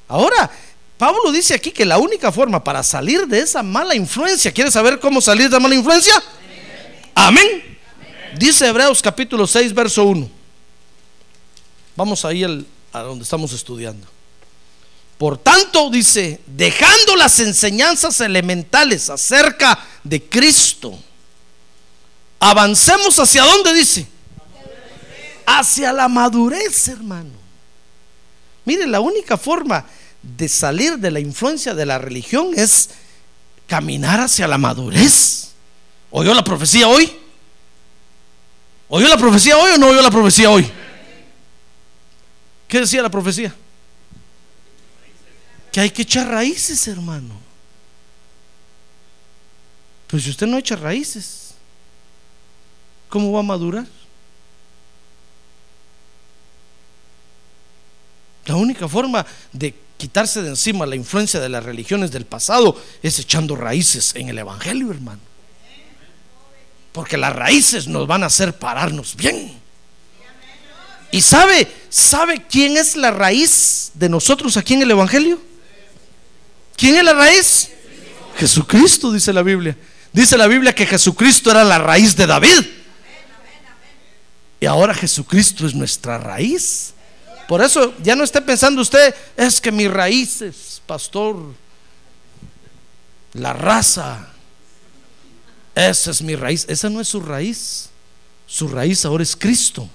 Ahora, 0.07 0.51
Pablo 0.97 1.33
dice 1.33 1.55
aquí 1.55 1.71
que 1.71 1.85
la 1.85 1.99
única 1.99 2.31
forma 2.31 2.63
para 2.63 2.83
salir 2.83 3.27
de 3.27 3.41
esa 3.41 3.63
mala 3.63 3.95
influencia, 3.95 4.53
¿quiere 4.53 4.71
saber 4.71 5.01
cómo 5.01 5.21
salir 5.21 5.49
de 5.49 5.57
esa 5.57 5.61
mala 5.61 5.75
influencia? 5.75 6.15
Amén. 7.15 7.79
Dice 8.39 8.69
Hebreos 8.69 9.01
capítulo 9.03 9.47
6, 9.47 9.73
verso 9.75 10.05
1. 10.05 10.29
Vamos 11.97 12.25
ahí 12.25 12.45
a 12.93 13.01
donde 13.01 13.25
estamos 13.25 13.53
estudiando. 13.53 14.07
Por 15.19 15.37
tanto, 15.37 15.91
dice, 15.91 16.41
dejando 16.47 17.17
las 17.17 17.41
enseñanzas 17.41 18.21
elementales 18.21 19.11
acerca 19.11 19.77
de 20.05 20.23
Cristo, 20.23 20.97
avancemos 22.39 23.19
hacia 23.19 23.43
dónde 23.43 23.75
dice? 23.75 24.07
Hacia 25.45 25.93
la 25.93 26.09
madurez, 26.09 26.87
hermano. 26.87 27.33
Mire, 28.65 28.87
la 28.87 29.01
única 29.01 29.37
forma 29.37 29.85
de 30.23 30.49
salir 30.49 30.99
de 30.99 31.11
la 31.11 31.19
influencia 31.19 31.75
de 31.75 31.85
la 31.87 31.99
religión 31.99 32.53
es 32.55 32.91
caminar 33.67 34.21
hacia 34.21 34.47
la 34.47 34.57
madurez. 34.59 35.51
¿Oyó 36.11 36.33
la 36.33 36.45
profecía 36.45 36.87
hoy? 36.87 37.13
¿Oyó 38.89 39.09
la 39.09 39.19
profecía 39.19 39.57
hoy 39.57 39.73
o 39.73 39.79
no 39.79 39.89
oyó 39.89 40.01
la 40.01 40.11
profecía 40.11 40.49
hoy? 40.49 40.71
¿Qué 42.69 42.81
decía 42.81 43.03
la 43.03 43.11
profecía? 43.11 43.53
Que 45.73 45.81
hay 45.81 45.91
que 45.91 46.03
echar 46.03 46.29
raíces, 46.29 46.87
hermano. 46.89 47.35
Pues 50.07 50.25
si 50.25 50.31
usted 50.31 50.47
no 50.47 50.57
echa 50.57 50.75
raíces, 50.75 51.55
¿cómo 53.09 53.33
va 53.33 53.41
a 53.41 53.43
madurar? 53.43 53.87
La 58.47 58.57
única 58.57 58.89
forma 58.89 59.25
de 59.53 59.75
quitarse 59.99 60.41
de 60.41 60.49
encima 60.49 60.87
la 60.87 60.97
influencia 60.97 61.39
de 61.39 61.51
las 61.51 61.63
religiones 61.63 62.11
del 62.11 62.25
pasado 62.25 62.81
es 63.03 63.19
echando 63.19 63.55
raíces 63.55 64.15
en 64.15 64.31
el 64.31 64.39
Evangelio, 64.39 64.91
hermano. 64.91 65.21
Porque 66.93 67.19
las 67.19 67.37
raíces 67.37 67.87
nos 67.87 68.07
van 68.07 68.23
a 68.23 68.27
hacer 68.27 68.59
pararnos 68.59 69.15
bien. 69.15 69.53
¿Y 71.11 71.21
sabe, 71.21 71.71
sabe 71.91 72.47
quién 72.47 72.79
es 72.79 72.97
la 72.97 73.11
raíz 73.11 73.91
de 73.95 74.09
nosotros 74.09 74.57
aquí 74.57 74.75
en 74.75 74.83
el 74.83 74.91
Evangelio? 74.93 75.39
¿Quién 76.79 76.97
es 76.97 77.05
la 77.05 77.13
raíz? 77.13 77.71
Jesucristo, 78.37 79.13
dice 79.13 79.33
la 79.33 79.43
Biblia. 79.43 79.77
Dice 80.13 80.39
la 80.39 80.47
Biblia 80.47 80.73
que 80.75 80.87
Jesucristo 80.87 81.51
era 81.51 81.65
la 81.65 81.79
raíz 81.79 82.17
de 82.17 82.27
David. 82.27 82.65
Y 84.61 84.67
ahora 84.67 84.95
Jesucristo 84.95 85.67
es 85.67 85.75
nuestra 85.75 86.19
raíz. 86.19 86.95
Por 87.49 87.63
eso 87.63 87.95
ya 88.03 88.15
no 88.15 88.23
esté 88.23 88.41
pensando 88.41 88.81
usted, 88.81 89.15
es 89.37 89.61
que 89.61 89.73
mis 89.73 89.91
raíces, 89.91 90.81
pastor, 90.87 91.37
la 93.33 93.53
raza, 93.53 94.29
esa 95.75 96.11
es 96.11 96.23
mi 96.23 96.37
raíz. 96.37 96.65
Esa 96.69 96.89
no 96.91 97.01
es 97.01 97.09
su 97.09 97.21
raíz. 97.21 97.91
Su 98.47 98.69
raíz 98.69 99.05
ahora 99.05 99.23
es 99.23 99.35
Cristo. 99.37 99.89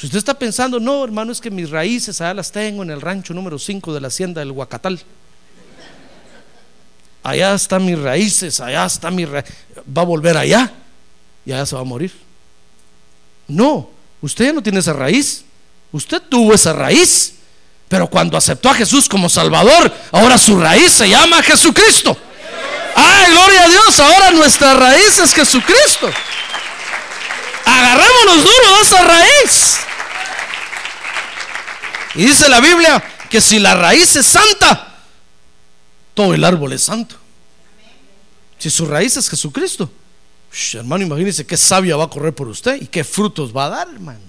Si 0.00 0.06
usted 0.06 0.18
está 0.18 0.32
pensando, 0.32 0.80
no, 0.80 1.04
hermano, 1.04 1.30
es 1.30 1.42
que 1.42 1.50
mis 1.50 1.68
raíces 1.68 2.22
allá 2.22 2.32
las 2.32 2.50
tengo 2.50 2.82
en 2.82 2.88
el 2.88 3.02
rancho 3.02 3.34
número 3.34 3.58
5 3.58 3.92
de 3.92 4.00
la 4.00 4.08
hacienda 4.08 4.40
del 4.40 4.50
Huacatal. 4.50 4.98
Allá 7.22 7.54
están 7.54 7.84
mis 7.84 7.98
raíces, 7.98 8.60
allá 8.60 8.86
está 8.86 9.10
mi 9.10 9.26
ra- 9.26 9.44
Va 9.94 10.00
a 10.00 10.06
volver 10.06 10.38
allá 10.38 10.72
y 11.44 11.52
allá 11.52 11.66
se 11.66 11.74
va 11.74 11.82
a 11.82 11.84
morir. 11.84 12.10
No, 13.46 13.90
usted 14.22 14.46
ya 14.46 14.52
no 14.54 14.62
tiene 14.62 14.78
esa 14.80 14.94
raíz. 14.94 15.44
Usted 15.92 16.22
tuvo 16.22 16.54
esa 16.54 16.72
raíz. 16.72 17.34
Pero 17.86 18.06
cuando 18.08 18.38
aceptó 18.38 18.70
a 18.70 18.74
Jesús 18.74 19.06
como 19.06 19.28
Salvador, 19.28 19.92
ahora 20.12 20.38
su 20.38 20.58
raíz 20.58 20.92
se 20.92 21.10
llama 21.10 21.42
Jesucristo. 21.42 22.16
¡Ay, 22.94 23.32
gloria 23.32 23.64
a 23.64 23.68
Dios! 23.68 24.00
Ahora 24.00 24.30
nuestra 24.30 24.72
raíz 24.74 25.18
es 25.18 25.34
Jesucristo. 25.34 26.08
Agarrémonos 27.66 28.36
duro 28.44 28.76
de 28.76 28.82
esa 28.82 29.04
raíz. 29.04 29.80
Y 32.14 32.24
dice 32.24 32.48
la 32.48 32.60
Biblia 32.60 33.02
que 33.28 33.40
si 33.40 33.58
la 33.58 33.74
raíz 33.74 34.16
es 34.16 34.26
santa, 34.26 34.98
todo 36.14 36.34
el 36.34 36.44
árbol 36.44 36.72
es 36.72 36.82
santo. 36.82 37.16
Si 38.58 38.68
su 38.68 38.86
raíz 38.86 39.16
es 39.16 39.28
Jesucristo, 39.28 39.90
hermano, 40.74 41.04
imagínese 41.04 41.46
qué 41.46 41.56
savia 41.56 41.96
va 41.96 42.04
a 42.04 42.10
correr 42.10 42.34
por 42.34 42.48
usted 42.48 42.80
y 42.80 42.86
qué 42.86 43.04
frutos 43.04 43.56
va 43.56 43.66
a 43.66 43.70
dar, 43.70 43.88
hermano. 43.88 44.20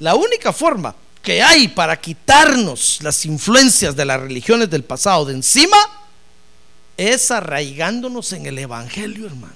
La 0.00 0.14
única 0.14 0.52
forma 0.52 0.94
que 1.22 1.40
hay 1.42 1.68
para 1.68 2.00
quitarnos 2.00 2.98
las 3.02 3.24
influencias 3.24 3.94
de 3.94 4.04
las 4.04 4.20
religiones 4.20 4.68
del 4.68 4.82
pasado 4.82 5.24
de 5.24 5.34
encima 5.34 5.76
es 6.96 7.30
arraigándonos 7.30 8.32
en 8.32 8.46
el 8.46 8.58
Evangelio, 8.58 9.26
hermano. 9.26 9.54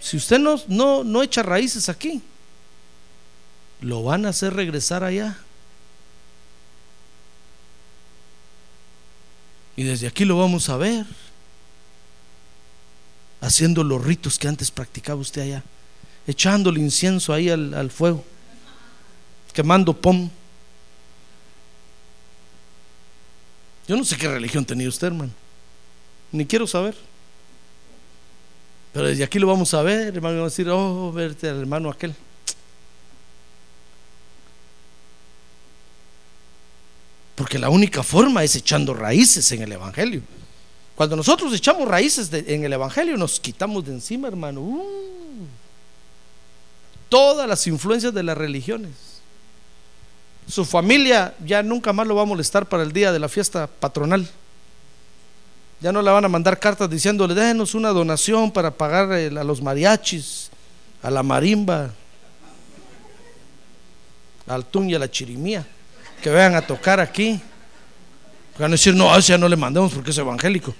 Si 0.00 0.16
usted 0.16 0.38
no, 0.38 0.60
no, 0.68 1.04
no 1.04 1.22
echa 1.22 1.42
raíces 1.42 1.88
aquí, 1.88 2.22
lo 3.82 4.02
van 4.02 4.24
a 4.24 4.30
hacer 4.30 4.54
regresar 4.54 5.04
allá. 5.04 5.36
Y 9.76 9.82
desde 9.82 10.06
aquí 10.06 10.24
lo 10.24 10.38
vamos 10.38 10.68
a 10.68 10.76
ver, 10.76 11.04
haciendo 13.40 13.82
los 13.82 14.02
ritos 14.04 14.38
que 14.38 14.48
antes 14.48 14.70
practicaba 14.70 15.20
usted 15.20 15.42
allá, 15.42 15.62
echándole 16.26 16.80
incienso 16.80 17.32
ahí 17.32 17.48
al, 17.48 17.90
fuego, 17.90 18.24
quemando 19.52 19.94
pom. 19.94 20.30
Yo 23.88 23.96
no 23.96 24.04
sé 24.04 24.16
qué 24.16 24.28
religión 24.28 24.64
tenía 24.64 24.88
usted, 24.88 25.08
hermano, 25.08 25.32
ni 26.30 26.46
quiero 26.46 26.66
saber. 26.66 26.94
Pero 28.92 29.06
desde 29.06 29.24
aquí 29.24 29.38
lo 29.38 29.46
vamos 29.46 29.72
a 29.72 29.82
ver, 29.82 30.14
hermano, 30.14 30.34
y 30.34 30.38
vamos 30.38 30.52
a 30.52 30.54
decir, 30.54 30.68
oh, 30.68 31.10
verte 31.12 31.48
al 31.48 31.60
hermano 31.60 31.90
aquel. 31.90 32.14
Porque 37.42 37.58
la 37.58 37.70
única 37.70 38.04
forma 38.04 38.44
es 38.44 38.54
echando 38.54 38.94
raíces 38.94 39.50
en 39.50 39.62
el 39.62 39.72
Evangelio. 39.72 40.22
Cuando 40.94 41.16
nosotros 41.16 41.52
echamos 41.52 41.88
raíces 41.88 42.32
en 42.32 42.62
el 42.62 42.72
Evangelio, 42.72 43.16
nos 43.16 43.40
quitamos 43.40 43.84
de 43.84 43.90
encima, 43.90 44.28
hermano. 44.28 44.60
Uh, 44.60 45.44
todas 47.08 47.48
las 47.48 47.66
influencias 47.66 48.14
de 48.14 48.22
las 48.22 48.38
religiones. 48.38 48.92
Su 50.48 50.64
familia 50.64 51.34
ya 51.44 51.64
nunca 51.64 51.92
más 51.92 52.06
lo 52.06 52.14
va 52.14 52.22
a 52.22 52.26
molestar 52.26 52.68
para 52.68 52.84
el 52.84 52.92
día 52.92 53.10
de 53.10 53.18
la 53.18 53.28
fiesta 53.28 53.66
patronal. 53.66 54.24
Ya 55.80 55.90
no 55.90 56.00
le 56.00 56.12
van 56.12 56.24
a 56.24 56.28
mandar 56.28 56.60
cartas 56.60 56.88
diciéndole, 56.88 57.34
denos 57.34 57.74
una 57.74 57.88
donación 57.88 58.52
para 58.52 58.70
pagar 58.70 59.10
el- 59.14 59.36
a 59.36 59.42
los 59.42 59.60
mariachis, 59.60 60.48
a 61.02 61.10
la 61.10 61.24
marimba, 61.24 61.90
al 64.46 64.64
tun 64.64 64.88
y 64.90 64.94
a 64.94 65.00
la 65.00 65.10
chirimía, 65.10 65.66
que 66.22 66.30
vengan 66.30 66.54
a 66.54 66.62
tocar 66.62 67.00
aquí. 67.00 67.40
Van 68.58 68.70
a 68.70 68.72
decir, 68.72 68.94
no, 68.94 69.12
a 69.12 69.18
ese 69.18 69.32
ya 69.32 69.38
no 69.38 69.48
le 69.48 69.56
mandemos 69.56 69.92
porque 69.92 70.10
es 70.10 70.18
evangélico. 70.18 70.74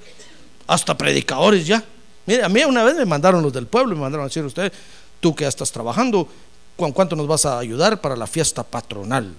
Hasta 0.66 0.96
predicadores 0.96 1.66
ya. 1.66 1.82
Mire, 2.24 2.44
a 2.44 2.48
mí 2.48 2.64
una 2.64 2.84
vez 2.84 2.94
me 2.94 3.04
mandaron 3.04 3.42
los 3.42 3.52
del 3.52 3.66
pueblo, 3.66 3.96
me 3.96 4.02
mandaron 4.02 4.24
a 4.24 4.28
decir, 4.28 4.44
usted, 4.44 4.72
tú 5.20 5.34
que 5.34 5.42
ya 5.42 5.48
estás 5.48 5.72
trabajando, 5.72 6.28
¿con 6.76 6.92
cuánto 6.92 7.16
nos 7.16 7.26
vas 7.26 7.44
a 7.44 7.58
ayudar 7.58 8.00
para 8.00 8.16
la 8.16 8.26
fiesta 8.26 8.62
patronal? 8.62 9.34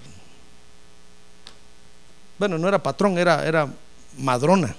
Bueno, 2.38 2.58
no 2.58 2.68
era 2.68 2.82
patrón, 2.82 3.16
era, 3.16 3.46
era 3.46 3.68
madrona. 4.18 4.76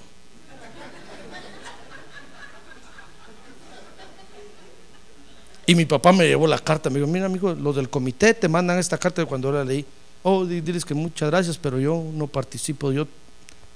Y 5.68 5.74
mi 5.74 5.84
papá 5.84 6.12
me 6.12 6.28
llevó 6.28 6.46
la 6.46 6.60
carta, 6.60 6.88
me 6.90 7.00
dijo, 7.00 7.10
mira 7.10 7.26
amigo, 7.26 7.52
los 7.52 7.74
del 7.74 7.90
comité 7.90 8.34
te 8.34 8.48
mandan 8.48 8.78
esta 8.78 8.96
carta 8.98 9.26
cuando 9.26 9.50
la 9.50 9.64
leí. 9.64 9.84
Oh, 10.28 10.44
di- 10.44 10.60
diles 10.60 10.84
que 10.84 10.92
muchas 10.92 11.30
gracias, 11.30 11.56
pero 11.56 11.78
yo 11.78 12.02
no 12.12 12.26
participo, 12.26 12.90
yo 12.90 13.06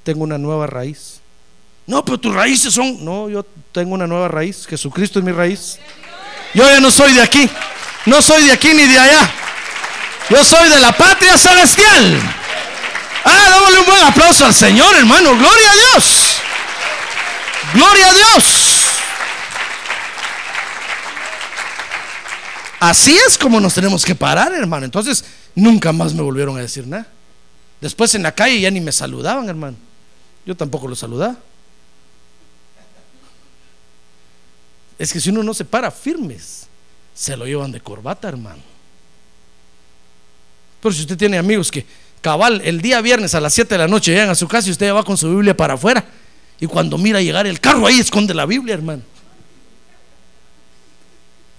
tengo 0.02 0.24
una 0.24 0.36
nueva 0.36 0.66
raíz. 0.66 1.20
No, 1.86 2.04
pero 2.04 2.18
tus 2.18 2.34
raíces 2.34 2.74
son, 2.74 3.04
no, 3.04 3.28
yo 3.28 3.44
tengo 3.70 3.94
una 3.94 4.06
nueva 4.08 4.26
raíz, 4.26 4.66
Jesucristo 4.66 5.20
es 5.20 5.24
mi 5.24 5.30
raíz. 5.30 5.78
Yo 6.52 6.64
ya 6.64 6.80
no 6.80 6.90
soy 6.90 7.12
de 7.12 7.22
aquí, 7.22 7.48
no 8.06 8.20
soy 8.20 8.46
de 8.46 8.52
aquí 8.52 8.74
ni 8.74 8.84
de 8.84 8.98
allá. 8.98 9.30
Yo 10.28 10.42
soy 10.44 10.68
de 10.68 10.80
la 10.80 10.90
patria 10.90 11.38
celestial. 11.38 12.20
Ah, 13.24 13.50
démosle 13.54 13.78
un 13.80 13.86
buen 13.86 14.02
aplauso 14.02 14.44
al 14.44 14.54
Señor, 14.54 14.92
hermano. 14.96 15.30
Gloria 15.36 15.70
a 15.70 15.74
Dios. 15.94 16.36
Gloria 17.74 18.08
a 18.08 18.12
Dios. 18.12 18.59
Así 22.80 23.14
es 23.26 23.36
como 23.36 23.60
nos 23.60 23.74
tenemos 23.74 24.06
que 24.06 24.14
parar, 24.14 24.54
hermano. 24.54 24.86
Entonces, 24.86 25.22
nunca 25.54 25.92
más 25.92 26.14
me 26.14 26.22
volvieron 26.22 26.56
a 26.56 26.60
decir 26.60 26.86
nada. 26.86 27.06
Después 27.78 28.14
en 28.14 28.22
la 28.22 28.32
calle 28.32 28.58
ya 28.58 28.70
ni 28.70 28.80
me 28.80 28.90
saludaban, 28.90 29.48
hermano. 29.50 29.76
Yo 30.46 30.56
tampoco 30.56 30.88
los 30.88 30.98
saludaba. 30.98 31.36
Es 34.98 35.12
que 35.12 35.20
si 35.20 35.28
uno 35.28 35.42
no 35.42 35.52
se 35.52 35.66
para 35.66 35.90
firmes, 35.90 36.66
se 37.14 37.36
lo 37.36 37.44
llevan 37.44 37.70
de 37.70 37.80
corbata, 37.80 38.28
hermano. 38.28 38.62
Pero 40.80 40.94
si 40.94 41.02
usted 41.02 41.18
tiene 41.18 41.36
amigos 41.36 41.70
que 41.70 41.84
cabal 42.22 42.62
el 42.64 42.80
día 42.80 43.02
viernes 43.02 43.34
a 43.34 43.40
las 43.40 43.52
7 43.52 43.74
de 43.74 43.78
la 43.78 43.88
noche 43.88 44.12
llegan 44.12 44.30
a 44.30 44.34
su 44.34 44.48
casa 44.48 44.68
y 44.68 44.70
usted 44.70 44.86
ya 44.86 44.94
va 44.94 45.04
con 45.04 45.18
su 45.18 45.28
Biblia 45.28 45.54
para 45.54 45.74
afuera, 45.74 46.02
y 46.58 46.66
cuando 46.66 46.96
mira 46.96 47.20
llegar 47.20 47.46
el 47.46 47.60
carro 47.60 47.86
ahí 47.86 48.00
esconde 48.00 48.32
la 48.32 48.46
Biblia, 48.46 48.74
hermano. 48.74 49.02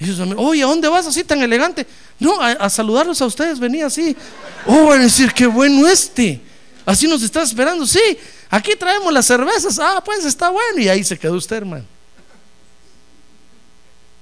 Y 0.01 0.05
sus 0.07 0.19
amigos, 0.19 0.43
oye, 0.43 0.63
¿a 0.63 0.65
dónde 0.65 0.87
vas 0.87 1.05
así 1.05 1.23
tan 1.23 1.41
elegante? 1.43 1.85
No, 2.19 2.41
a, 2.41 2.53
a 2.53 2.69
saludarlos 2.71 3.21
a 3.21 3.25
ustedes, 3.27 3.59
venía 3.59 3.85
así. 3.85 4.17
Oh, 4.65 4.87
van 4.87 5.01
a 5.01 5.03
decir, 5.03 5.31
qué 5.31 5.45
bueno 5.45 5.87
este. 5.87 6.41
Así 6.87 7.07
nos 7.07 7.21
está 7.21 7.43
esperando. 7.43 7.85
Sí, 7.85 8.01
aquí 8.49 8.71
traemos 8.75 9.13
las 9.13 9.27
cervezas. 9.27 9.77
Ah, 9.77 10.01
pues 10.03 10.25
está 10.25 10.49
bueno. 10.49 10.79
Y 10.79 10.89
ahí 10.89 11.03
se 11.03 11.19
quedó 11.19 11.33
usted, 11.35 11.57
hermano. 11.57 11.85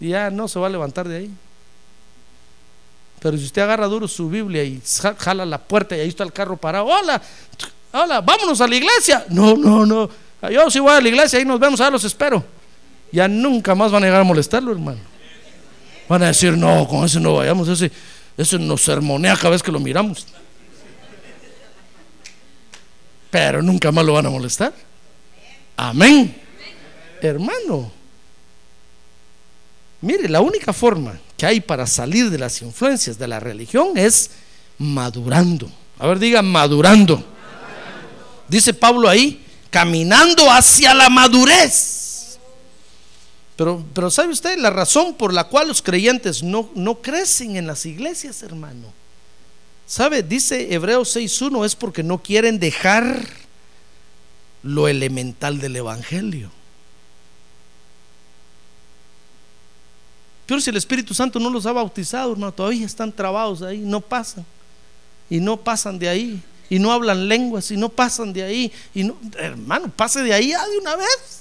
Y 0.01 0.09
ya 0.09 0.29
no 0.29 0.49
se 0.49 0.59
va 0.59 0.67
a 0.67 0.69
levantar 0.69 1.07
de 1.07 1.17
ahí. 1.17 1.31
Pero 3.21 3.37
si 3.37 3.45
usted 3.45 3.61
agarra 3.61 3.87
duro 3.87 4.05
su 4.07 4.29
Biblia 4.29 4.63
y 4.65 4.81
ja- 5.01 5.15
jala 5.17 5.45
la 5.45 5.57
puerta 5.59 5.95
y 5.95 6.01
ahí 6.01 6.09
está 6.09 6.23
el 6.25 6.33
carro 6.33 6.57
parado, 6.57 6.85
hola, 6.87 7.21
hola, 7.93 8.19
vámonos 8.21 8.59
a 8.59 8.67
la 8.67 8.75
iglesia. 8.75 9.25
No, 9.29 9.55
no, 9.55 9.85
no. 9.85 10.09
Yo 10.51 10.69
sí 10.69 10.79
voy 10.79 10.91
a 10.91 10.99
la 11.01 11.07
iglesia, 11.07 11.39
ahí 11.39 11.45
nos 11.45 11.59
vemos, 11.59 11.79
ahí 11.81 11.89
los 11.91 12.03
espero. 12.03 12.43
Ya 13.11 13.27
nunca 13.29 13.75
más 13.75 13.91
van 13.91 14.03
a 14.03 14.05
llegar 14.07 14.21
a 14.21 14.25
molestarlo, 14.25 14.71
hermano. 14.73 14.99
Van 16.09 16.23
a 16.23 16.27
decir, 16.27 16.57
no, 16.57 16.87
con 16.87 17.05
ese 17.05 17.19
no 17.19 17.35
vayamos, 17.35 17.67
ese, 17.67 17.91
ese 18.35 18.57
nos 18.57 18.81
sermonea 18.81 19.35
cada 19.37 19.51
vez 19.51 19.61
que 19.61 19.71
lo 19.71 19.79
miramos. 19.79 20.25
Pero 23.29 23.61
nunca 23.61 23.91
más 23.91 24.03
lo 24.03 24.13
van 24.13 24.25
a 24.25 24.31
molestar. 24.31 24.73
Amén. 25.77 26.35
Hermano, 27.21 27.91
mire, 30.01 30.27
la 30.27 30.41
única 30.41 30.73
forma 30.73 31.19
que 31.37 31.45
hay 31.45 31.61
para 31.61 31.85
salir 31.85 32.31
de 32.31 32.39
las 32.39 32.59
influencias 32.63 33.19
de 33.19 33.27
la 33.27 33.39
religión 33.39 33.95
es 33.95 34.31
madurando. 34.79 35.71
A 35.99 36.07
ver, 36.07 36.17
diga 36.17 36.41
madurando. 36.41 37.23
Dice 38.47 38.73
Pablo 38.73 39.07
ahí, 39.07 39.45
caminando 39.69 40.49
hacia 40.49 40.95
la 40.95 41.07
madurez. 41.07 41.98
Pero, 43.59 43.83
pero 43.93 44.09
¿sabe 44.09 44.31
usted 44.31 44.57
la 44.57 44.69
razón 44.69 45.15
por 45.15 45.33
la 45.33 45.43
cual 45.43 45.67
los 45.67 45.81
creyentes 45.81 46.41
no, 46.41 46.69
no 46.75 47.01
crecen 47.01 47.57
en 47.57 47.67
las 47.67 47.85
iglesias, 47.85 48.41
hermano? 48.41 48.93
¿Sabe? 49.85 50.23
Dice 50.23 50.73
Hebreos 50.73 51.13
6.1 51.13 51.65
es 51.65 51.75
porque 51.75 52.01
no 52.01 52.23
quieren 52.23 52.57
dejar 52.57 53.21
lo 54.63 54.87
elemental 54.87 55.59
del 55.59 55.75
Evangelio. 55.75 56.49
Pero 60.45 60.61
si 60.61 60.69
el 60.69 60.77
Espíritu 60.77 61.13
Santo 61.13 61.37
no 61.37 61.49
los 61.49 61.65
ha 61.65 61.73
bautizado, 61.73 62.31
hermano, 62.31 62.53
todavía 62.53 62.85
están 62.85 63.11
trabados 63.11 63.61
ahí, 63.61 63.79
no 63.79 63.99
pasan. 63.99 64.45
Y 65.29 65.41
no 65.41 65.57
pasan 65.57 65.99
de 65.99 66.07
ahí. 66.07 66.41
Y 66.69 66.79
no 66.79 66.93
hablan 66.93 67.27
lenguas 67.27 67.69
y 67.71 67.75
no 67.75 67.89
pasan 67.89 68.31
de 68.31 68.41
ahí. 68.41 68.71
Y 68.93 69.03
no, 69.03 69.17
hermano, 69.37 69.91
pase 69.93 70.23
de 70.23 70.31
ahí 70.31 70.51
ya 70.51 70.65
de 70.65 70.77
una 70.77 70.95
vez. 70.95 71.38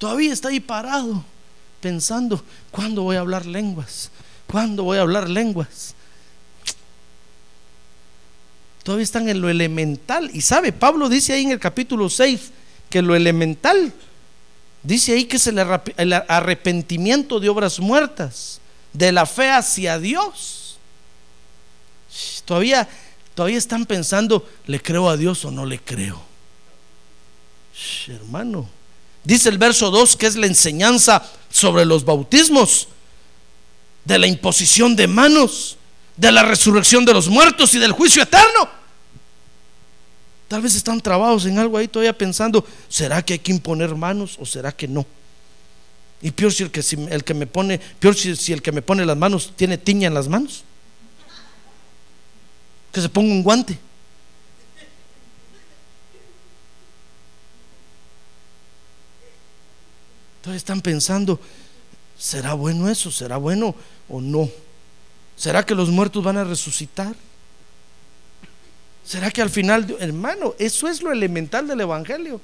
Todavía 0.00 0.32
está 0.32 0.48
ahí 0.48 0.60
parado, 0.60 1.22
pensando, 1.82 2.42
¿cuándo 2.70 3.02
voy 3.02 3.16
a 3.16 3.20
hablar 3.20 3.44
lenguas? 3.44 4.10
¿Cuándo 4.46 4.84
voy 4.84 4.96
a 4.96 5.02
hablar 5.02 5.28
lenguas? 5.28 5.94
Todavía 8.82 9.04
están 9.04 9.28
en 9.28 9.42
lo 9.42 9.50
elemental. 9.50 10.30
Y 10.32 10.40
sabe, 10.40 10.72
Pablo 10.72 11.10
dice 11.10 11.34
ahí 11.34 11.42
en 11.42 11.50
el 11.50 11.60
capítulo 11.60 12.08
6 12.08 12.50
que 12.88 13.02
lo 13.02 13.14
elemental, 13.14 13.92
dice 14.82 15.12
ahí 15.12 15.26
que 15.26 15.36
es 15.36 15.46
el 15.46 16.12
arrepentimiento 16.28 17.38
de 17.38 17.50
obras 17.50 17.78
muertas, 17.78 18.58
de 18.94 19.12
la 19.12 19.26
fe 19.26 19.50
hacia 19.50 19.98
Dios. 19.98 20.78
Todavía, 22.46 22.88
todavía 23.34 23.58
están 23.58 23.84
pensando, 23.84 24.48
¿le 24.66 24.80
creo 24.80 25.10
a 25.10 25.18
Dios 25.18 25.44
o 25.44 25.50
no 25.50 25.66
le 25.66 25.78
creo? 25.78 26.30
hermano, 28.08 28.66
dice 29.30 29.48
el 29.48 29.58
verso 29.58 29.90
2 29.90 30.16
que 30.16 30.26
es 30.26 30.36
la 30.36 30.46
enseñanza 30.46 31.22
sobre 31.50 31.84
los 31.84 32.04
bautismos, 32.04 32.88
de 34.04 34.18
la 34.18 34.26
imposición 34.26 34.96
de 34.96 35.06
manos 35.06 35.76
de 36.16 36.32
la 36.32 36.42
resurrección 36.42 37.04
de 37.04 37.14
los 37.14 37.28
muertos 37.28 37.74
y 37.74 37.78
del 37.78 37.92
juicio 37.92 38.22
eterno. 38.22 38.68
Tal 40.48 40.60
vez 40.60 40.74
están 40.74 41.00
trabados 41.00 41.46
en 41.46 41.58
algo 41.58 41.78
ahí 41.78 41.88
todavía 41.88 42.16
pensando, 42.16 42.66
¿será 42.88 43.24
que 43.24 43.34
hay 43.34 43.38
que 43.38 43.52
imponer 43.52 43.94
manos 43.94 44.36
o 44.38 44.44
será 44.44 44.72
que 44.72 44.86
no? 44.86 45.06
Y 46.20 46.30
peor 46.32 46.52
si 46.52 46.64
el 46.64 46.70
que, 46.70 46.82
el 47.10 47.24
que 47.24 47.32
me 47.32 47.46
pone, 47.46 47.78
peor 47.78 48.14
si, 48.14 48.36
si 48.36 48.52
el 48.52 48.60
que 48.60 48.72
me 48.72 48.82
pone 48.82 49.06
las 49.06 49.16
manos 49.16 49.52
tiene 49.56 49.78
tiña 49.78 50.08
en 50.08 50.14
las 50.14 50.28
manos. 50.28 50.64
Que 52.92 53.00
se 53.00 53.08
ponga 53.08 53.32
un 53.32 53.42
guante. 53.42 53.78
Entonces 60.40 60.62
están 60.62 60.80
pensando, 60.80 61.38
¿será 62.18 62.54
bueno 62.54 62.88
eso? 62.88 63.10
¿Será 63.10 63.36
bueno 63.36 63.74
o 64.08 64.22
no? 64.22 64.48
¿Será 65.36 65.66
que 65.66 65.74
los 65.74 65.90
muertos 65.90 66.24
van 66.24 66.38
a 66.38 66.44
resucitar? 66.44 67.14
¿Será 69.04 69.30
que 69.30 69.42
al 69.42 69.50
final, 69.50 69.96
hermano, 70.00 70.54
eso 70.58 70.88
es 70.88 71.02
lo 71.02 71.12
elemental 71.12 71.66
del 71.66 71.82
Evangelio? 71.82 72.40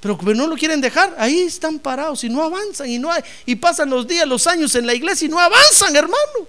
Pero 0.00 0.18
no 0.34 0.46
lo 0.46 0.56
quieren 0.56 0.80
dejar, 0.80 1.14
ahí 1.18 1.40
están 1.40 1.78
parados 1.78 2.24
y 2.24 2.30
no 2.30 2.42
avanzan 2.42 2.88
y 2.88 2.98
no 2.98 3.10
y 3.44 3.56
pasan 3.56 3.90
los 3.90 4.06
días, 4.06 4.26
los 4.26 4.46
años 4.46 4.74
en 4.74 4.86
la 4.86 4.94
iglesia 4.94 5.26
y 5.26 5.28
no 5.28 5.38
avanzan, 5.38 5.94
hermano. 5.96 6.46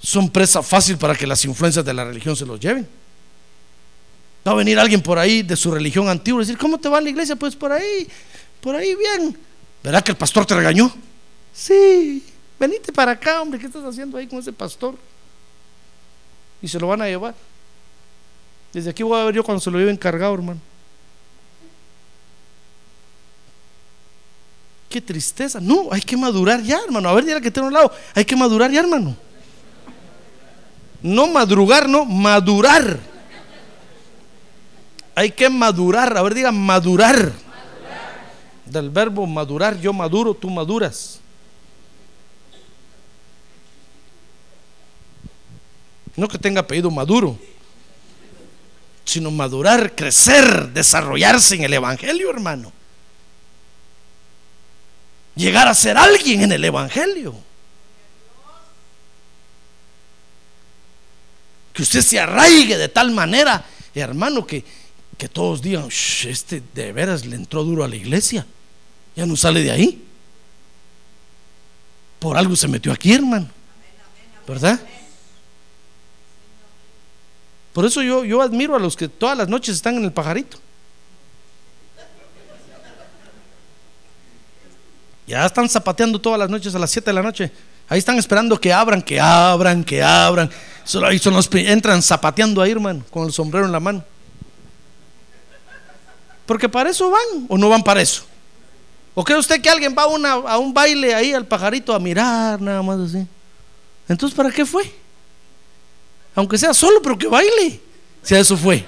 Son 0.00 0.30
presa 0.30 0.62
fácil 0.62 0.96
para 0.96 1.14
que 1.14 1.26
las 1.26 1.44
influencias 1.44 1.84
de 1.84 1.94
la 1.94 2.04
religión 2.04 2.36
se 2.36 2.46
los 2.46 2.58
lleven. 2.58 2.88
Va 4.46 4.52
a 4.52 4.54
venir 4.54 4.78
alguien 4.78 5.02
por 5.02 5.18
ahí 5.18 5.42
de 5.42 5.56
su 5.56 5.70
religión 5.70 6.08
antigua 6.08 6.42
y 6.42 6.46
decir, 6.46 6.58
¿cómo 6.58 6.78
te 6.78 6.88
va 6.88 7.00
la 7.00 7.10
iglesia? 7.10 7.36
Pues 7.36 7.54
por 7.54 7.72
ahí, 7.72 8.08
por 8.60 8.74
ahí 8.74 8.94
bien. 8.94 9.36
¿Verdad 9.82 10.02
que 10.02 10.12
el 10.12 10.16
pastor 10.16 10.46
te 10.46 10.54
regañó? 10.54 10.92
Sí. 11.52 12.24
Venite 12.58 12.92
para 12.92 13.12
acá, 13.12 13.40
hombre, 13.40 13.58
¿qué 13.58 13.66
estás 13.66 13.84
haciendo 13.84 14.18
ahí 14.18 14.26
con 14.26 14.38
ese 14.38 14.52
pastor? 14.52 14.94
Y 16.62 16.68
se 16.68 16.78
lo 16.78 16.88
van 16.88 17.02
a 17.02 17.06
llevar. 17.06 17.34
Desde 18.72 18.90
aquí 18.90 19.02
voy 19.02 19.18
a 19.18 19.24
ver 19.24 19.34
yo 19.34 19.44
cuando 19.44 19.60
se 19.60 19.70
lo 19.70 19.78
lleven 19.78 19.96
cargado, 19.96 20.34
hermano. 20.34 20.60
Qué 24.88 25.00
tristeza. 25.00 25.60
No, 25.60 25.88
hay 25.92 26.00
que 26.00 26.16
madurar 26.16 26.62
ya, 26.62 26.80
hermano. 26.84 27.08
A 27.08 27.14
ver, 27.14 27.24
dile 27.24 27.40
que 27.40 27.50
tengo 27.50 27.68
un 27.68 27.72
lado. 27.72 27.92
Hay 28.14 28.24
que 28.24 28.36
madurar 28.36 28.70
ya, 28.70 28.80
hermano. 28.80 29.16
No 31.00 31.28
madrugar, 31.28 31.88
no, 31.88 32.04
madurar. 32.04 32.98
Hay 35.14 35.30
que 35.30 35.48
madurar. 35.50 36.16
A 36.16 36.22
ver, 36.22 36.34
diga 36.34 36.52
madurar. 36.52 37.16
madurar. 37.16 37.34
Del 38.64 38.90
verbo 38.90 39.26
madurar, 39.26 39.78
yo 39.80 39.92
maduro, 39.92 40.34
tú 40.34 40.48
maduras. 40.50 41.20
No 46.16 46.28
que 46.28 46.38
tenga 46.38 46.60
apellido 46.60 46.90
maduro, 46.90 47.38
sino 49.04 49.30
madurar, 49.30 49.94
crecer, 49.94 50.68
desarrollarse 50.68 51.54
en 51.54 51.64
el 51.64 51.72
Evangelio, 51.72 52.30
hermano. 52.30 52.72
Llegar 55.34 55.68
a 55.68 55.74
ser 55.74 55.96
alguien 55.96 56.42
en 56.42 56.52
el 56.52 56.64
Evangelio. 56.64 57.34
Que 61.72 61.82
usted 61.82 62.02
se 62.02 62.20
arraigue 62.20 62.76
de 62.76 62.88
tal 62.88 63.12
manera, 63.12 63.64
hermano, 63.94 64.46
que, 64.46 64.64
que 65.20 65.28
todos 65.28 65.60
digan, 65.60 65.86
este 65.86 66.62
de 66.74 66.92
veras 66.94 67.26
le 67.26 67.36
entró 67.36 67.62
duro 67.62 67.84
a 67.84 67.88
la 67.88 67.94
iglesia. 67.94 68.46
Ya 69.14 69.26
no 69.26 69.36
sale 69.36 69.62
de 69.62 69.70
ahí. 69.70 70.02
Por 72.18 72.38
algo 72.38 72.56
se 72.56 72.66
metió 72.66 72.90
aquí, 72.90 73.12
hermano. 73.12 73.46
¿Verdad? 74.48 74.80
Por 77.74 77.84
eso 77.84 78.02
yo, 78.02 78.24
yo 78.24 78.40
admiro 78.40 78.74
a 78.74 78.78
los 78.78 78.96
que 78.96 79.10
todas 79.10 79.36
las 79.36 79.46
noches 79.46 79.76
están 79.76 79.98
en 79.98 80.04
el 80.04 80.12
pajarito. 80.12 80.56
Ya 85.26 85.44
están 85.44 85.68
zapateando 85.68 86.18
todas 86.18 86.38
las 86.38 86.48
noches 86.48 86.74
a 86.74 86.78
las 86.78 86.90
7 86.90 87.10
de 87.10 87.12
la 87.12 87.22
noche. 87.22 87.52
Ahí 87.90 87.98
están 87.98 88.16
esperando 88.16 88.58
que 88.58 88.72
abran, 88.72 89.02
que 89.02 89.20
abran, 89.20 89.84
que 89.84 90.02
abran. 90.02 90.50
Ahí 91.04 91.18
son 91.18 91.34
los 91.34 91.46
entran 91.52 92.00
zapateando 92.00 92.62
ahí, 92.62 92.70
hermano, 92.70 93.04
con 93.10 93.26
el 93.26 93.32
sombrero 93.34 93.66
en 93.66 93.72
la 93.72 93.80
mano. 93.80 94.02
Porque 96.50 96.68
para 96.68 96.90
eso 96.90 97.08
van 97.08 97.46
o 97.46 97.56
no 97.56 97.68
van 97.68 97.80
para 97.80 98.02
eso. 98.02 98.24
¿O 99.14 99.22
cree 99.22 99.38
usted 99.38 99.62
que 99.62 99.70
alguien 99.70 99.94
va 99.96 100.02
a, 100.02 100.54
a 100.54 100.58
un 100.58 100.74
baile 100.74 101.14
ahí 101.14 101.32
al 101.32 101.46
pajarito 101.46 101.94
a 101.94 102.00
mirar 102.00 102.60
nada 102.60 102.82
más 102.82 102.98
así? 102.98 103.24
Entonces, 104.08 104.36
¿para 104.36 104.50
qué 104.50 104.66
fue? 104.66 104.92
Aunque 106.34 106.58
sea 106.58 106.74
solo, 106.74 107.00
pero 107.02 107.16
que 107.16 107.28
baile. 107.28 107.80
Si 108.24 108.34
eso 108.34 108.56
fue. 108.56 108.84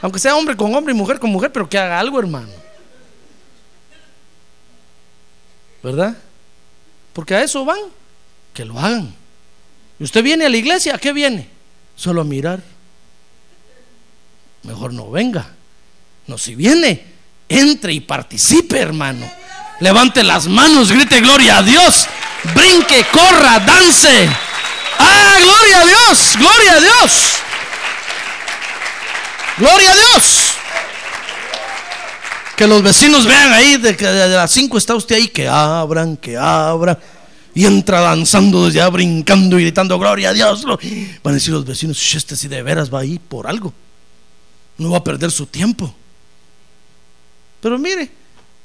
Aunque 0.00 0.20
sea 0.20 0.36
hombre 0.36 0.56
con 0.56 0.72
hombre 0.72 0.94
y 0.94 0.96
mujer 0.96 1.18
con 1.18 1.30
mujer, 1.30 1.50
pero 1.50 1.68
que 1.68 1.78
haga 1.78 1.98
algo, 1.98 2.20
hermano. 2.20 2.52
¿Verdad? 5.82 6.16
Porque 7.12 7.34
a 7.34 7.42
eso 7.42 7.64
van. 7.64 7.80
Que 8.54 8.64
lo 8.64 8.78
hagan. 8.78 9.12
¿Y 9.98 10.04
usted 10.04 10.22
viene 10.22 10.46
a 10.46 10.48
la 10.48 10.56
iglesia? 10.56 10.94
¿A 10.94 10.98
qué 10.98 11.12
viene? 11.12 11.50
Solo 11.96 12.20
a 12.20 12.24
mirar. 12.24 12.62
Mejor 14.62 14.92
no 14.92 15.10
venga. 15.10 15.55
No, 16.26 16.38
si 16.38 16.54
viene, 16.54 17.04
entre 17.48 17.92
y 17.92 18.00
participe, 18.00 18.78
hermano. 18.78 19.30
Levante 19.80 20.22
las 20.22 20.48
manos, 20.48 20.90
grite 20.90 21.20
gloria 21.20 21.58
a 21.58 21.62
Dios. 21.62 22.06
Brinque, 22.54 23.06
corra, 23.12 23.58
dance. 23.60 24.28
Ah, 24.98 25.36
gloria 25.42 25.80
a 25.80 25.84
Dios, 25.84 26.32
gloria 26.36 26.72
a 26.72 26.80
Dios. 26.80 27.12
Gloria 29.58 29.92
a 29.92 29.94
Dios. 29.94 30.52
Que 32.56 32.66
los 32.66 32.82
vecinos 32.82 33.26
vean 33.26 33.52
ahí, 33.52 33.76
de 33.76 33.96
que 33.96 34.06
de 34.06 34.28
las 34.34 34.50
5 34.50 34.78
está 34.78 34.94
usted 34.94 35.16
ahí, 35.16 35.28
que 35.28 35.46
abran, 35.46 36.16
que 36.16 36.36
abran. 36.36 36.98
Y 37.54 37.64
entra 37.64 38.00
danzando 38.00 38.66
desde 38.66 38.86
brincando 38.88 39.58
y 39.58 39.62
gritando, 39.62 39.98
gloria 39.98 40.30
a 40.30 40.32
Dios. 40.32 40.64
Van 40.64 40.78
a 41.24 41.32
decir 41.32 41.52
los 41.52 41.64
vecinos, 41.64 42.14
este 42.14 42.36
si 42.36 42.48
de 42.48 42.62
veras 42.62 42.92
va 42.92 43.00
ahí 43.00 43.18
por 43.18 43.46
algo. 43.46 43.72
No 44.78 44.90
va 44.90 44.98
a 44.98 45.04
perder 45.04 45.30
su 45.30 45.46
tiempo. 45.46 45.94
Pero 47.66 47.80
mire, 47.80 48.08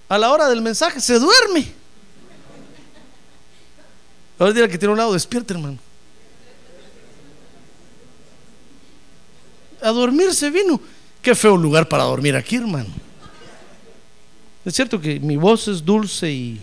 a 0.07 0.15
la 0.15 0.31
hora 0.31 0.47
del 0.47 0.61
mensaje 0.61 1.01
se 1.01 1.17
duerme. 1.17 1.65
Ahora 4.37 4.53
dirá 4.53 4.67
que 4.67 4.77
tiene 4.77 4.91
un 4.91 4.97
lado, 4.99 5.13
despierta, 5.13 5.55
hermano. 5.55 5.79
a 9.81 9.89
dormirse 9.89 10.51
vino. 10.51 10.79
Qué 11.19 11.33
feo 11.33 11.57
lugar 11.57 11.89
para 11.89 12.03
dormir 12.03 12.35
aquí, 12.35 12.57
hermano. 12.57 12.89
Es 14.63 14.75
cierto 14.75 15.01
que 15.01 15.19
mi 15.19 15.35
voz 15.35 15.67
es 15.67 15.83
dulce 15.83 16.31
y 16.31 16.61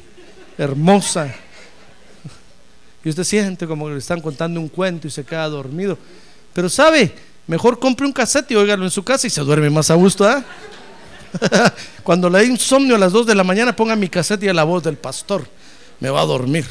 hermosa. 0.57 1.35
Y 3.05 3.09
usted 3.09 3.25
siente 3.25 3.67
como 3.67 3.87
que 3.87 3.95
le 3.95 3.99
están 3.99 4.21
contando 4.21 4.61
un 4.61 4.69
cuento 4.69 5.09
y 5.09 5.11
se 5.11 5.25
queda 5.25 5.49
dormido. 5.49 5.99
Pero 6.53 6.69
sabe, 6.69 7.13
mejor 7.49 7.81
compre 7.81 8.07
un 8.07 8.13
cassette 8.13 8.53
y 8.53 8.55
óigalo 8.55 8.85
en 8.85 8.93
su 8.93 9.03
casa 9.03 9.27
y 9.27 9.31
se 9.31 9.41
duerme 9.41 9.71
más 9.71 9.91
a 9.91 9.97
gusto, 9.97 10.25
¿ah? 10.25 10.45
Cuando 12.03 12.31
le 12.31 12.41
dé 12.41 12.47
insomnio 12.47 12.97
a 12.97 12.99
las 12.99 13.13
2 13.13 13.27
de 13.27 13.35
la 13.35 13.45
mañana, 13.45 13.75
ponga 13.75 13.97
mi 13.97 14.09
cassette 14.09 14.45
y 14.45 14.49
a 14.49 14.55
la 14.55 14.65
voz 14.65 14.83
del 14.83 14.97
pastor. 14.97 15.47
Me 16.01 16.11
va 16.11 16.21
a 16.21 16.27
dormir. 16.27 16.67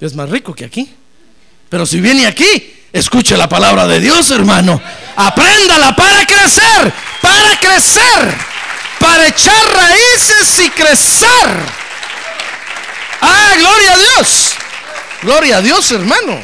Es 0.00 0.14
más 0.14 0.28
rico 0.28 0.54
que 0.54 0.64
aquí. 0.64 0.92
Pero 1.68 1.86
si 1.86 2.00
viene 2.00 2.26
aquí, 2.26 2.82
Escuche 2.92 3.38
la 3.38 3.48
palabra 3.48 3.86
de 3.86 4.00
Dios, 4.00 4.30
hermano. 4.30 4.80
Apréndala 5.16 5.96
para 5.96 6.26
crecer, 6.26 6.92
para 7.22 7.58
crecer, 7.58 8.34
para 8.98 9.28
echar 9.28 9.66
raíces 9.74 10.60
y 10.60 10.70
crecer. 10.70 11.56
Ah, 13.22 13.54
gloria 13.58 13.94
a 13.94 13.98
Dios. 13.98 14.52
Gloria 15.22 15.56
a 15.56 15.62
Dios, 15.62 15.90
hermano. 15.90 16.38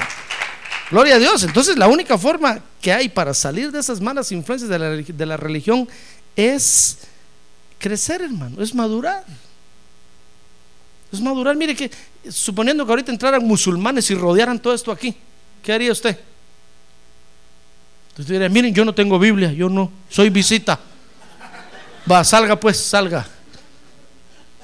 Gloria 0.90 1.16
a 1.16 1.18
Dios. 1.18 1.42
Entonces 1.42 1.76
la 1.76 1.86
única 1.86 2.16
forma 2.16 2.59
hay 2.93 3.09
para 3.09 3.34
salir 3.34 3.72
de 3.72 3.80
esas 3.80 4.01
malas 4.01 4.32
influencias 4.32 4.70
de 4.70 4.78
la, 4.78 4.91
de 4.91 5.26
la 5.26 5.36
religión 5.36 5.89
es 6.36 6.99
crecer, 7.78 8.22
hermano, 8.22 8.62
es 8.62 8.74
madurar. 8.74 9.24
Es 11.12 11.20
madurar. 11.20 11.57
Mire 11.57 11.74
que, 11.74 11.91
suponiendo 12.30 12.84
que 12.84 12.93
ahorita 12.93 13.12
entraran 13.12 13.45
musulmanes 13.45 14.11
y 14.11 14.14
rodearan 14.14 14.59
todo 14.59 14.74
esto 14.74 14.93
aquí, 14.93 15.16
¿qué 15.62 15.72
haría 15.72 15.93
usted? 15.93 16.18
Entonces 18.11 18.32
diría, 18.32 18.49
miren, 18.49 18.74
yo 18.74 18.84
no 18.84 18.95
tengo 18.95 19.18
Biblia, 19.18 19.53
yo 19.53 19.68
no, 19.68 19.91
soy 20.09 20.28
visita. 20.28 20.78
Va, 22.11 22.24
salga 22.24 22.59
pues, 22.59 22.78
salga. 22.78 23.26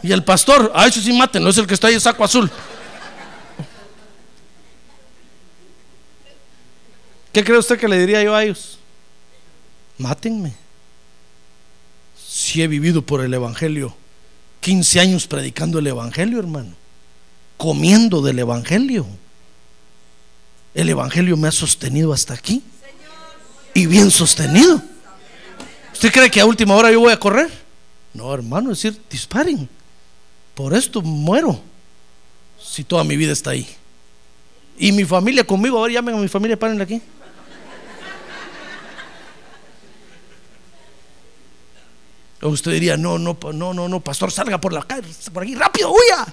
Y 0.02 0.12
el 0.12 0.22
pastor, 0.22 0.72
a 0.74 0.86
eso 0.86 1.00
sí 1.00 1.12
maten, 1.12 1.42
no 1.42 1.50
es 1.50 1.58
el 1.58 1.66
que 1.66 1.74
está 1.74 1.86
ahí 1.86 1.94
en 1.94 2.00
saco 2.00 2.24
azul. 2.24 2.50
¿Qué 7.34 7.42
cree 7.42 7.58
usted 7.58 7.80
que 7.80 7.88
le 7.88 7.98
diría 7.98 8.22
yo 8.22 8.32
a 8.32 8.44
ellos? 8.44 8.78
Mátenme. 9.98 10.54
Si 12.16 12.62
he 12.62 12.68
vivido 12.68 13.02
por 13.02 13.22
el 13.22 13.34
Evangelio, 13.34 13.92
15 14.60 15.00
años 15.00 15.26
predicando 15.26 15.80
el 15.80 15.86
Evangelio, 15.88 16.38
hermano, 16.38 16.76
comiendo 17.56 18.22
del 18.22 18.38
Evangelio. 18.38 19.04
El 20.74 20.88
Evangelio 20.88 21.36
me 21.36 21.48
ha 21.48 21.50
sostenido 21.50 22.12
hasta 22.12 22.34
aquí. 22.34 22.62
Y 23.74 23.86
bien 23.86 24.12
sostenido. 24.12 24.80
¿Usted 25.92 26.12
cree 26.12 26.30
que 26.30 26.40
a 26.40 26.46
última 26.46 26.76
hora 26.76 26.92
yo 26.92 27.00
voy 27.00 27.12
a 27.12 27.18
correr? 27.18 27.50
No, 28.12 28.32
hermano, 28.32 28.70
es 28.70 28.80
decir, 28.80 29.00
disparen. 29.10 29.68
Por 30.54 30.72
esto 30.72 31.02
muero. 31.02 31.60
Si 32.62 32.84
toda 32.84 33.02
mi 33.02 33.16
vida 33.16 33.32
está 33.32 33.50
ahí. 33.50 33.66
Y 34.78 34.92
mi 34.92 35.04
familia 35.04 35.42
conmigo, 35.42 35.80
a 35.80 35.82
ver, 35.82 35.94
llamen 35.94 36.14
a 36.14 36.18
mi 36.18 36.28
familia, 36.28 36.56
paren 36.56 36.80
aquí. 36.80 37.02
Usted 42.48 42.72
diría, 42.72 42.96
no, 42.96 43.18
no, 43.18 43.38
no, 43.52 43.72
no, 43.72 43.88
no, 43.88 44.00
pastor, 44.00 44.30
salga 44.30 44.60
por 44.60 44.72
la 44.72 44.82
calle, 44.82 45.08
por 45.32 45.42
aquí, 45.42 45.54
rápido, 45.54 45.90
huya. 45.90 46.26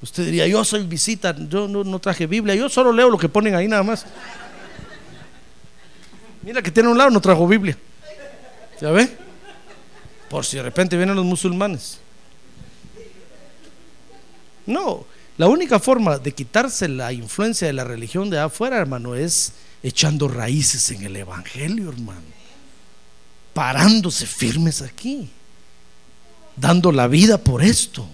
Usted 0.00 0.24
diría, 0.24 0.46
yo 0.46 0.64
soy 0.64 0.86
visita, 0.86 1.34
yo 1.36 1.68
no, 1.68 1.84
no, 1.84 1.98
traje 1.98 2.26
Biblia, 2.26 2.54
yo 2.54 2.68
solo 2.68 2.92
leo 2.92 3.10
lo 3.10 3.18
que 3.18 3.28
ponen 3.28 3.54
ahí 3.54 3.68
nada 3.68 3.82
más. 3.82 4.06
Mira 6.42 6.62
que 6.62 6.70
tiene 6.70 6.88
un 6.88 6.96
lado, 6.96 7.10
no 7.10 7.20
trajo 7.20 7.46
Biblia. 7.46 7.76
¿Ya 8.80 8.90
ve? 8.92 9.10
Por 10.30 10.46
si 10.46 10.56
de 10.56 10.62
repente 10.62 10.96
vienen 10.96 11.16
los 11.16 11.24
musulmanes. 11.24 11.98
No, 14.64 15.04
la 15.36 15.48
única 15.48 15.78
forma 15.80 16.18
de 16.18 16.32
quitarse 16.32 16.88
la 16.88 17.12
influencia 17.12 17.66
de 17.66 17.72
la 17.72 17.84
religión 17.84 18.30
de 18.30 18.38
afuera, 18.38 18.78
hermano, 18.78 19.16
es 19.16 19.52
echando 19.82 20.28
raíces 20.28 20.90
en 20.92 21.02
el 21.02 21.16
Evangelio, 21.16 21.90
hermano 21.90 22.37
parándose 23.58 24.24
firmes 24.24 24.82
aquí, 24.82 25.28
dando 26.54 26.92
la 26.92 27.08
vida 27.08 27.38
por 27.38 27.60
esto. 27.60 28.06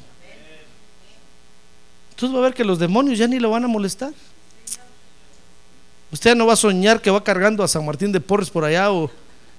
Entonces 2.13 2.35
va 2.35 2.41
a 2.41 2.45
ver 2.45 2.55
que 2.55 2.65
los 2.65 2.79
demonios 2.79 3.19
ya 3.19 3.29
ni 3.29 3.39
lo 3.39 3.51
van 3.51 3.63
a 3.63 3.69
molestar. 3.69 4.15
Usted 6.11 6.35
no 6.35 6.47
va 6.47 6.55
a 6.55 6.57
soñar 6.57 7.03
que 7.03 7.11
va 7.11 7.23
cargando 7.23 7.63
a 7.63 7.69
San 7.69 7.85
Martín 7.85 8.11
de 8.11 8.23
Porres 8.23 8.49
por 8.49 8.65
allá 8.65 8.91
o 8.91 9.11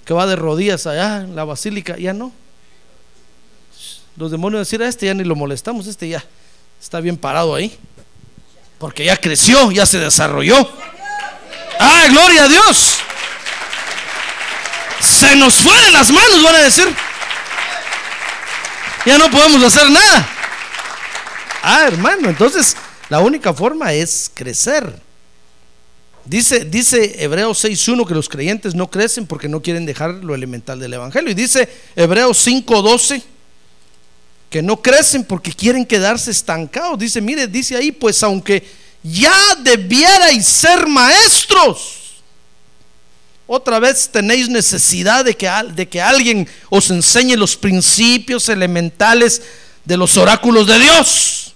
que 0.04 0.12
va 0.12 0.26
de 0.26 0.34
rodillas 0.34 0.88
allá 0.88 1.20
en 1.20 1.36
la 1.36 1.44
basílica, 1.44 1.96
ya 1.96 2.12
no. 2.12 2.32
Los 4.16 4.32
demonios 4.32 4.62
decir 4.62 4.82
a 4.82 4.88
este 4.88 5.06
ya 5.06 5.14
ni 5.14 5.22
lo 5.22 5.36
molestamos, 5.36 5.86
este 5.86 6.08
ya 6.08 6.24
está 6.82 6.98
bien 6.98 7.16
parado 7.16 7.54
ahí. 7.54 7.78
Porque 8.78 9.04
ya 9.04 9.16
creció, 9.16 9.70
ya 9.70 9.86
se 9.86 10.00
desarrolló. 10.00 10.68
¡Ah, 11.78 12.06
gloria 12.10 12.42
a 12.42 12.48
Dios! 12.48 13.05
Nos 15.34 15.54
fue 15.54 15.90
las 15.92 16.10
manos, 16.10 16.42
van 16.42 16.54
a 16.54 16.62
decir. 16.62 16.94
Ya 19.04 19.18
no 19.18 19.30
podemos 19.30 19.62
hacer 19.62 19.90
nada. 19.90 20.28
Ah, 21.62 21.84
hermano, 21.86 22.28
entonces 22.28 22.76
la 23.08 23.20
única 23.20 23.52
forma 23.52 23.92
es 23.92 24.30
crecer. 24.32 25.00
Dice, 26.24 26.64
dice 26.64 27.22
Hebreos 27.22 27.64
6.1 27.64 28.06
que 28.06 28.14
los 28.14 28.28
creyentes 28.28 28.74
no 28.74 28.90
crecen 28.90 29.26
porque 29.26 29.48
no 29.48 29.62
quieren 29.62 29.86
dejar 29.86 30.10
lo 30.10 30.34
elemental 30.34 30.78
del 30.78 30.94
Evangelio. 30.94 31.30
Y 31.30 31.34
dice 31.34 31.68
Hebreos 31.94 32.46
5.12 32.46 33.22
que 34.50 34.62
no 34.62 34.80
crecen 34.82 35.24
porque 35.24 35.52
quieren 35.52 35.86
quedarse 35.86 36.30
estancados. 36.30 36.98
Dice, 36.98 37.20
mire, 37.20 37.46
dice 37.46 37.76
ahí, 37.76 37.92
pues 37.92 38.22
aunque 38.22 38.66
ya 39.02 39.54
debierais 39.62 40.46
ser 40.46 40.86
maestros 40.86 41.95
otra 43.46 43.78
vez 43.78 44.08
tenéis 44.10 44.48
necesidad 44.48 45.24
de 45.24 45.36
que, 45.36 45.48
de 45.72 45.88
que 45.88 46.00
alguien 46.00 46.48
os 46.68 46.90
enseñe 46.90 47.36
los 47.36 47.56
principios 47.56 48.48
elementales 48.48 49.40
de 49.84 49.96
los 49.96 50.16
oráculos 50.16 50.66
de 50.66 50.78
Dios. 50.80 51.54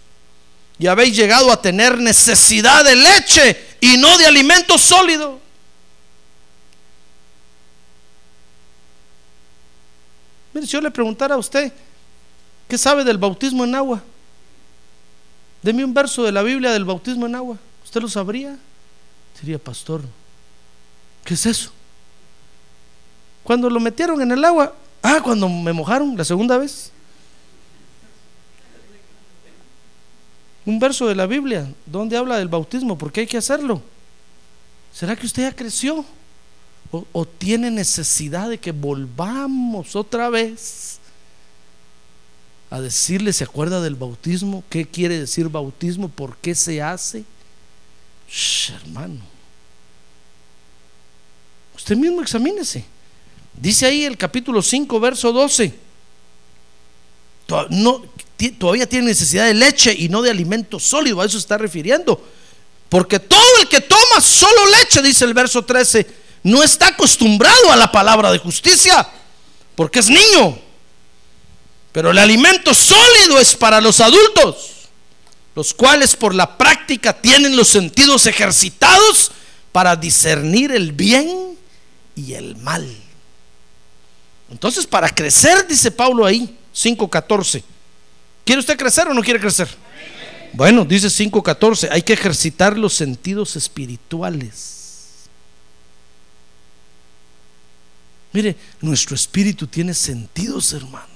Y 0.79 0.87
habéis 0.87 1.17
llegado 1.17 1.51
a 1.53 1.61
tener 1.61 1.99
necesidad 1.99 2.85
de 2.85 2.95
leche 2.95 3.77
y 3.81 3.97
no 3.97 4.17
de 4.19 4.27
alimento 4.27 4.79
sólido. 4.79 5.41
Mire, 10.55 10.67
si 10.67 10.73
yo 10.73 10.81
le 10.81 10.91
preguntara 10.91 11.35
a 11.35 11.39
usted, 11.39 11.73
¿qué 12.69 12.79
sabe 12.79 13.05
del 13.05 13.19
bautismo 13.19 13.65
en 13.65 13.75
agua? 13.75 14.03
Deme 15.63 15.85
un 15.85 15.93
verso 15.93 16.23
de 16.23 16.33
la 16.33 16.43
Biblia 16.43 16.71
del 16.71 16.85
bautismo 16.85 17.27
en 17.27 17.35
agua. 17.35 17.59
¿Usted 17.85 18.01
lo 18.01 18.09
sabría? 18.09 18.57
Sería 19.39 19.59
pastor. 19.59 20.03
¿Qué 21.25 21.35
es 21.35 21.47
eso? 21.47 21.73
Cuando 23.43 23.71
lo 23.71 23.81
metieron 23.81 24.21
en 24.21 24.31
el 24.33 24.45
agua, 24.45 24.75
ah, 25.03 25.21
cuando 25.23 25.49
me 25.49 25.73
mojaron 25.73 26.17
la 26.17 26.25
segunda 26.25 26.59
vez. 26.59 26.93
Un 30.67 30.79
verso 30.79 31.07
de 31.07 31.15
la 31.15 31.27
Biblia 31.27 31.73
donde 31.87 32.17
habla 32.17 32.39
del 32.39 32.49
bautismo, 32.49 32.97
¿por 32.97 33.11
qué 33.11 33.23
hay 33.23 33.27
que 33.27 33.39
hacerlo? 33.39 33.83
¿Será 34.93 35.17
que 35.17 35.27
usted 35.27 35.43
ya 35.43 35.57
creció? 35.57 36.05
¿O, 36.93 37.07
o 37.13 37.25
tiene 37.25 37.71
necesidad 37.71 38.49
de 38.49 38.59
que 38.59 38.73
volvamos 38.73 39.97
otra 39.97 40.29
vez 40.29 40.99
a 42.71 42.81
decirle, 42.81 43.33
¿se 43.33 43.45
acuerda 43.45 43.81
del 43.81 43.97
bautismo? 43.97 44.63
¿Qué 44.71 44.87
quiere 44.87 45.19
decir 45.19 45.49
bautismo? 45.49 46.09
¿Por 46.09 46.37
qué 46.37 46.55
se 46.55 46.81
hace? 46.81 47.25
Shh, 48.29 48.71
hermano. 48.75 49.21
Usted 51.75 51.97
mismo 51.97 52.23
examínese. 52.23 52.85
Dice 53.61 53.87
ahí 53.87 54.05
el 54.05 54.17
capítulo 54.17 54.63
5, 54.63 54.99
verso 55.01 55.33
12. 55.33 55.75
No, 57.69 58.03
todavía 58.59 58.89
tiene 58.89 59.07
necesidad 59.07 59.47
de 59.47 59.55
leche 59.55 59.95
y 59.97 60.09
no 60.09 60.23
de 60.23 60.31
alimento 60.31 60.81
sólido, 60.81 61.21
a 61.21 61.27
eso 61.27 61.37
está 61.37 61.59
refiriendo. 61.59 62.25
Porque 62.89 63.19
todo 63.19 63.61
el 63.61 63.69
que 63.69 63.83
toma 63.83 64.21
solo 64.21 64.67
leche, 64.79 65.03
dice 65.03 65.27
el 65.27 65.35
verso 65.35 65.63
13, 65.63 66.07
no 66.45 66.63
está 66.63 66.89
acostumbrado 66.89 67.71
a 67.71 67.77
la 67.77 67.93
palabra 67.93 68.33
de 68.33 68.39
justicia, 68.39 69.07
porque 69.77 69.99
es 69.99 70.09
niño. 70.09 70.59
Pero 71.93 72.13
el 72.13 72.19
alimento 72.19 72.73
sólido 72.73 73.39
es 73.39 73.55
para 73.55 73.81
los 73.81 74.01
adultos, 74.01 74.89
los 75.55 75.75
cuales 75.75 76.17
por 76.17 76.35
la 76.35 76.57
práctica 76.57 77.13
tienen 77.13 77.57
los 77.57 77.69
sentidos 77.69 78.27
ejercitados 78.27 79.33
para 79.71 79.97
discernir 79.97 80.73
el 80.73 80.93
bien 80.93 81.59
y 82.17 82.33
el 82.33 82.57
mal. 82.57 83.10
Entonces, 84.51 84.87
para 84.87 85.09
crecer, 85.09 85.67
dice 85.67 85.91
Pablo 85.91 86.27
ahí, 86.27 86.59
5.14. 86.75 87.63
¿Quiere 88.45 88.61
usted 88.61 88.77
crecer 88.77 89.07
o 89.09 89.15
no 89.15 89.23
quiere 89.23 89.41
crecer? 89.41 89.69
Bueno, 90.53 90.85
dice 90.85 91.07
5.14, 91.07 91.89
hay 91.91 92.03
que 92.03 92.13
ejercitar 92.13 92.77
los 92.77 92.95
sentidos 92.95 93.55
espirituales. 93.55 95.29
Mire, 98.33 98.57
nuestro 98.81 99.15
espíritu 99.15 99.67
tiene 99.67 99.95
sentidos, 99.95 100.73
hermano. 100.73 101.07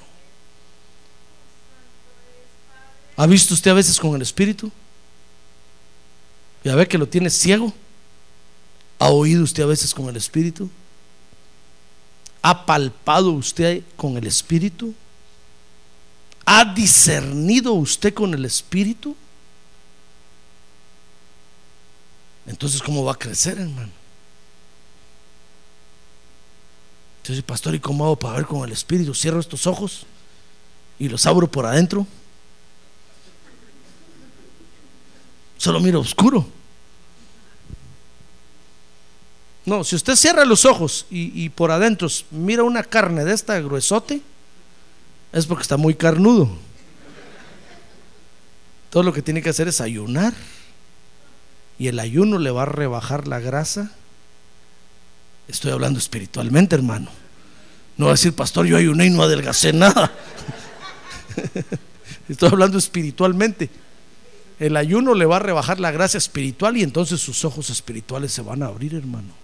¿Ha 3.16 3.26
visto 3.26 3.55
usted 3.55 3.70
a 3.70 3.74
veces 3.74 3.99
con 3.99 4.14
el 4.14 4.22
espíritu? 4.22 4.70
¿Y 6.64 6.68
a 6.68 6.74
ver 6.74 6.89
que 6.89 6.99
lo 6.99 7.07
tiene 7.07 7.30
ciego? 7.30 7.72
¿Ha 8.99 9.09
oído 9.09 9.45
usted 9.45 9.62
a 9.62 9.66
veces 9.66 9.95
con 9.95 10.09
el 10.09 10.16
espíritu? 10.16 10.68
¿Ha 12.47 12.66
palpado 12.66 13.30
usted 13.32 13.82
con 13.97 14.18
el 14.18 14.26
Espíritu? 14.26 14.95
¿Ha 16.45 16.74
discernido 16.74 17.72
usted 17.72 18.12
con 18.12 18.34
el 18.34 18.45
Espíritu? 18.45 19.16
Entonces, 22.47 22.82
¿cómo 22.82 23.03
va 23.03 23.12
a 23.12 23.18
crecer, 23.18 23.57
hermano? 23.59 23.90
Entonces, 27.22 27.42
pastor, 27.42 27.76
¿y 27.76 27.80
cómo 27.80 28.05
hago 28.05 28.16
para 28.16 28.36
ver 28.36 28.45
con 28.45 28.62
el 28.62 28.72
Espíritu? 28.72 29.14
Cierro 29.14 29.40
estos 29.40 29.66
ojos 29.66 30.05
y 30.99 31.09
los 31.09 31.24
abro 31.24 31.51
por 31.51 31.64
adentro. 31.64 32.07
Solo 35.57 35.80
miro 35.80 36.01
oscuro. 36.01 36.47
No, 39.67 39.83
si 39.83 39.97
usted 39.97 40.15
cierra 40.15 40.45
los 40.45 40.67
ojos 40.67 41.07
y, 41.11 41.49
por 41.49 41.71
adentro 41.71 42.09
mira 42.31 42.62
una 42.62 42.83
carne 42.83 43.25
de 43.25 43.33
esta 43.33 43.59
gruesote, 43.61 44.21
es 45.33 45.47
porque 45.47 45.62
está 45.62 45.77
muy 45.77 45.95
carnudo. 45.95 46.51
todo 48.91 49.03
lo 49.03 49.12
que 49.12 49.23
tiene 49.23 49.43
que 49.43 49.49
hacer 49.49 49.69
es 49.69 49.81
ayunar. 49.81 50.35
Y 51.79 51.89
el 51.89 51.99
ayuno 51.99 52.39
le 52.39 52.51
va 52.51 52.62
a 52.62 52.67
rebajar 52.67 53.27
la 53.27 53.41
grasa. 53.41 53.91
Estoy 55.49 55.73
hablando 55.73 55.99
espiritualmente, 55.99 56.77
hermano. 56.77 57.11
No 57.97 58.07
va 58.07 58.12
a 58.12 58.15
decir, 58.15 58.33
pastor, 58.35 58.67
yo 58.67 58.77
ayuné 58.77 59.07
y 59.07 59.11
no 59.11 59.23
adelgacé 59.23 59.73
nada. 59.73 60.12
Estoy 62.29 62.51
hablando 62.51 62.79
espiritualmente. 62.79 63.71
El 64.61 64.77
ayuno 64.77 65.15
le 65.15 65.27
va 65.27 65.37
a 65.37 65.41
rebajar 65.41 65.81
la 65.81 65.91
gracia 65.91 66.19
espiritual 66.19 66.77
y 66.77 66.83
entonces 66.83 67.21
sus 67.21 67.45
ojos 67.45 67.71
espirituales 67.71 68.31
se 68.31 68.43
van 68.43 68.62
a 68.62 68.67
abrir, 68.67 68.95
hermano. 68.95 69.43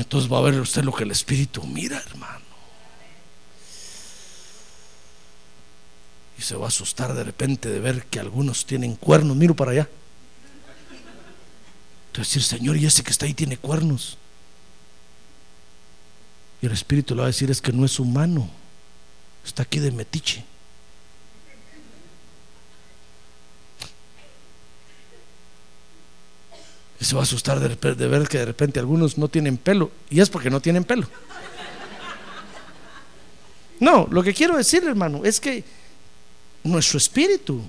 Entonces 0.00 0.30
va 0.30 0.38
a 0.38 0.42
ver 0.42 0.60
usted 0.60 0.82
lo 0.82 0.92
que 0.92 1.04
el 1.04 1.12
espíritu 1.12 1.62
mira, 1.62 1.98
hermano. 1.98 2.44
Y 6.36 6.42
se 6.42 6.56
va 6.56 6.64
a 6.64 6.68
asustar 6.68 7.14
de 7.14 7.22
repente 7.22 7.68
de 7.68 7.78
ver 7.78 8.06
que 8.06 8.18
algunos 8.18 8.66
tienen 8.66 8.96
cuernos. 8.96 9.36
Miro 9.36 9.54
para 9.54 9.70
allá. 9.70 9.88
Entonces 12.08 12.34
decir, 12.34 12.58
Señor, 12.58 12.76
y 12.76 12.86
ese 12.86 13.04
que 13.04 13.10
está 13.10 13.26
ahí 13.26 13.34
tiene 13.34 13.56
cuernos. 13.56 14.18
Y 16.60 16.66
el 16.66 16.72
espíritu 16.72 17.14
le 17.14 17.20
va 17.20 17.26
a 17.26 17.28
decir, 17.28 17.50
es 17.50 17.60
que 17.60 17.72
no 17.72 17.84
es 17.84 18.00
humano. 18.00 18.50
Está 19.44 19.62
aquí 19.62 19.78
de 19.78 19.92
metiche. 19.92 20.44
Y 27.04 27.06
se 27.06 27.14
va 27.14 27.20
a 27.20 27.24
asustar 27.24 27.60
de, 27.60 28.08
ver 28.08 28.28
que 28.28 28.38
de 28.38 28.46
repente 28.46 28.80
algunos 28.80 29.18
no 29.18 29.28
tienen 29.28 29.58
pelo. 29.58 29.90
Y 30.08 30.22
es 30.22 30.30
porque 30.30 30.48
no 30.48 30.58
tienen 30.58 30.84
pelo. 30.84 31.06
No, 33.78 34.08
lo 34.10 34.22
que 34.22 34.32
quiero 34.32 34.56
decir, 34.56 34.82
hermano, 34.84 35.22
es 35.22 35.38
que 35.38 35.62
nuestro 36.62 36.96
espíritu 36.96 37.60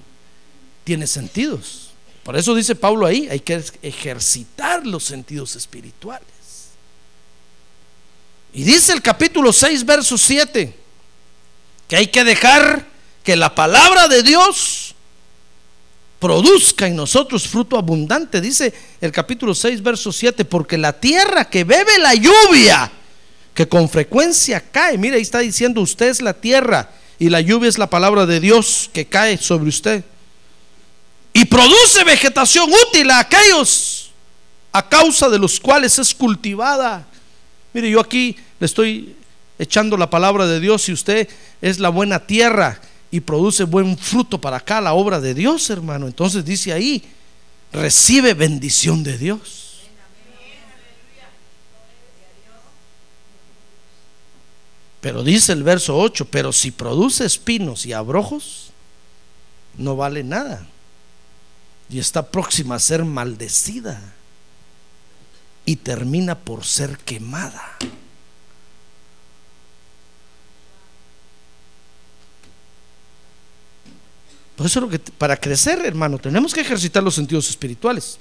tiene 0.85 1.05
sentidos. 1.05 1.89
Por 2.23 2.37
eso 2.37 2.55
dice 2.55 2.75
Pablo 2.75 3.05
ahí, 3.05 3.27
hay 3.29 3.41
que 3.41 3.61
ejercitar 3.81 4.87
los 4.87 5.03
sentidos 5.03 5.57
espirituales. 5.57 6.29
Y 8.53 8.63
dice 8.63 8.93
el 8.93 9.01
capítulo 9.01 9.51
6, 9.51 9.85
verso 9.85 10.17
7, 10.17 10.73
que 11.89 11.95
hay 11.97 12.07
que 12.07 12.23
dejar 12.23 12.87
que 13.21 13.35
la 13.35 13.53
palabra 13.53 14.07
de 14.07 14.23
Dios 14.23 14.84
produzca 16.25 16.87
en 16.87 16.95
nosotros 16.95 17.47
fruto 17.47 17.77
abundante. 17.77 18.41
Dice 18.41 18.73
el 18.99 19.11
capítulo 19.11 19.53
6, 19.53 19.83
verso 19.83 20.11
7, 20.11 20.43
porque 20.43 20.75
la 20.75 20.91
tierra 20.91 21.45
que 21.45 21.63
bebe 21.63 21.99
la 21.99 22.15
lluvia, 22.15 22.91
que 23.53 23.67
con 23.67 23.87
frecuencia 23.87 24.59
cae, 24.59 24.97
mire, 24.97 25.17
ahí 25.17 25.21
está 25.21 25.37
diciendo, 25.37 25.81
usted 25.81 26.07
es 26.07 26.23
la 26.23 26.33
tierra 26.33 26.89
y 27.19 27.29
la 27.29 27.41
lluvia 27.41 27.69
es 27.69 27.77
la 27.77 27.91
palabra 27.91 28.25
de 28.25 28.39
Dios 28.39 28.89
que 28.91 29.05
cae 29.05 29.37
sobre 29.37 29.69
usted. 29.69 30.03
Y 31.31 31.45
produce 31.45 32.03
vegetación 32.03 32.71
útil 32.89 33.11
a 33.11 33.19
aquellos 33.19 34.09
a 34.71 34.89
causa 34.89 35.29
de 35.29 35.37
los 35.37 35.59
cuales 35.59 35.99
es 35.99 36.15
cultivada. 36.15 37.05
Mire, 37.71 37.87
yo 37.91 37.99
aquí 37.99 38.35
le 38.59 38.65
estoy 38.65 39.15
echando 39.59 39.95
la 39.95 40.09
palabra 40.09 40.47
de 40.47 40.59
Dios 40.59 40.89
y 40.89 40.93
usted 40.93 41.29
es 41.61 41.77
la 41.77 41.89
buena 41.89 42.25
tierra 42.25 42.81
y 43.11 43.19
produce 43.19 43.63
buen 43.63 43.97
fruto 43.97 44.39
para 44.39 44.57
acá 44.57 44.81
la 44.81 44.93
obra 44.93 45.19
de 45.19 45.33
Dios, 45.33 45.69
hermano. 45.69 46.07
Entonces 46.07 46.43
dice 46.43 46.73
ahí, 46.73 47.03
recibe 47.71 48.33
bendición 48.33 49.03
de 49.03 49.17
Dios. 49.17 49.65
Pero 55.05 55.23
dice 55.23 55.53
el 55.53 55.61
verso 55.61 55.95
8, 55.97 56.25
pero 56.31 56.51
si 56.51 56.71
produce 56.71 57.25
espinos 57.25 57.85
y 57.85 57.93
abrojos, 57.93 58.71
no 59.77 59.95
vale 59.95 60.23
nada. 60.23 60.65
Y 61.89 61.99
está 61.99 62.31
próxima 62.31 62.73
a 62.73 62.79
ser 62.79 63.05
maldecida. 63.05 64.01
Y 65.63 65.75
termina 65.75 66.39
por 66.39 66.65
ser 66.65 66.97
quemada. 66.97 67.77
Por 74.55 74.65
eso 74.65 74.81
lo 74.81 74.89
que 74.89 74.99
para 74.99 75.37
crecer, 75.37 75.85
hermano, 75.85 76.17
tenemos 76.17 76.53
que 76.53 76.61
ejercitar 76.61 77.03
los 77.03 77.15
sentidos 77.15 77.49
espirituales 77.49 78.19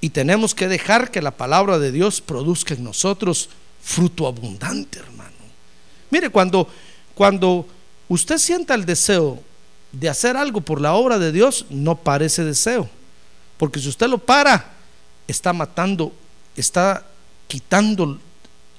y 0.00 0.10
tenemos 0.10 0.54
que 0.54 0.68
dejar 0.68 1.10
que 1.10 1.22
la 1.22 1.30
palabra 1.30 1.78
de 1.78 1.92
Dios 1.92 2.20
produzca 2.20 2.74
en 2.74 2.84
nosotros 2.84 3.48
fruto 3.82 4.26
abundante, 4.26 4.98
hermano. 4.98 5.30
Mire, 6.10 6.28
cuando, 6.28 6.68
cuando 7.14 7.66
usted 8.08 8.38
sienta 8.38 8.74
el 8.74 8.84
deseo 8.84 9.42
de 9.92 10.08
hacer 10.08 10.36
algo 10.36 10.60
por 10.60 10.80
la 10.80 10.94
obra 10.94 11.18
de 11.18 11.32
Dios, 11.32 11.66
no 11.70 11.96
pare 11.96 12.26
ese 12.26 12.44
deseo. 12.44 12.88
Porque 13.56 13.80
si 13.80 13.88
usted 13.88 14.08
lo 14.08 14.18
para, 14.18 14.72
está 15.26 15.52
matando, 15.52 16.12
está 16.56 17.06
quitando 17.46 18.18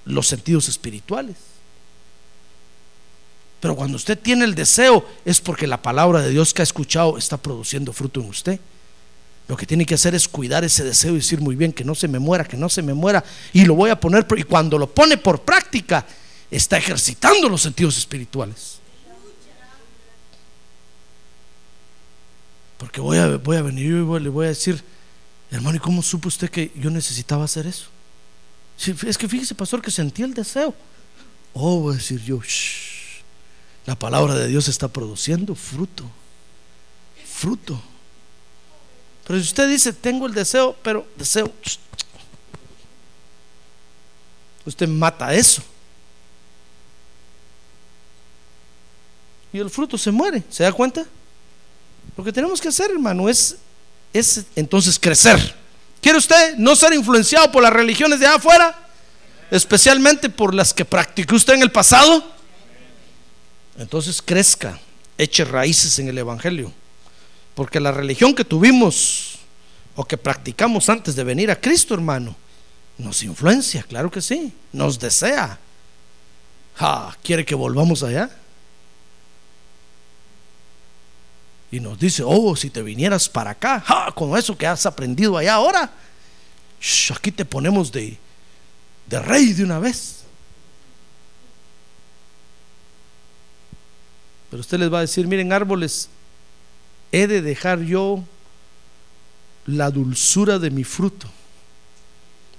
los 0.06 0.28
sentidos 0.28 0.68
espirituales. 0.68 1.38
Pero 3.64 3.78
cuando 3.78 3.96
usted 3.96 4.20
tiene 4.20 4.44
el 4.44 4.56
deseo, 4.56 5.08
es 5.24 5.40
porque 5.40 5.68
la 5.68 5.82
palabra 5.82 6.22
de 6.22 6.32
Dios 6.32 6.54
que 6.54 6.62
ha 6.62 6.64
escuchado 6.64 7.18
está 7.18 7.38
produciendo 7.38 7.94
fruto 7.94 8.20
en 8.20 8.28
usted. 8.28 8.60
Lo 9.48 9.56
que 9.56 9.66
tiene 9.66 9.86
que 9.86 9.94
hacer 9.94 10.14
es 10.14 10.28
cuidar 10.28 10.66
ese 10.66 10.84
deseo 10.84 11.14
y 11.14 11.20
decir 11.20 11.40
muy 11.40 11.56
bien 11.56 11.72
que 11.72 11.86
no 11.86 11.96
se 11.96 12.10
me 12.10 12.20
muera, 12.20 12.44
que 12.44 12.58
no 12.58 12.68
se 12.68 12.82
me 12.82 12.94
muera. 12.94 13.24
Y 13.54 13.64
lo 13.64 13.76
voy 13.76 13.90
a 13.90 13.98
poner, 13.98 14.28
y 14.36 14.44
cuando 14.44 14.78
lo 14.78 14.94
pone 14.94 15.16
por 15.16 15.44
práctica, 15.44 16.06
está 16.52 16.78
ejercitando 16.78 17.48
los 17.48 17.62
sentidos 17.62 17.98
espirituales. 17.98 18.80
Porque 22.78 23.00
voy 23.00 23.18
a, 23.18 23.38
voy 23.38 23.56
a 23.56 23.62
venir 23.62 23.86
y 23.86 24.20
le 24.20 24.30
voy 24.30 24.48
a 24.48 24.50
decir, 24.50 24.84
hermano, 25.52 25.78
¿y 25.78 25.80
cómo 25.80 26.02
supo 26.02 26.28
usted 26.28 26.50
que 26.50 26.70
yo 26.76 26.90
necesitaba 26.90 27.46
hacer 27.46 27.66
eso? 27.66 27.86
es 29.08 29.18
que 29.18 29.30
fíjese, 29.30 29.56
pastor, 29.56 29.82
que 29.82 29.90
sentí 29.90 30.22
el 30.22 30.34
deseo. 30.34 30.76
Oh, 31.54 31.80
voy 31.80 31.94
a 31.94 31.98
decir 31.98 32.22
yo, 32.22 32.42
la 33.86 33.96
palabra 33.96 34.36
de 34.36 34.48
Dios 34.48 34.68
está 34.68 34.88
produciendo 34.88 35.56
fruto. 35.56 36.04
Fruto. 37.26 37.82
Pero 39.26 39.40
si 39.40 39.46
usted 39.46 39.70
dice, 39.70 39.94
tengo 39.94 40.26
el 40.26 40.34
deseo, 40.34 40.76
pero 40.82 41.08
deseo, 41.18 41.52
usted 44.66 44.88
mata 44.88 45.34
eso. 45.34 45.64
y 49.54 49.60
el 49.60 49.70
fruto 49.70 49.98
se 49.98 50.12
muere. 50.12 50.44
¿Se 50.50 50.64
da 50.64 50.74
cuenta? 50.74 51.06
Lo 52.18 52.24
que 52.24 52.34
tenemos 52.34 52.60
que 52.60 52.68
hacer, 52.68 52.90
hermano, 52.90 53.30
es, 53.30 53.58
es 54.12 54.46
entonces 54.56 55.00
crecer. 55.00 55.56
¿Quiere 56.02 56.18
usted 56.18 56.58
no 56.58 56.76
ser 56.76 56.92
influenciado 56.94 57.52
por 57.52 57.62
las 57.62 57.72
religiones 57.72 58.20
de 58.20 58.26
afuera? 58.26 58.76
Especialmente 59.52 60.30
por 60.30 60.54
las 60.54 60.74
que 60.74 60.84
practicó 60.84 61.36
usted 61.36 61.54
en 61.54 61.62
el 61.62 61.72
pasado. 61.72 62.33
Entonces 63.78 64.22
crezca, 64.22 64.80
eche 65.18 65.46
raíces 65.46 65.98
en 66.00 66.08
el 66.08 66.18
Evangelio. 66.18 66.72
Porque 67.56 67.80
la 67.80 67.92
religión 67.92 68.34
que 68.34 68.46
tuvimos 68.46 69.40
o 69.96 70.06
que 70.06 70.18
practicamos 70.18 70.90
antes 70.90 71.16
de 71.16 71.24
venir 71.24 71.52
a 71.52 71.60
Cristo, 71.60 71.94
hermano, 71.94 72.36
nos 72.98 73.24
influencia, 73.24 73.84
claro 73.84 74.10
que 74.10 74.22
sí, 74.22 74.54
nos 74.72 75.00
desea. 75.00 75.60
¿Quiere 77.22 77.46
que 77.46 77.56
volvamos 77.56 78.04
allá? 78.04 78.30
y 81.74 81.80
nos 81.80 81.98
dice, 81.98 82.22
oh, 82.24 82.56
si 82.56 82.70
te 82.70 82.84
vinieras 82.84 83.28
para 83.28 83.50
acá, 83.50 83.84
con 84.14 84.38
eso 84.38 84.56
que 84.56 84.68
has 84.68 84.86
aprendido 84.86 85.36
allá 85.36 85.56
ahora, 85.56 85.92
aquí 87.16 87.32
te 87.32 87.44
ponemos 87.46 87.92
de, 87.92 88.16
de 89.08 89.20
rey 89.20 89.54
de 89.54 89.64
una 89.64 89.80
vez. 89.80 90.23
Pero 94.54 94.62
usted 94.62 94.78
les 94.78 94.94
va 94.94 95.00
a 95.00 95.02
decir, 95.02 95.26
miren 95.26 95.52
árboles, 95.52 96.10
he 97.12 97.26
de 97.26 97.42
dejar 97.42 97.82
yo 97.82 98.24
la 99.66 99.90
dulzura 99.90 100.60
de 100.60 100.70
mi 100.70 100.84
fruto 100.84 101.28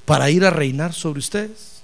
para 0.05 0.29
ir 0.29 0.45
a 0.45 0.51
reinar 0.51 0.93
sobre 0.93 1.21
ustedes. 1.21 1.83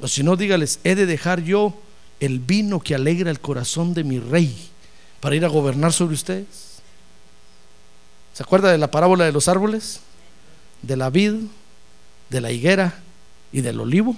O 0.00 0.08
si 0.08 0.24
no, 0.24 0.34
dígales, 0.34 0.80
he 0.82 0.96
de 0.96 1.06
dejar 1.06 1.44
yo 1.44 1.80
el 2.18 2.40
vino 2.40 2.80
que 2.80 2.96
alegra 2.96 3.30
el 3.30 3.38
corazón 3.38 3.94
de 3.94 4.02
mi 4.02 4.18
rey 4.18 4.70
para 5.20 5.36
ir 5.36 5.44
a 5.44 5.48
gobernar 5.48 5.92
sobre 5.92 6.16
ustedes. 6.16 6.80
¿Se 8.34 8.42
acuerda 8.42 8.72
de 8.72 8.78
la 8.78 8.90
parábola 8.90 9.24
de 9.24 9.30
los 9.30 9.46
árboles? 9.46 10.00
De 10.82 10.96
la 10.96 11.10
vid, 11.10 11.34
de 12.30 12.40
la 12.40 12.50
higuera 12.50 12.98
y 13.52 13.60
del 13.60 13.78
olivo. 13.78 14.16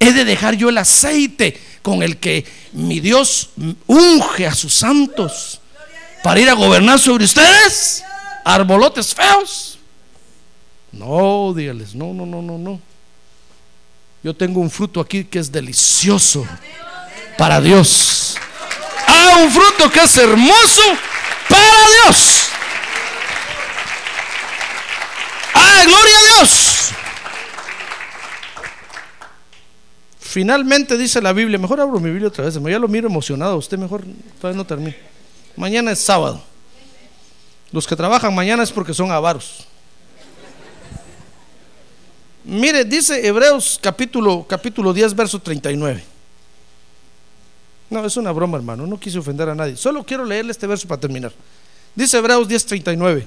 He 0.00 0.12
de 0.12 0.24
dejar 0.24 0.56
yo 0.56 0.68
el 0.70 0.78
aceite 0.78 1.60
con 1.82 2.02
el 2.02 2.16
que 2.16 2.44
mi 2.72 2.98
Dios 2.98 3.50
unge 3.86 4.46
a 4.46 4.54
sus 4.54 4.74
santos 4.74 5.60
para 6.24 6.40
ir 6.40 6.50
a 6.50 6.54
gobernar 6.54 6.98
sobre 6.98 7.24
ustedes. 7.24 8.02
Arbolotes 8.44 9.14
feos. 9.14 9.78
No, 10.90 11.54
dígales, 11.54 11.94
no, 11.94 12.12
no, 12.12 12.26
no, 12.26 12.42
no, 12.42 12.58
no. 12.58 12.80
Yo 14.24 14.34
tengo 14.34 14.60
un 14.60 14.70
fruto 14.70 15.00
aquí 15.00 15.22
que 15.24 15.38
es 15.38 15.52
delicioso 15.52 16.44
para 17.38 17.60
Dios 17.60 18.36
da 19.30 19.36
un 19.36 19.50
fruto 19.50 19.90
que 19.90 20.00
es 20.00 20.16
hermoso 20.16 20.82
para 21.48 21.88
Dios. 22.04 22.48
¡Ah, 25.54 25.82
gloria 25.84 26.18
a 26.18 26.38
Dios! 26.38 26.59
Finalmente 30.30 30.96
dice 30.96 31.20
la 31.20 31.32
Biblia, 31.32 31.58
mejor 31.58 31.80
abro 31.80 31.98
mi 31.98 32.08
Biblia 32.08 32.28
otra 32.28 32.44
vez, 32.44 32.54
ya 32.54 32.78
lo 32.78 32.86
miro 32.86 33.08
emocionado, 33.08 33.56
usted 33.56 33.76
mejor 33.76 34.04
todavía 34.40 34.58
no 34.58 34.64
termina. 34.64 34.94
Mañana 35.56 35.90
es 35.90 35.98
sábado. 35.98 36.40
Los 37.72 37.84
que 37.84 37.96
trabajan 37.96 38.32
mañana 38.32 38.62
es 38.62 38.70
porque 38.70 38.94
son 38.94 39.10
avaros. 39.10 39.66
Mire, 42.44 42.84
dice 42.84 43.26
Hebreos 43.26 43.80
capítulo, 43.82 44.46
capítulo 44.48 44.92
10, 44.92 45.16
verso 45.16 45.40
39. 45.40 46.04
No, 47.90 48.06
es 48.06 48.16
una 48.16 48.30
broma, 48.30 48.56
hermano. 48.56 48.86
No 48.86 49.00
quise 49.00 49.18
ofender 49.18 49.48
a 49.48 49.54
nadie. 49.56 49.76
Solo 49.76 50.04
quiero 50.04 50.24
leerle 50.24 50.52
este 50.52 50.68
verso 50.68 50.86
para 50.86 51.00
terminar. 51.00 51.32
Dice 51.96 52.18
Hebreos 52.18 52.46
10, 52.46 52.66
39. 52.66 53.26